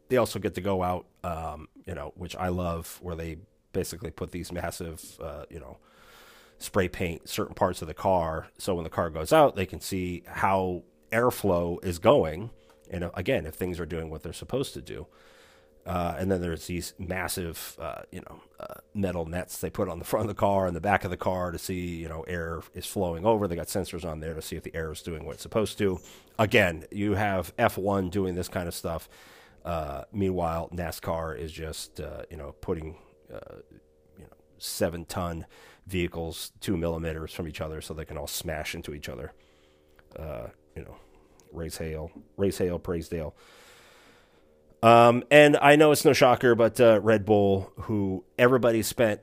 They 0.10 0.18
also 0.18 0.38
get 0.38 0.54
to 0.56 0.62
go 0.62 0.84
out 0.84 1.06
um, 1.24 1.70
you 1.86 1.96
know 1.96 2.12
which 2.18 2.36
i 2.36 2.50
love 2.50 3.00
where 3.02 3.16
they 3.16 3.38
basically 3.72 4.12
put 4.12 4.32
these 4.32 4.52
massive 4.52 5.02
uh, 5.22 5.46
you 5.50 5.62
know 5.62 5.78
spray 6.58 6.90
paint 6.90 7.30
certain 7.30 7.56
parts 7.56 7.82
of 7.82 7.88
the 7.88 7.94
car 7.94 8.48
so 8.58 8.76
when 8.76 8.84
the 8.84 8.90
car 8.90 9.10
goes 9.10 9.32
out 9.32 9.56
they 9.56 9.66
can 9.66 9.80
see 9.80 10.24
how 10.28 10.84
airflow 11.14 11.82
is 11.86 12.00
going 12.00 12.50
and 12.92 13.04
uh, 13.04 13.12
again, 13.14 13.46
if 13.46 13.56
things 13.56 13.80
are 13.80 13.86
doing 13.86 14.10
what 14.10 14.24
they're 14.24 14.34
supposed 14.34 14.74
to 14.74 14.82
do. 14.82 15.08
Uh, 15.86 16.16
and 16.18 16.32
then 16.32 16.42
there's 16.42 16.66
these 16.66 16.96
massive, 16.98 17.78
uh, 17.80 18.02
you 18.12 18.20
know, 18.22 18.42
uh, 18.60 18.80
metal 18.96 19.26
nets 19.26 19.60
they 19.60 19.70
put 19.70 19.88
on 19.88 20.00
the 20.00 20.06
front 20.06 20.24
of 20.24 20.28
the 20.28 20.40
car 20.40 20.66
and 20.66 20.76
the 20.76 20.82
back 20.82 21.04
of 21.04 21.12
the 21.12 21.18
car 21.18 21.52
to 21.52 21.60
see, 21.60 21.98
you 21.98 22.10
know, 22.10 22.24
air 22.24 22.64
is 22.74 22.88
flowing 22.88 23.24
over. 23.24 23.48
They 23.48 23.56
got 23.56 23.68
sensors 23.68 24.04
on 24.04 24.20
there 24.20 24.34
to 24.34 24.42
see 24.42 24.56
if 24.56 24.64
the 24.64 24.76
air 24.76 24.92
is 24.92 25.04
doing 25.04 25.26
what 25.26 25.34
it's 25.34 25.44
supposed 25.44 25.78
to. 25.78 26.00
Again, 26.40 26.86
you 26.90 27.14
have 27.14 27.56
F1 27.58 28.10
doing 28.10 28.34
this 28.34 28.48
kind 28.48 28.68
of 28.68 28.74
stuff. 28.74 29.08
Uh, 29.64 30.06
meanwhile, 30.12 30.70
NASCAR 30.74 31.38
is 31.38 31.52
just, 31.52 32.00
uh, 32.00 32.24
you 32.32 32.38
know, 32.38 32.56
putting, 32.62 32.98
you 33.30 34.24
know, 34.24 34.36
seven 34.58 35.06
ton 35.06 35.46
vehicles 35.86 36.52
two 36.62 36.78
millimeters 36.78 37.32
from 37.32 37.48
each 37.48 37.62
other 37.62 37.80
so 37.80 37.94
they 37.94 38.06
can 38.06 38.18
all 38.18 38.26
smash 38.26 38.74
into 38.74 38.96
each 38.96 39.08
other. 39.08 39.34
you 40.18 40.82
know, 40.84 40.96
race 41.56 41.78
hail, 41.78 42.12
race 42.38 42.58
hail, 42.58 42.80
praise 42.80 43.10
Dale. 43.10 43.36
Um, 44.84 45.24
and 45.32 45.58
I 45.58 45.76
know 45.76 45.92
it's 45.92 46.06
no 46.06 46.14
shocker, 46.14 46.54
but 46.54 46.80
uh, 46.80 47.00
Red 47.02 47.26
Bull, 47.26 47.72
who 47.82 48.24
everybody 48.38 48.84
spent 48.84 49.22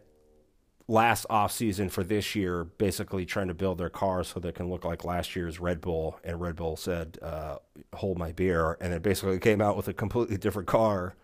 last 0.88 1.24
off 1.30 1.52
season 1.52 1.88
for 1.88 2.02
this 2.02 2.34
year, 2.34 2.64
basically 2.64 3.24
trying 3.24 3.48
to 3.48 3.54
build 3.54 3.78
their 3.78 3.88
car 3.88 4.24
so 4.24 4.40
they 4.40 4.52
can 4.52 4.68
look 4.68 4.84
like 4.84 5.04
last 5.04 5.36
year's 5.36 5.60
Red 5.60 5.80
Bull, 5.80 6.18
and 6.24 6.40
Red 6.40 6.56
Bull 6.56 6.76
said, 6.76 7.18
uh, 7.22 7.58
"Hold 7.94 8.18
my 8.18 8.32
beer," 8.32 8.76
and 8.80 8.92
it 8.92 9.02
basically 9.02 9.38
came 9.38 9.60
out 9.60 9.76
with 9.76 9.86
a 9.88 9.94
completely 9.94 10.36
different 10.36 10.68
car, 10.68 11.14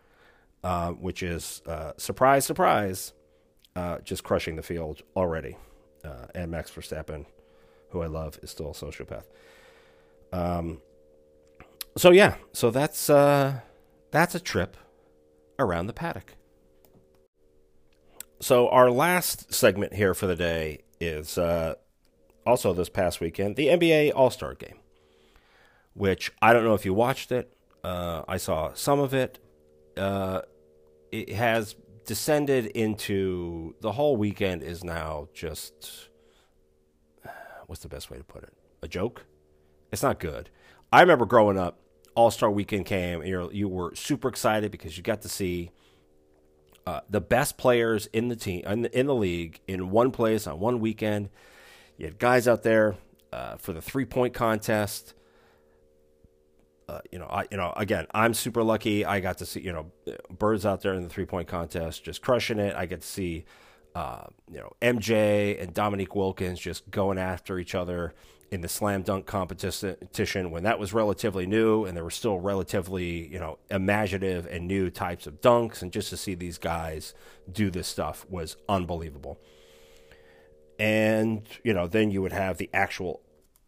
uh, 0.62 0.92
which 0.92 1.22
is 1.22 1.60
uh, 1.66 1.92
surprise, 1.96 2.44
surprise, 2.44 3.12
uh, 3.74 3.98
just 3.98 4.22
crushing 4.22 4.56
the 4.56 4.62
field 4.62 5.02
already. 5.16 5.56
Uh, 6.04 6.26
and 6.34 6.50
Max 6.50 6.70
Verstappen, 6.70 7.26
who 7.90 8.02
I 8.02 8.06
love, 8.06 8.38
is 8.42 8.50
still 8.50 8.70
a 8.70 8.74
sociopath. 8.74 9.24
Um, 10.32 10.80
so 11.96 12.10
yeah, 12.10 12.36
so 12.52 12.70
that's 12.70 13.10
uh, 13.10 13.60
that's 14.10 14.34
a 14.34 14.40
trip 14.40 14.76
around 15.58 15.86
the 15.86 15.92
paddock. 15.92 16.34
So 18.40 18.68
our 18.68 18.90
last 18.90 19.52
segment 19.52 19.94
here 19.94 20.14
for 20.14 20.26
the 20.26 20.36
day 20.36 20.80
is 21.00 21.38
uh, 21.38 21.74
also 22.46 22.72
this 22.72 22.88
past 22.88 23.20
weekend, 23.20 23.56
the 23.56 23.66
NBA 23.66 24.12
All 24.14 24.30
Star 24.30 24.54
Game, 24.54 24.78
which 25.94 26.32
I 26.40 26.52
don't 26.52 26.64
know 26.64 26.74
if 26.74 26.84
you 26.84 26.94
watched 26.94 27.32
it. 27.32 27.52
Uh, 27.82 28.22
I 28.28 28.36
saw 28.36 28.72
some 28.74 29.00
of 29.00 29.12
it. 29.12 29.38
Uh, 29.96 30.42
it 31.10 31.30
has 31.30 31.74
descended 32.06 32.66
into 32.66 33.74
the 33.80 33.92
whole 33.92 34.16
weekend 34.16 34.62
is 34.62 34.82
now 34.84 35.28
just 35.34 36.08
what's 37.66 37.82
the 37.82 37.88
best 37.88 38.10
way 38.10 38.16
to 38.16 38.24
put 38.24 38.42
it? 38.42 38.54
A 38.82 38.88
joke. 38.88 39.26
It's 39.92 40.02
not 40.02 40.18
good. 40.18 40.48
I 40.92 41.00
remember 41.02 41.26
growing 41.26 41.58
up 41.58 41.80
all 42.14 42.30
Star 42.30 42.50
Weekend 42.50 42.86
came, 42.86 43.22
you 43.22 43.50
you 43.52 43.68
were 43.68 43.94
super 43.94 44.28
excited 44.28 44.72
because 44.72 44.96
you 44.96 45.02
got 45.02 45.22
to 45.22 45.28
see 45.28 45.70
uh, 46.86 47.00
the 47.08 47.20
best 47.20 47.58
players 47.58 48.06
in 48.06 48.28
the 48.28 48.36
team 48.36 48.64
in 48.66 48.82
the, 48.82 48.98
in 48.98 49.06
the, 49.06 49.14
league 49.14 49.60
in 49.68 49.90
one 49.90 50.10
place 50.10 50.46
on 50.46 50.58
one 50.58 50.80
weekend. 50.80 51.28
You 51.96 52.06
had 52.06 52.18
guys 52.18 52.48
out 52.48 52.62
there 52.62 52.96
uh, 53.32 53.56
for 53.56 53.72
the 53.72 53.82
three 53.82 54.06
point 54.06 54.34
contest. 54.34 55.14
uh, 56.88 57.00
you 57.12 57.18
know, 57.18 57.26
I, 57.26 57.44
you 57.50 57.58
know, 57.58 57.72
again, 57.76 58.06
I'm 58.14 58.32
super 58.32 58.62
lucky. 58.62 59.04
I 59.04 59.20
got 59.20 59.38
to 59.38 59.46
see, 59.46 59.60
you 59.60 59.72
know, 59.72 59.92
Bird's 60.30 60.64
out 60.64 60.80
there 60.80 60.94
in 60.94 61.02
the 61.02 61.10
three 61.10 61.26
point 61.26 61.46
contest 61.46 62.02
just 62.04 62.22
crushing 62.22 62.58
it. 62.58 62.74
I 62.74 62.86
get 62.86 63.02
to 63.02 63.06
see, 63.06 63.44
uh, 63.94 64.24
you 64.50 64.58
know, 64.58 64.72
MJ 64.80 65.62
and 65.62 65.74
Dominique 65.74 66.14
Wilkins 66.16 66.58
just 66.58 66.90
going 66.90 67.18
after 67.18 67.58
each 67.58 67.74
other 67.74 68.14
in 68.50 68.62
the 68.62 68.68
slam 68.68 69.02
dunk 69.02 69.26
competition 69.26 70.50
when 70.50 70.62
that 70.62 70.78
was 70.78 70.92
relatively 70.92 71.46
new 71.46 71.84
and 71.84 71.96
there 71.96 72.04
were 72.04 72.10
still 72.10 72.40
relatively, 72.40 73.28
you 73.28 73.38
know, 73.38 73.58
imaginative 73.70 74.46
and 74.46 74.66
new 74.66 74.90
types 74.90 75.26
of 75.26 75.40
dunks. 75.40 75.82
And 75.82 75.92
just 75.92 76.10
to 76.10 76.16
see 76.16 76.34
these 76.34 76.58
guys 76.58 77.14
do 77.50 77.70
this 77.70 77.86
stuff 77.86 78.26
was 78.28 78.56
unbelievable. 78.68 79.38
And, 80.78 81.42
you 81.62 81.74
know, 81.74 81.86
then 81.86 82.10
you 82.10 82.22
would 82.22 82.32
have 82.32 82.56
the 82.56 82.70
actual 82.72 83.20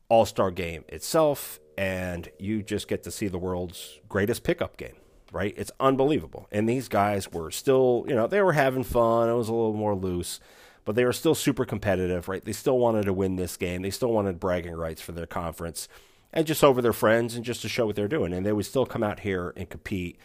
All 0.09 0.25
Star 0.25 0.51
game 0.51 0.85
itself 0.89 1.61
and 1.77 2.29
you 2.39 2.63
just 2.63 2.89
get 2.89 3.03
to 3.03 3.11
see 3.11 3.29
the 3.29 3.39
world's 3.39 3.99
greatest 4.09 4.45
pickup 4.45 4.77
game, 4.77 4.97
right? 5.33 5.55
It's 5.57 5.73
unbelievable. 5.81 6.47
And 6.53 6.69
these 6.69 6.89
guys 6.89 7.33
were 7.33 7.51
still, 7.51 8.05
you 8.09 8.15
know, 8.15 8.27
they 8.27 8.43
were 8.43 8.53
having 8.53 8.85
fun. 8.85 9.29
It 9.29 9.35
was 9.35 9.49
a 9.49 9.55
little 9.55 9.75
more 9.75 9.95
loose, 9.95 10.41
but 10.85 10.95
they 10.95 11.05
were 11.05 11.13
still 11.13 11.35
super 11.35 11.65
competitive, 11.65 12.29
right? 12.29 12.45
They 12.45 12.53
still 12.53 12.79
wanted 12.79 13.05
to 13.05 13.13
win 13.13 13.37
this 13.37 13.57
game. 13.57 13.83
They 13.83 13.91
still 13.91 14.13
wanted 14.13 14.41
bragging 14.41 14.75
rights 14.75 15.03
for 15.03 15.13
their 15.13 15.27
conference 15.27 15.89
and 16.33 16.47
just 16.47 16.65
over 16.65 16.81
their 16.81 16.93
friends 16.93 17.35
and 17.35 17.45
just 17.45 17.63
to 17.63 17.69
show 17.69 17.87
what 17.87 17.97
they're 17.97 18.09
doing. 18.09 18.33
And 18.33 18.45
they 18.45 18.53
would 18.53 18.67
still 18.67 18.87
come 18.87 19.03
out 19.03 19.21
here 19.21 19.53
and 19.57 19.69
compete. 19.69 20.19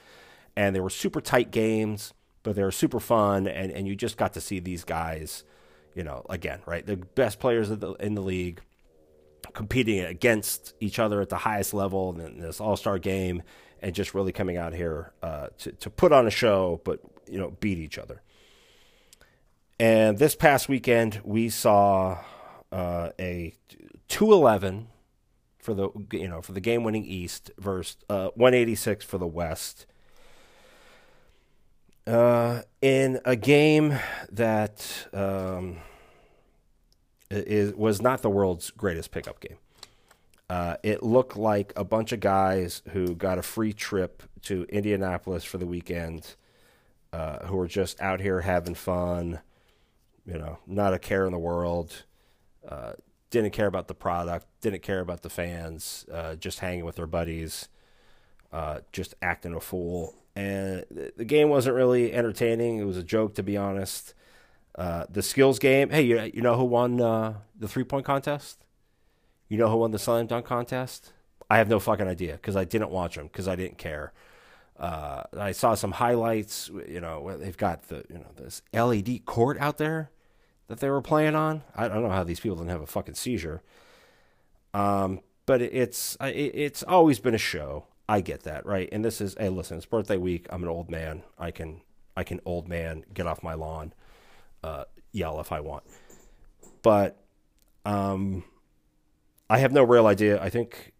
And 0.55 0.75
they 0.75 0.79
were 0.79 0.89
super 0.89 1.21
tight 1.21 1.51
games, 1.51 2.13
but 2.43 2.55
they 2.55 2.63
were 2.63 2.71
super 2.71 2.99
fun. 2.99 3.47
And, 3.47 3.71
and 3.71 3.87
you 3.87 3.95
just 3.95 4.17
got 4.17 4.33
to 4.33 4.41
see 4.41 4.59
these 4.59 4.83
guys, 4.83 5.43
you 5.93 6.03
know, 6.03 6.25
again, 6.29 6.61
right? 6.65 6.85
The 6.85 6.97
best 6.97 7.39
players 7.39 7.69
in 7.69 7.79
the, 7.79 7.93
in 7.93 8.15
the 8.15 8.21
league 8.21 8.61
competing 9.53 10.03
against 10.03 10.73
each 10.79 10.99
other 10.99 11.21
at 11.21 11.29
the 11.29 11.37
highest 11.37 11.73
level 11.73 12.19
in 12.19 12.39
this 12.39 12.59
All 12.59 12.77
Star 12.77 12.99
game, 12.99 13.43
and 13.81 13.93
just 13.93 14.13
really 14.13 14.31
coming 14.31 14.57
out 14.57 14.73
here 14.73 15.13
uh, 15.21 15.47
to 15.59 15.71
to 15.73 15.89
put 15.89 16.11
on 16.11 16.27
a 16.27 16.31
show, 16.31 16.81
but 16.83 16.99
you 17.27 17.39
know 17.39 17.51
beat 17.59 17.77
each 17.77 17.97
other. 17.97 18.21
And 19.79 20.17
this 20.17 20.35
past 20.35 20.69
weekend, 20.69 21.21
we 21.23 21.49
saw 21.49 22.19
uh, 22.71 23.09
a 23.19 23.53
two 24.07 24.31
eleven 24.31 24.87
for 25.57 25.73
the 25.73 25.89
you 26.11 26.27
know 26.27 26.41
for 26.41 26.53
the 26.53 26.61
game 26.61 26.83
winning 26.83 27.05
East 27.05 27.51
versus 27.57 27.97
uh, 28.09 28.29
one 28.35 28.53
eighty 28.53 28.75
six 28.75 29.03
for 29.03 29.17
the 29.17 29.27
West. 29.27 29.85
Uh, 32.07 32.61
in 32.81 33.19
a 33.25 33.35
game 33.35 33.97
that 34.31 35.07
um, 35.11 35.77
is 37.29 37.73
was 37.73 38.01
not 38.01 38.21
the 38.21 38.29
world's 38.29 38.69
greatest 38.71 39.11
pickup 39.11 39.39
game. 39.39 39.57
Uh, 40.49 40.77
it 40.83 41.01
looked 41.01 41.35
like 41.35 41.73
a 41.75 41.83
bunch 41.83 42.11
of 42.11 42.19
guys 42.19 42.83
who 42.89 43.15
got 43.15 43.39
a 43.39 43.41
free 43.41 43.73
trip 43.73 44.21
to 44.43 44.63
Indianapolis 44.69 45.43
for 45.43 45.57
the 45.57 45.65
weekend, 45.65 46.35
uh, 47.11 47.47
who 47.47 47.57
were 47.57 47.67
just 47.67 47.99
out 47.99 48.21
here 48.21 48.41
having 48.41 48.75
fun, 48.75 49.39
you 50.25 50.37
know, 50.37 50.59
not 50.65 50.93
a 50.93 50.99
care 50.99 51.25
in 51.25 51.31
the 51.31 51.39
world, 51.39 52.03
uh, 52.67 52.93
didn't 53.29 53.51
care 53.51 53.67
about 53.67 53.87
the 53.87 53.93
product, 53.93 54.47
didn't 54.61 54.81
care 54.81 54.99
about 54.99 55.21
the 55.21 55.29
fans, 55.29 56.05
uh, 56.11 56.35
just 56.35 56.59
hanging 56.59 56.85
with 56.85 56.95
their 56.95 57.07
buddies, 57.07 57.69
uh, 58.51 58.79
just 58.91 59.13
acting 59.21 59.53
a 59.53 59.59
fool. 59.59 60.15
And 60.35 60.85
the 61.15 61.25
game 61.25 61.49
wasn't 61.49 61.75
really 61.75 62.13
entertaining. 62.13 62.79
It 62.79 62.85
was 62.85 62.97
a 62.97 63.03
joke, 63.03 63.35
to 63.35 63.43
be 63.43 63.55
honest. 63.55 64.13
Uh, 64.77 65.05
the 65.09 65.21
skills 65.21 65.59
game. 65.59 65.89
Hey, 65.89 66.01
you, 66.01 66.19
you 66.33 66.41
know 66.41 66.57
who 66.57 66.65
won 66.65 66.99
uh, 66.99 67.35
the 67.57 67.67
three 67.67 67.85
point 67.85 68.05
contest? 68.05 68.65
You 69.47 69.57
know 69.57 69.69
who 69.69 69.77
won 69.77 69.91
the 69.91 69.99
slam 69.99 70.27
dunk 70.27 70.45
contest? 70.45 71.13
I 71.49 71.57
have 71.57 71.69
no 71.69 71.79
fucking 71.79 72.07
idea 72.07 72.33
because 72.33 72.55
I 72.55 72.65
didn't 72.65 72.89
watch 72.89 73.15
them 73.15 73.27
because 73.27 73.47
I 73.47 73.55
didn't 73.55 73.77
care. 73.77 74.11
Uh, 74.77 75.23
I 75.37 75.53
saw 75.53 75.75
some 75.75 75.93
highlights. 75.93 76.69
You 76.87 76.99
know, 76.99 77.37
they've 77.37 77.55
got 77.55 77.83
the 77.83 78.03
you 78.09 78.17
know 78.17 78.31
this 78.35 78.61
LED 78.73 79.25
court 79.25 79.57
out 79.59 79.77
there 79.77 80.09
that 80.67 80.79
they 80.79 80.89
were 80.89 81.01
playing 81.01 81.35
on. 81.35 81.63
I 81.75 81.87
don't 81.87 82.03
know 82.03 82.09
how 82.09 82.23
these 82.23 82.39
people 82.39 82.57
didn't 82.57 82.71
have 82.71 82.81
a 82.81 82.87
fucking 82.87 83.15
seizure. 83.15 83.61
Um, 84.73 85.21
but 85.45 85.61
it's 85.61 86.17
it's 86.21 86.83
always 86.83 87.19
been 87.19 87.35
a 87.35 87.39
show. 87.39 87.85
I 88.07 88.21
get 88.21 88.43
that, 88.43 88.65
right? 88.65 88.89
And 88.91 89.03
this 89.05 89.21
is 89.21 89.35
hey, 89.39 89.49
listen, 89.49 89.77
it's 89.77 89.85
birthday 89.85 90.17
week. 90.17 90.47
I'm 90.49 90.63
an 90.63 90.69
old 90.69 90.89
man. 90.89 91.23
I 91.37 91.51
can 91.51 91.81
I 92.17 92.23
can 92.23 92.39
old 92.45 92.67
man 92.67 93.03
get 93.13 93.27
off 93.27 93.43
my 93.43 93.53
lawn 93.53 93.93
uh, 94.63 94.85
yell 95.11 95.39
if 95.39 95.51
I 95.51 95.59
want. 95.59 95.83
But 96.81 97.17
um, 97.85 98.43
I 99.49 99.59
have 99.59 99.71
no 99.71 99.83
real 99.83 100.07
idea. 100.07 100.41
I 100.41 100.49
think 100.49 100.93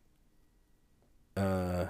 uh, 1.35 1.85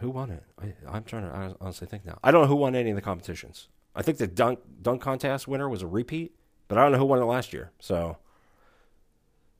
who 0.00 0.10
won 0.10 0.30
it? 0.30 0.44
I, 0.60 0.96
am 0.96 1.04
trying 1.04 1.22
to 1.22 1.56
honestly 1.60 1.86
think 1.86 2.04
now. 2.04 2.18
I 2.22 2.30
don't 2.30 2.42
know 2.42 2.48
who 2.48 2.56
won 2.56 2.74
any 2.74 2.90
of 2.90 2.96
the 2.96 3.02
competitions. 3.02 3.68
I 3.98 4.02
think 4.02 4.18
the 4.18 4.26
dunk 4.26 4.60
dunk 4.80 5.02
contest 5.02 5.46
winner 5.48 5.68
was 5.68 5.82
a 5.82 5.86
repeat, 5.86 6.34
but 6.68 6.78
I 6.78 6.82
don't 6.82 6.92
know 6.92 6.98
who 6.98 7.04
won 7.04 7.20
it 7.20 7.24
last 7.24 7.52
year. 7.52 7.72
So 7.80 8.16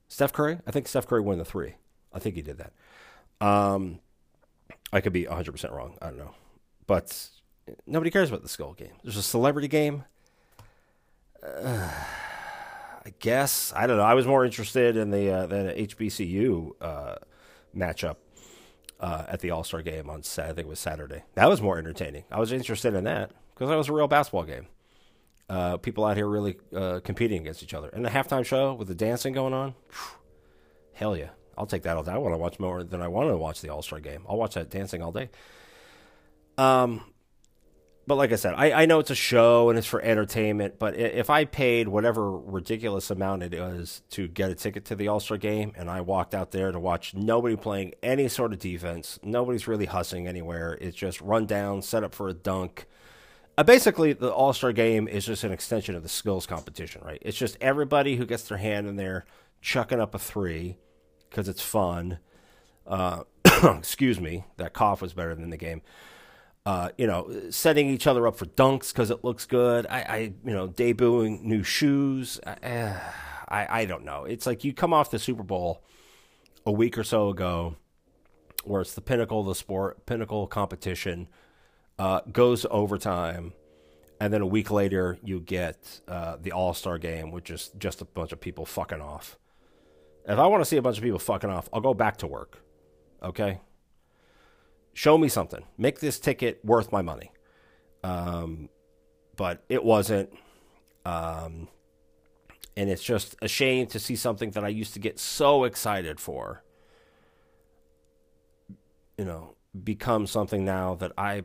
Steph 0.07 0.33
Curry. 0.33 0.59
I 0.65 0.71
think 0.71 0.87
Steph 0.87 1.05
Curry 1.05 1.21
won 1.21 1.37
the 1.37 1.45
three. 1.45 1.75
I 2.13 2.19
think 2.19 2.35
he 2.35 2.41
did 2.41 2.57
that. 2.57 3.45
Um, 3.45 3.99
I 4.91 5.01
could 5.01 5.13
be 5.13 5.27
100 5.27 5.51
percent 5.51 5.73
wrong. 5.73 5.97
I 6.01 6.07
don't 6.07 6.17
know, 6.17 6.33
but 6.87 7.29
nobody 7.85 8.09
cares 8.09 8.29
about 8.29 8.41
the 8.41 8.49
skull 8.49 8.73
game. 8.73 8.93
There's 9.03 9.17
a 9.17 9.21
celebrity 9.21 9.67
game 9.67 10.05
uh, 11.43 11.89
I 13.05 13.13
guess 13.19 13.73
I 13.75 13.87
don't 13.87 13.97
know. 13.97 14.03
I 14.03 14.13
was 14.13 14.27
more 14.27 14.45
interested 14.45 14.97
in 14.97 15.11
the 15.11 15.31
uh, 15.31 15.47
HBCU 15.47 16.71
uh, 16.81 17.15
matchup 17.75 18.17
uh, 18.99 19.25
at 19.27 19.39
the 19.39 19.51
All 19.51 19.63
Star 19.63 19.81
game 19.81 20.09
on. 20.09 20.19
I 20.19 20.47
think 20.47 20.59
it 20.59 20.67
was 20.67 20.79
Saturday. 20.79 21.23
That 21.35 21.49
was 21.49 21.61
more 21.61 21.77
entertaining. 21.77 22.25
I 22.31 22.39
was 22.39 22.51
interested 22.51 22.93
in 22.93 23.05
that 23.05 23.31
because 23.59 23.69
that 23.69 23.75
was 23.75 23.89
a 23.89 23.93
real 23.93 24.07
basketball 24.07 24.45
game. 24.45 24.67
Uh, 25.49 25.75
people 25.75 26.05
out 26.05 26.15
here 26.15 26.27
really 26.27 26.57
uh, 26.73 27.01
competing 27.03 27.41
against 27.41 27.61
each 27.61 27.73
other, 27.73 27.89
and 27.89 28.05
the 28.05 28.09
halftime 28.09 28.45
show 28.45 28.73
with 28.73 28.87
the 28.87 28.95
dancing 28.95 29.33
going 29.33 29.53
on. 29.53 29.75
Whew, 29.89 30.19
hell 30.93 31.17
yeah, 31.17 31.31
I'll 31.57 31.65
take 31.65 31.83
that 31.83 31.97
all 31.97 32.03
day. 32.03 32.13
I 32.13 32.17
want 32.17 32.33
to 32.33 32.37
watch 32.37 32.57
more 32.57 32.85
than 32.85 33.01
I 33.01 33.09
want 33.09 33.29
to 33.29 33.37
watch 33.37 33.59
the 33.59 33.67
All 33.67 33.81
Star 33.81 33.99
game. 33.99 34.23
I'll 34.29 34.37
watch 34.37 34.53
that 34.53 34.69
dancing 34.69 35.01
all 35.01 35.11
day. 35.11 35.29
Um, 36.57 37.03
but 38.07 38.15
like 38.15 38.31
I 38.31 38.37
said, 38.37 38.53
I, 38.55 38.71
I 38.71 38.85
know 38.85 38.99
it's 38.99 39.11
a 39.11 39.15
show 39.15 39.69
and 39.69 39.77
it's 39.77 39.87
for 39.87 40.01
entertainment. 40.01 40.79
But 40.79 40.95
if 40.95 41.29
I 41.29 41.43
paid 41.45 41.89
whatever 41.89 42.31
ridiculous 42.31 43.11
amount 43.11 43.43
it 43.43 43.53
is 43.53 44.01
to 44.11 44.27
get 44.29 44.49
a 44.49 44.55
ticket 44.55 44.85
to 44.85 44.95
the 44.95 45.09
All 45.09 45.19
Star 45.19 45.37
game, 45.37 45.73
and 45.75 45.89
I 45.89 45.99
walked 45.99 46.33
out 46.33 46.51
there 46.51 46.71
to 46.71 46.79
watch 46.79 47.13
nobody 47.13 47.57
playing 47.57 47.93
any 48.01 48.29
sort 48.29 48.53
of 48.53 48.59
defense, 48.59 49.19
nobody's 49.21 49.67
really 49.67 49.85
hustling 49.85 50.27
anywhere. 50.27 50.77
It's 50.79 50.95
just 50.95 51.19
run 51.19 51.45
down, 51.45 51.81
set 51.81 52.05
up 52.05 52.15
for 52.15 52.29
a 52.29 52.33
dunk. 52.33 52.85
Uh, 53.59 53.63
basically, 53.63 54.13
the 54.13 54.31
All 54.31 54.53
Star 54.53 54.71
game 54.71 55.07
is 55.07 55.25
just 55.25 55.43
an 55.43 55.51
extension 55.51 55.95
of 55.95 56.03
the 56.03 56.09
skills 56.09 56.45
competition, 56.45 57.01
right? 57.03 57.21
It's 57.21 57.37
just 57.37 57.57
everybody 57.59 58.15
who 58.15 58.25
gets 58.25 58.43
their 58.43 58.57
hand 58.57 58.87
in 58.87 58.95
there 58.95 59.25
chucking 59.61 59.99
up 59.99 60.15
a 60.15 60.19
three 60.19 60.77
because 61.29 61.49
it's 61.49 61.61
fun. 61.61 62.19
Uh, 62.87 63.23
excuse 63.63 64.19
me, 64.19 64.45
that 64.57 64.73
cough 64.73 65.01
was 65.01 65.13
better 65.13 65.35
than 65.35 65.49
the 65.49 65.57
game 65.57 65.81
uh, 66.65 66.89
you 66.97 67.07
know, 67.07 67.31
setting 67.49 67.89
each 67.89 68.05
other 68.05 68.27
up 68.27 68.35
for 68.35 68.45
dunks 68.45 68.93
because 68.93 69.09
it 69.09 69.23
looks 69.23 69.45
good. 69.45 69.87
I, 69.87 70.01
I, 70.01 70.17
you 70.45 70.53
know, 70.53 70.67
debuting 70.67 71.41
new 71.41 71.63
shoes. 71.63 72.39
I, 72.45 72.99
I, 73.47 73.81
I 73.81 73.85
don't 73.85 74.05
know. 74.05 74.25
It's 74.25 74.45
like 74.45 74.63
you 74.63 74.73
come 74.73 74.93
off 74.93 75.09
the 75.09 75.19
Super 75.19 75.41
Bowl 75.41 75.83
a 76.65 76.71
week 76.71 76.97
or 76.97 77.03
so 77.03 77.29
ago, 77.29 77.75
where 78.65 78.81
it's 78.81 78.93
the 78.93 79.01
pinnacle 79.01 79.39
of 79.39 79.47
the 79.47 79.55
sport, 79.55 80.05
pinnacle 80.05 80.45
competition, 80.45 81.27
uh, 81.99 82.21
goes 82.31 82.65
overtime, 82.71 83.53
and 84.19 84.33
then 84.33 84.41
a 84.41 84.47
week 84.47 84.71
later 84.71 85.19
you 85.23 85.39
get 85.39 86.01
uh, 86.07 86.37
the 86.41 86.51
All 86.51 86.73
Star 86.73 86.97
game, 86.97 87.31
which 87.31 87.51
is 87.51 87.69
just 87.77 88.01
a 88.01 88.05
bunch 88.05 88.31
of 88.31 88.39
people 88.39 88.65
fucking 88.65 89.01
off. 89.01 89.37
If 90.27 90.39
I 90.39 90.47
want 90.47 90.61
to 90.61 90.65
see 90.65 90.77
a 90.77 90.81
bunch 90.81 90.97
of 90.97 91.03
people 91.03 91.19
fucking 91.19 91.49
off, 91.49 91.69
I'll 91.71 91.81
go 91.81 91.93
back 91.93 92.17
to 92.17 92.27
work. 92.27 92.63
Okay, 93.21 93.59
show 94.93 95.17
me 95.17 95.27
something. 95.27 95.63
Make 95.77 95.99
this 95.99 96.19
ticket 96.19 96.63
worth 96.63 96.91
my 96.91 97.01
money. 97.01 97.31
Um, 98.03 98.69
but 99.35 99.63
it 99.69 99.83
wasn't. 99.83 100.31
Um, 101.05 101.69
and 102.75 102.89
it's 102.89 103.03
just 103.03 103.35
a 103.41 103.47
shame 103.47 103.87
to 103.87 103.99
see 103.99 104.15
something 104.15 104.51
that 104.51 104.63
I 104.63 104.69
used 104.69 104.93
to 104.93 104.99
get 104.99 105.19
so 105.19 105.63
excited 105.63 106.19
for, 106.19 106.63
you 109.17 109.25
know, 109.25 109.55
become 109.83 110.27
something 110.27 110.63
now 110.65 110.95
that 110.95 111.11
I, 111.17 111.43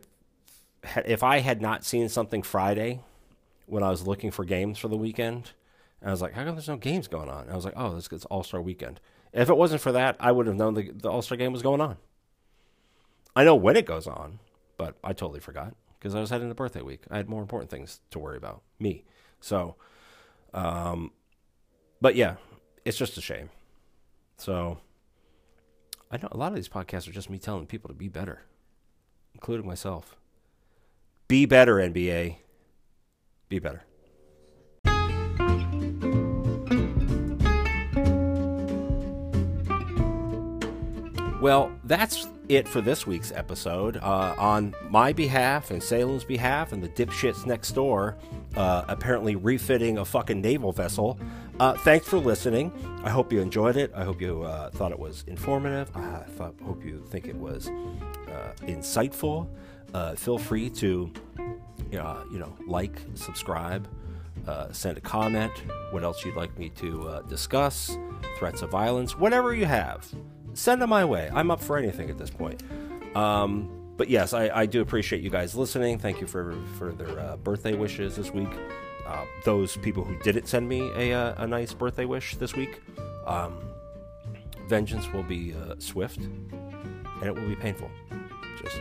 if 1.04 1.22
I 1.22 1.38
had 1.38 1.60
not 1.60 1.84
seen 1.84 2.08
something 2.08 2.42
Friday 2.42 3.00
when 3.66 3.82
I 3.82 3.90
was 3.90 4.06
looking 4.06 4.30
for 4.30 4.44
games 4.44 4.78
for 4.78 4.88
the 4.88 4.96
weekend, 4.96 5.52
I 6.04 6.10
was 6.10 6.20
like, 6.20 6.34
how 6.34 6.44
come 6.44 6.54
there's 6.54 6.68
no 6.68 6.76
games 6.76 7.08
going 7.08 7.30
on? 7.30 7.44
And 7.44 7.52
I 7.52 7.56
was 7.56 7.64
like, 7.64 7.74
oh, 7.76 7.94
this 7.94 8.08
is 8.12 8.24
All 8.26 8.44
Star 8.44 8.60
weekend. 8.60 9.00
If 9.32 9.48
it 9.48 9.56
wasn't 9.56 9.80
for 9.80 9.92
that, 9.92 10.16
I 10.20 10.32
would 10.32 10.46
have 10.46 10.56
known 10.56 10.74
the, 10.74 10.90
the 10.92 11.10
All 11.10 11.22
Star 11.22 11.36
game 11.36 11.52
was 11.52 11.62
going 11.62 11.80
on. 11.80 11.96
I 13.34 13.44
know 13.44 13.54
when 13.54 13.76
it 13.76 13.86
goes 13.86 14.06
on, 14.06 14.38
but 14.76 14.96
I 15.02 15.12
totally 15.12 15.40
forgot 15.40 15.74
because 15.98 16.14
I 16.14 16.20
was 16.20 16.30
heading 16.30 16.48
to 16.48 16.54
birthday 16.54 16.82
week. 16.82 17.04
I 17.10 17.16
had 17.16 17.28
more 17.28 17.40
important 17.40 17.70
things 17.70 18.00
to 18.10 18.18
worry 18.18 18.36
about. 18.36 18.62
Me. 18.78 19.04
So, 19.40 19.76
um, 20.52 21.10
but 22.00 22.14
yeah, 22.14 22.36
it's 22.84 22.98
just 22.98 23.16
a 23.16 23.22
shame. 23.22 23.48
So, 24.36 24.78
I 26.10 26.18
know 26.18 26.28
a 26.30 26.36
lot 26.36 26.48
of 26.48 26.56
these 26.56 26.68
podcasts 26.68 27.08
are 27.08 27.12
just 27.12 27.30
me 27.30 27.38
telling 27.38 27.66
people 27.66 27.88
to 27.88 27.94
be 27.94 28.08
better, 28.08 28.42
including 29.32 29.66
myself. 29.66 30.16
Be 31.28 31.46
better, 31.46 31.76
NBA. 31.76 32.36
Be 33.48 33.58
better. 33.58 33.82
Well, 41.40 41.72
that's 41.84 42.26
it 42.48 42.66
for 42.66 42.80
this 42.80 43.06
week's 43.06 43.30
episode. 43.30 43.98
Uh, 43.98 44.34
on 44.38 44.74
my 44.88 45.12
behalf 45.12 45.70
and 45.70 45.82
Salem's 45.82 46.24
behalf 46.24 46.72
and 46.72 46.82
the 46.82 46.88
dipshits 46.88 47.44
next 47.44 47.72
door, 47.72 48.16
uh, 48.56 48.84
apparently 48.88 49.36
refitting 49.36 49.98
a 49.98 50.04
fucking 50.04 50.40
naval 50.40 50.72
vessel. 50.72 51.18
Uh, 51.60 51.74
thanks 51.74 52.08
for 52.08 52.18
listening. 52.18 52.72
I 53.04 53.10
hope 53.10 53.32
you 53.32 53.40
enjoyed 53.40 53.76
it. 53.76 53.92
I 53.94 54.04
hope 54.04 54.20
you 54.20 54.42
uh, 54.42 54.70
thought 54.70 54.90
it 54.90 54.98
was 54.98 55.24
informative. 55.26 55.94
I 55.94 56.20
thought, 56.36 56.54
hope 56.64 56.84
you 56.84 57.04
think 57.10 57.26
it 57.28 57.36
was 57.36 57.68
uh, 57.68 58.52
insightful. 58.62 59.46
Uh, 59.94 60.14
feel 60.14 60.36
free 60.36 60.68
to, 60.68 61.10
you 61.90 61.98
know, 61.98 62.54
like, 62.66 63.00
subscribe, 63.14 63.88
send 64.72 64.98
a 64.98 65.00
comment. 65.00 65.52
What 65.92 66.02
else 66.04 66.24
you'd 66.24 66.36
like 66.36 66.58
me 66.58 66.68
to 66.70 67.24
discuss? 67.28 67.96
Threats 68.36 68.62
of 68.62 68.70
violence, 68.70 69.16
whatever 69.16 69.54
you 69.54 69.64
have 69.64 70.12
send 70.54 70.80
them 70.80 70.90
my 70.90 71.04
way. 71.04 71.30
I'm 71.32 71.50
up 71.50 71.60
for 71.60 71.76
anything 71.76 72.10
at 72.10 72.18
this 72.18 72.30
point. 72.30 72.62
Um, 73.16 73.68
but 73.96 74.08
yes, 74.08 74.32
I, 74.32 74.48
I, 74.48 74.66
do 74.66 74.80
appreciate 74.80 75.22
you 75.22 75.30
guys 75.30 75.54
listening. 75.54 75.98
Thank 75.98 76.20
you 76.20 76.26
for 76.26 76.56
for 76.78 76.92
their 76.92 77.20
uh, 77.20 77.36
birthday 77.36 77.74
wishes 77.74 78.16
this 78.16 78.32
week. 78.32 78.48
Uh, 79.06 79.24
those 79.44 79.76
people 79.78 80.02
who 80.02 80.18
didn't 80.20 80.48
send 80.48 80.68
me 80.68 80.90
a, 80.96 81.12
uh, 81.12 81.44
a 81.44 81.46
nice 81.46 81.72
birthday 81.72 82.06
wish 82.06 82.36
this 82.36 82.54
week, 82.54 82.80
um, 83.26 83.56
vengeance 84.66 85.12
will 85.12 85.22
be 85.22 85.54
uh, 85.54 85.74
swift 85.78 86.18
and 86.18 87.22
it 87.22 87.34
will 87.34 87.46
be 87.46 87.54
painful. 87.54 87.90
Just 88.60 88.80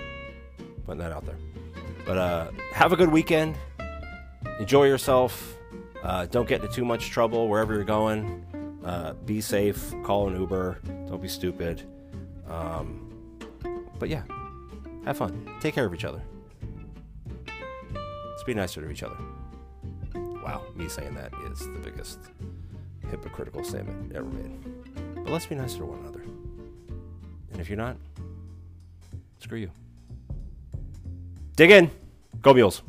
putting 0.85 0.99
that 0.99 1.11
out 1.11 1.25
there. 1.25 1.37
But 2.05 2.17
uh, 2.17 2.51
have 2.73 2.91
a 2.91 2.95
good 2.95 3.09
weekend. 3.11 3.55
Enjoy 4.59 4.85
yourself. 4.85 5.57
Uh, 6.03 6.25
don't 6.25 6.47
get 6.47 6.61
into 6.61 6.73
too 6.73 6.85
much 6.85 7.09
trouble 7.09 7.47
wherever 7.47 7.73
you're 7.73 7.83
going. 7.83 8.45
Uh, 8.83 9.13
be 9.25 9.39
safe. 9.39 9.93
Call 10.03 10.27
an 10.27 10.39
Uber. 10.39 10.79
Don't 11.07 11.21
be 11.21 11.29
stupid. 11.29 11.83
Um, 12.49 13.09
but 13.99 14.09
yeah, 14.09 14.23
have 15.05 15.17
fun. 15.17 15.49
Take 15.61 15.73
care 15.75 15.85
of 15.85 15.93
each 15.93 16.03
other. 16.03 16.21
Let's 18.43 18.43
be 18.45 18.53
nicer 18.53 18.81
to 18.81 18.89
each 18.89 19.03
other. 19.03 19.17
Wow, 20.13 20.63
me 20.75 20.89
saying 20.89 21.15
that 21.15 21.31
is 21.49 21.59
the 21.59 21.79
biggest 21.79 22.19
hypocritical 23.09 23.63
statement 23.63 24.13
ever 24.13 24.25
made. 24.25 25.23
But 25.23 25.31
let's 25.31 25.45
be 25.45 25.55
nicer 25.55 25.77
to 25.77 25.85
one 25.85 25.99
another. 25.99 26.21
And 27.51 27.61
if 27.61 27.69
you're 27.69 27.77
not, 27.77 27.95
screw 29.39 29.59
you. 29.59 29.71
Dig 31.55 31.71
in. 31.71 31.89
Go 32.41 32.53
Mules. 32.53 32.83